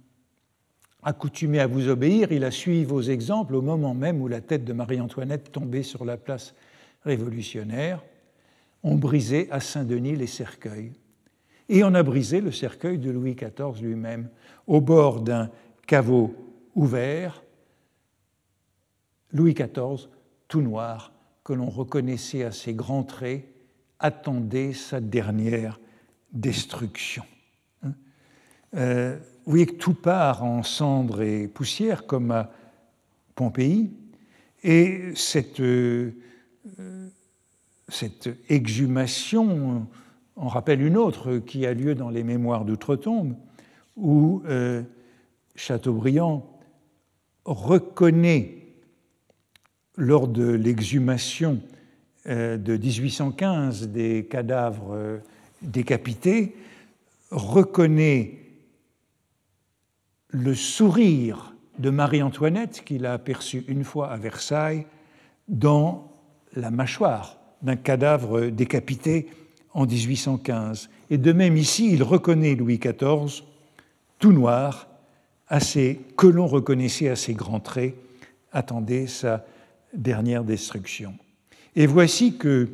Accoutumé 1.03 1.61
à 1.61 1.67
vous 1.67 1.89
obéir, 1.89 2.31
il 2.31 2.45
a 2.45 2.51
suivi 2.51 2.85
vos 2.85 3.03
exemples 3.03 3.55
au 3.55 3.63
moment 3.63 3.95
même 3.95 4.21
où 4.21 4.29
la 4.29 4.41
tête 4.41 4.65
de 4.65 4.73
Marie-Antoinette 4.73 5.51
tombait 5.53 5.83
sur 5.83 6.05
la 6.05 6.17
place 6.17 6.55
révolutionnaire. 7.05 8.05
On 8.83 8.97
brisait 8.97 9.49
à 9.51 9.61
Saint-Denis 9.61 10.17
les 10.17 10.27
cercueils. 10.27 10.93
Et 11.69 11.83
on 11.83 11.95
a 11.95 12.03
brisé 12.03 12.41
le 12.41 12.53
cercueil 12.53 12.99
de 12.99 13.11
Louis 13.11 13.35
XIV 13.35 13.83
lui-même 13.83 14.29
au 14.67 14.81
bord 14.81 15.21
d'un 15.21 15.51
caveau 15.87 16.35
ouvert, 16.77 17.43
Louis 19.37 19.53
XIV, 19.53 20.09
tout 20.49 20.63
noir, 20.63 21.13
que 21.45 21.53
l'on 21.53 21.69
reconnaissait 21.69 22.43
à 22.43 22.53
ses 22.53 22.73
grands 22.73 23.05
traits, 23.05 23.45
attendait 23.99 24.73
sa 24.73 25.01
dernière 25.01 25.79
destruction. 26.33 27.23
Hein 27.83 27.93
euh, 28.75 29.19
vous 29.45 29.53
voyez 29.53 29.67
que 29.67 29.75
tout 29.75 29.95
part 29.95 30.43
en 30.43 30.63
cendres 30.63 31.21
et 31.21 31.49
poussière, 31.49 32.07
comme 32.07 32.31
à 32.31 32.51
Pompéi, 33.35 33.91
et 34.65 35.13
cette, 35.15 35.61
euh, 35.61 36.13
cette 37.89 38.31
exhumation 38.49 39.87
en 40.37 40.49
rappelle 40.49 40.81
une 40.81 40.97
autre 40.97 41.37
qui 41.39 41.67
a 41.67 41.75
lieu 41.75 41.95
dans 41.95 42.09
les 42.09 42.25
Mémoires 42.25 42.65
d'Outre-Tombe, 42.65 43.37
où 43.97 44.43
euh, 44.47 44.83
Chateaubriand 45.55 46.59
reconnaît 47.45 48.66
lors 49.97 50.29
de 50.29 50.49
l'exhumation 50.49 51.61
euh, 52.29 52.57
de 52.57 52.77
1815 52.77 53.89
des 53.89 54.27
cadavres 54.31 54.95
euh, 54.95 55.19
décapités, 55.63 56.57
reconnaît 57.31 58.39
le 60.29 60.55
sourire 60.55 61.55
de 61.79 61.91
Marie-Antoinette 61.91 62.83
qu'il 62.85 63.07
a 63.07 63.13
aperçu 63.13 63.65
une 63.69 63.85
fois 63.85 64.11
à 64.11 64.17
Versailles 64.17 64.87
dans 65.49 66.13
la 66.55 66.71
mâchoire 66.71 67.39
d'un 67.63 67.77
cadavre 67.77 68.47
décapité 68.47 69.29
en 69.73 69.87
1815. 69.87 70.89
Et 71.11 71.19
de 71.19 71.33
même 71.33 71.57
ici, 71.57 71.93
il 71.93 72.03
reconnaît 72.03 72.55
Louis 72.55 72.79
XIV 72.79 73.45
tout 74.19 74.33
noir, 74.33 74.89
que 75.49 76.27
l'on 76.27 76.47
reconnaissait 76.47 77.09
à 77.09 77.17
ses 77.17 77.35
grands 77.35 77.61
traits, 77.61 77.95
attendait 78.53 79.07
sa 79.07 79.45
dernière 79.97 80.45
destruction. 80.45 81.15
Et 81.75 81.87
voici 81.87 82.37
que 82.37 82.69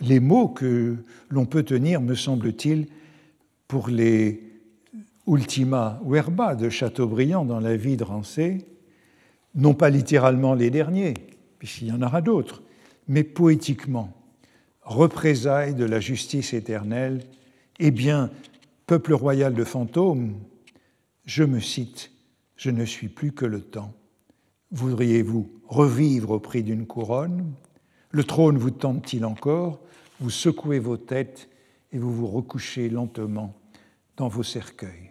les 0.00 0.20
mots 0.20 0.48
que 0.48 0.96
l'on 1.28 1.46
peut 1.46 1.62
tenir, 1.62 2.00
me 2.00 2.14
semble-t-il, 2.14 2.86
pour 3.68 3.88
les 3.88 4.40
ultima 5.26 6.00
verba 6.06 6.54
de 6.54 6.68
Chateaubriand 6.68 7.44
dans 7.44 7.60
la 7.60 7.76
vie 7.76 7.96
de 7.96 8.04
Rancé, 8.04 8.66
non 9.54 9.74
pas 9.74 9.90
littéralement 9.90 10.54
les 10.54 10.70
derniers, 10.70 11.14
puisqu'il 11.58 11.88
y 11.88 11.92
en 11.92 12.02
aura 12.02 12.20
d'autres, 12.20 12.62
mais 13.08 13.24
poétiquement, 13.24 14.12
représailles 14.82 15.74
de 15.74 15.84
la 15.84 16.00
justice 16.00 16.52
éternelle, 16.52 17.22
eh 17.78 17.90
bien, 17.90 18.30
peuple 18.86 19.14
royal 19.14 19.54
de 19.54 19.64
fantômes, 19.64 20.34
je 21.24 21.44
me 21.44 21.60
cite, 21.60 22.10
je 22.56 22.70
ne 22.70 22.84
suis 22.84 23.08
plus 23.08 23.32
que 23.32 23.46
le 23.46 23.60
temps. 23.60 23.94
Voudriez-vous 24.74 25.48
revivre 25.68 26.32
au 26.32 26.40
prix 26.40 26.64
d'une 26.64 26.84
couronne? 26.84 27.52
Le 28.10 28.24
trône 28.24 28.58
vous 28.58 28.72
tente-t-il 28.72 29.24
encore? 29.24 29.78
Vous 30.18 30.30
secouez 30.30 30.80
vos 30.80 30.96
têtes 30.96 31.48
et 31.92 31.98
vous 31.98 32.12
vous 32.12 32.26
recouchez 32.26 32.88
lentement 32.88 33.54
dans 34.16 34.26
vos 34.26 34.42
cercueils. 34.42 35.10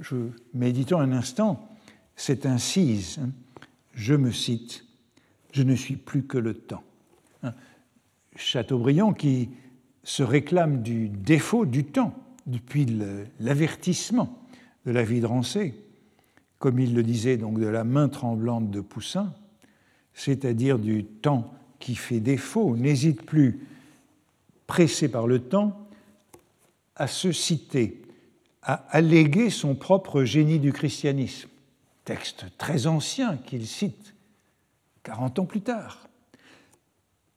Je, 0.00 0.16
méditons 0.52 0.98
un 0.98 1.12
instant 1.12 1.68
cette 2.16 2.44
incise. 2.44 3.20
Hein. 3.22 3.30
je 3.94 4.14
me 4.14 4.32
cite, 4.32 4.84
je 5.52 5.62
ne 5.62 5.76
suis 5.76 5.96
plus 5.96 6.24
que 6.24 6.38
le 6.38 6.54
temps. 6.54 6.82
Hein. 7.44 7.52
Chateaubriand 8.34 9.12
qui 9.12 9.50
se 10.02 10.24
réclame 10.24 10.82
du 10.82 11.08
défaut 11.08 11.66
du 11.66 11.84
temps 11.84 12.14
depuis 12.46 12.84
l'avertissement 13.38 14.42
de 14.86 14.90
la 14.90 15.04
vie 15.04 15.20
de 15.20 15.26
Rancé, 15.26 15.85
comme 16.58 16.78
il 16.78 16.94
le 16.94 17.02
disait 17.02 17.36
donc 17.36 17.58
de 17.60 17.66
la 17.66 17.84
main 17.84 18.08
tremblante 18.08 18.70
de 18.70 18.80
Poussin, 18.80 19.32
c'est-à-dire 20.14 20.78
du 20.78 21.04
temps 21.04 21.54
qui 21.78 21.94
fait 21.94 22.20
défaut, 22.20 22.76
n'hésite 22.76 23.22
plus, 23.22 23.66
pressé 24.66 25.08
par 25.08 25.26
le 25.26 25.40
temps, 25.40 25.88
à 26.96 27.06
se 27.06 27.30
citer, 27.30 28.02
à 28.62 28.74
alléguer 28.90 29.50
son 29.50 29.74
propre 29.74 30.24
génie 30.24 30.58
du 30.58 30.72
christianisme, 30.72 31.48
texte 32.04 32.46
très 32.56 32.86
ancien 32.86 33.36
qu'il 33.36 33.66
cite 33.66 34.14
40 35.02 35.38
ans 35.40 35.44
plus 35.44 35.60
tard, 35.60 36.08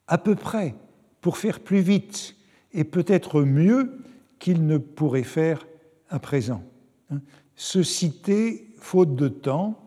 à 0.06 0.18
peu 0.18 0.34
près 0.34 0.74
pour 1.20 1.36
faire 1.36 1.60
plus 1.60 1.80
vite 1.80 2.34
et 2.72 2.84
peut-être 2.84 3.42
mieux 3.42 3.98
qu'il 4.38 4.66
ne 4.66 4.78
pourrait 4.78 5.22
faire 5.22 5.66
à 6.08 6.18
présent. 6.18 6.64
Hein 7.10 7.20
se 7.60 7.82
citer 7.82 8.69
faute 8.80 9.14
de 9.14 9.28
temps. 9.28 9.78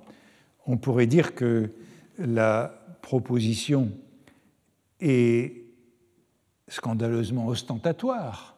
On 0.65 0.77
pourrait 0.77 1.07
dire 1.07 1.35
que 1.35 1.71
la 2.17 2.97
proposition 3.01 3.91
est 4.99 5.63
scandaleusement 6.67 7.47
ostentatoire, 7.47 8.57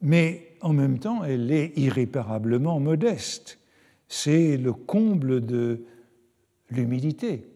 mais 0.00 0.56
en 0.60 0.72
même 0.72 0.98
temps, 0.98 1.24
elle 1.24 1.52
est 1.52 1.72
irréparablement 1.76 2.80
modeste. 2.80 3.58
C'est 4.08 4.56
le 4.56 4.72
comble 4.72 5.44
de 5.44 5.84
l'humilité 6.70 7.46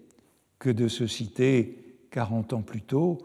que 0.58 0.70
de 0.70 0.88
se 0.88 1.06
citer 1.06 1.98
40 2.10 2.52
ans 2.52 2.62
plus 2.62 2.82
tôt 2.82 3.18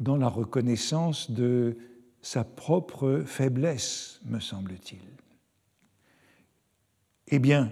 dans 0.00 0.16
la 0.16 0.28
reconnaissance 0.28 1.30
de 1.30 1.76
sa 2.22 2.44
propre 2.44 3.22
faiblesse, 3.26 4.20
me 4.24 4.40
semble-t-il. 4.40 5.00
Eh 7.28 7.38
bien, 7.38 7.70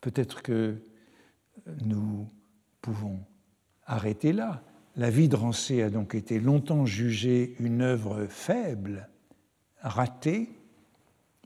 peut-être 0.00 0.42
que 0.42 0.76
nous 1.84 2.28
pouvons 2.80 3.20
arrêter 3.84 4.32
là. 4.32 4.62
La 4.96 5.10
vie 5.10 5.28
de 5.28 5.36
Rancé 5.36 5.82
a 5.82 5.90
donc 5.90 6.14
été 6.14 6.40
longtemps 6.40 6.86
jugée 6.86 7.54
une 7.60 7.82
œuvre 7.82 8.26
faible, 8.26 9.08
ratée, 9.80 10.50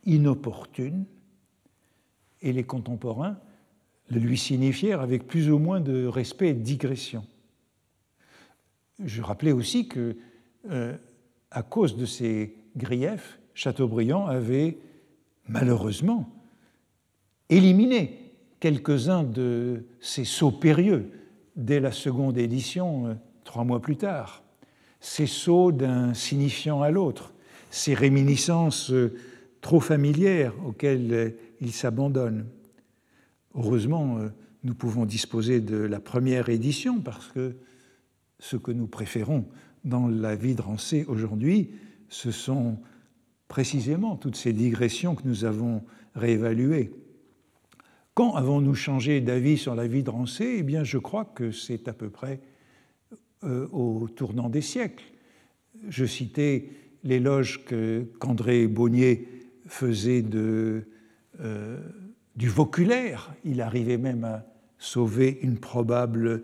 inopportune, 0.04 1.04
et 2.40 2.52
les 2.52 2.64
contemporains 2.64 3.38
le 4.08 4.18
lui 4.18 4.36
signifièrent 4.36 5.00
avec 5.00 5.26
plus 5.26 5.50
ou 5.50 5.58
moins 5.58 5.80
de 5.80 6.06
respect 6.06 6.48
et 6.48 6.54
de 6.54 6.60
digression. 6.60 7.24
Je 9.02 9.22
rappelais 9.22 9.52
aussi 9.52 9.88
que, 9.88 10.16
euh, 10.70 10.96
à 11.50 11.62
cause 11.62 11.96
de 11.96 12.04
ces 12.04 12.54
griefs, 12.76 13.38
Chateaubriand 13.54 14.26
avait 14.26 14.78
malheureusement 15.48 16.28
éliminé 17.48 18.21
quelques-uns 18.62 19.24
de 19.24 19.86
ces 20.00 20.24
sauts 20.24 20.52
périlleux 20.52 21.10
dès 21.56 21.80
la 21.80 21.90
seconde 21.90 22.38
édition, 22.38 23.08
euh, 23.08 23.14
trois 23.42 23.64
mois 23.64 23.82
plus 23.82 23.96
tard. 23.96 24.44
Ces 25.00 25.26
sauts 25.26 25.72
d'un 25.72 26.14
signifiant 26.14 26.80
à 26.80 26.92
l'autre, 26.92 27.34
ces 27.72 27.92
réminiscences 27.92 28.92
euh, 28.92 29.16
trop 29.62 29.80
familières 29.80 30.54
auxquelles 30.64 31.34
il 31.60 31.72
s'abandonne. 31.72 32.46
Heureusement, 33.56 34.18
euh, 34.18 34.28
nous 34.62 34.74
pouvons 34.74 35.06
disposer 35.06 35.60
de 35.60 35.78
la 35.78 35.98
première 35.98 36.48
édition 36.48 37.00
parce 37.00 37.26
que 37.32 37.56
ce 38.38 38.56
que 38.56 38.70
nous 38.70 38.86
préférons 38.86 39.44
dans 39.84 40.06
la 40.06 40.36
vie 40.36 40.54
de 40.54 40.62
Rancé 40.62 41.04
aujourd'hui, 41.08 41.72
ce 42.08 42.30
sont 42.30 42.78
précisément 43.48 44.14
toutes 44.14 44.36
ces 44.36 44.52
digressions 44.52 45.16
que 45.16 45.26
nous 45.26 45.44
avons 45.44 45.82
réévaluées. 46.14 46.92
Quand 48.14 48.34
avons-nous 48.34 48.74
changé 48.74 49.22
d'avis 49.22 49.56
sur 49.56 49.74
la 49.74 49.86
vie 49.86 50.02
de 50.02 50.10
Rancé? 50.10 50.56
Eh 50.58 50.62
bien, 50.62 50.84
je 50.84 50.98
crois 50.98 51.24
que 51.24 51.50
c'est 51.50 51.88
à 51.88 51.94
peu 51.94 52.10
près 52.10 52.40
euh, 53.42 53.66
au 53.72 54.06
tournant 54.06 54.50
des 54.50 54.60
siècles. 54.60 55.04
Je 55.88 56.04
citais 56.04 56.68
l'éloge 57.04 57.64
qu'André 57.64 58.66
Bonnier 58.66 59.28
faisait 59.66 60.22
euh, 60.34 61.80
du 62.36 62.48
voculaire. 62.50 63.34
Il 63.46 63.62
arrivait 63.62 63.96
même 63.96 64.24
à 64.24 64.44
sauver 64.76 65.38
une 65.40 65.56
probable 65.56 66.42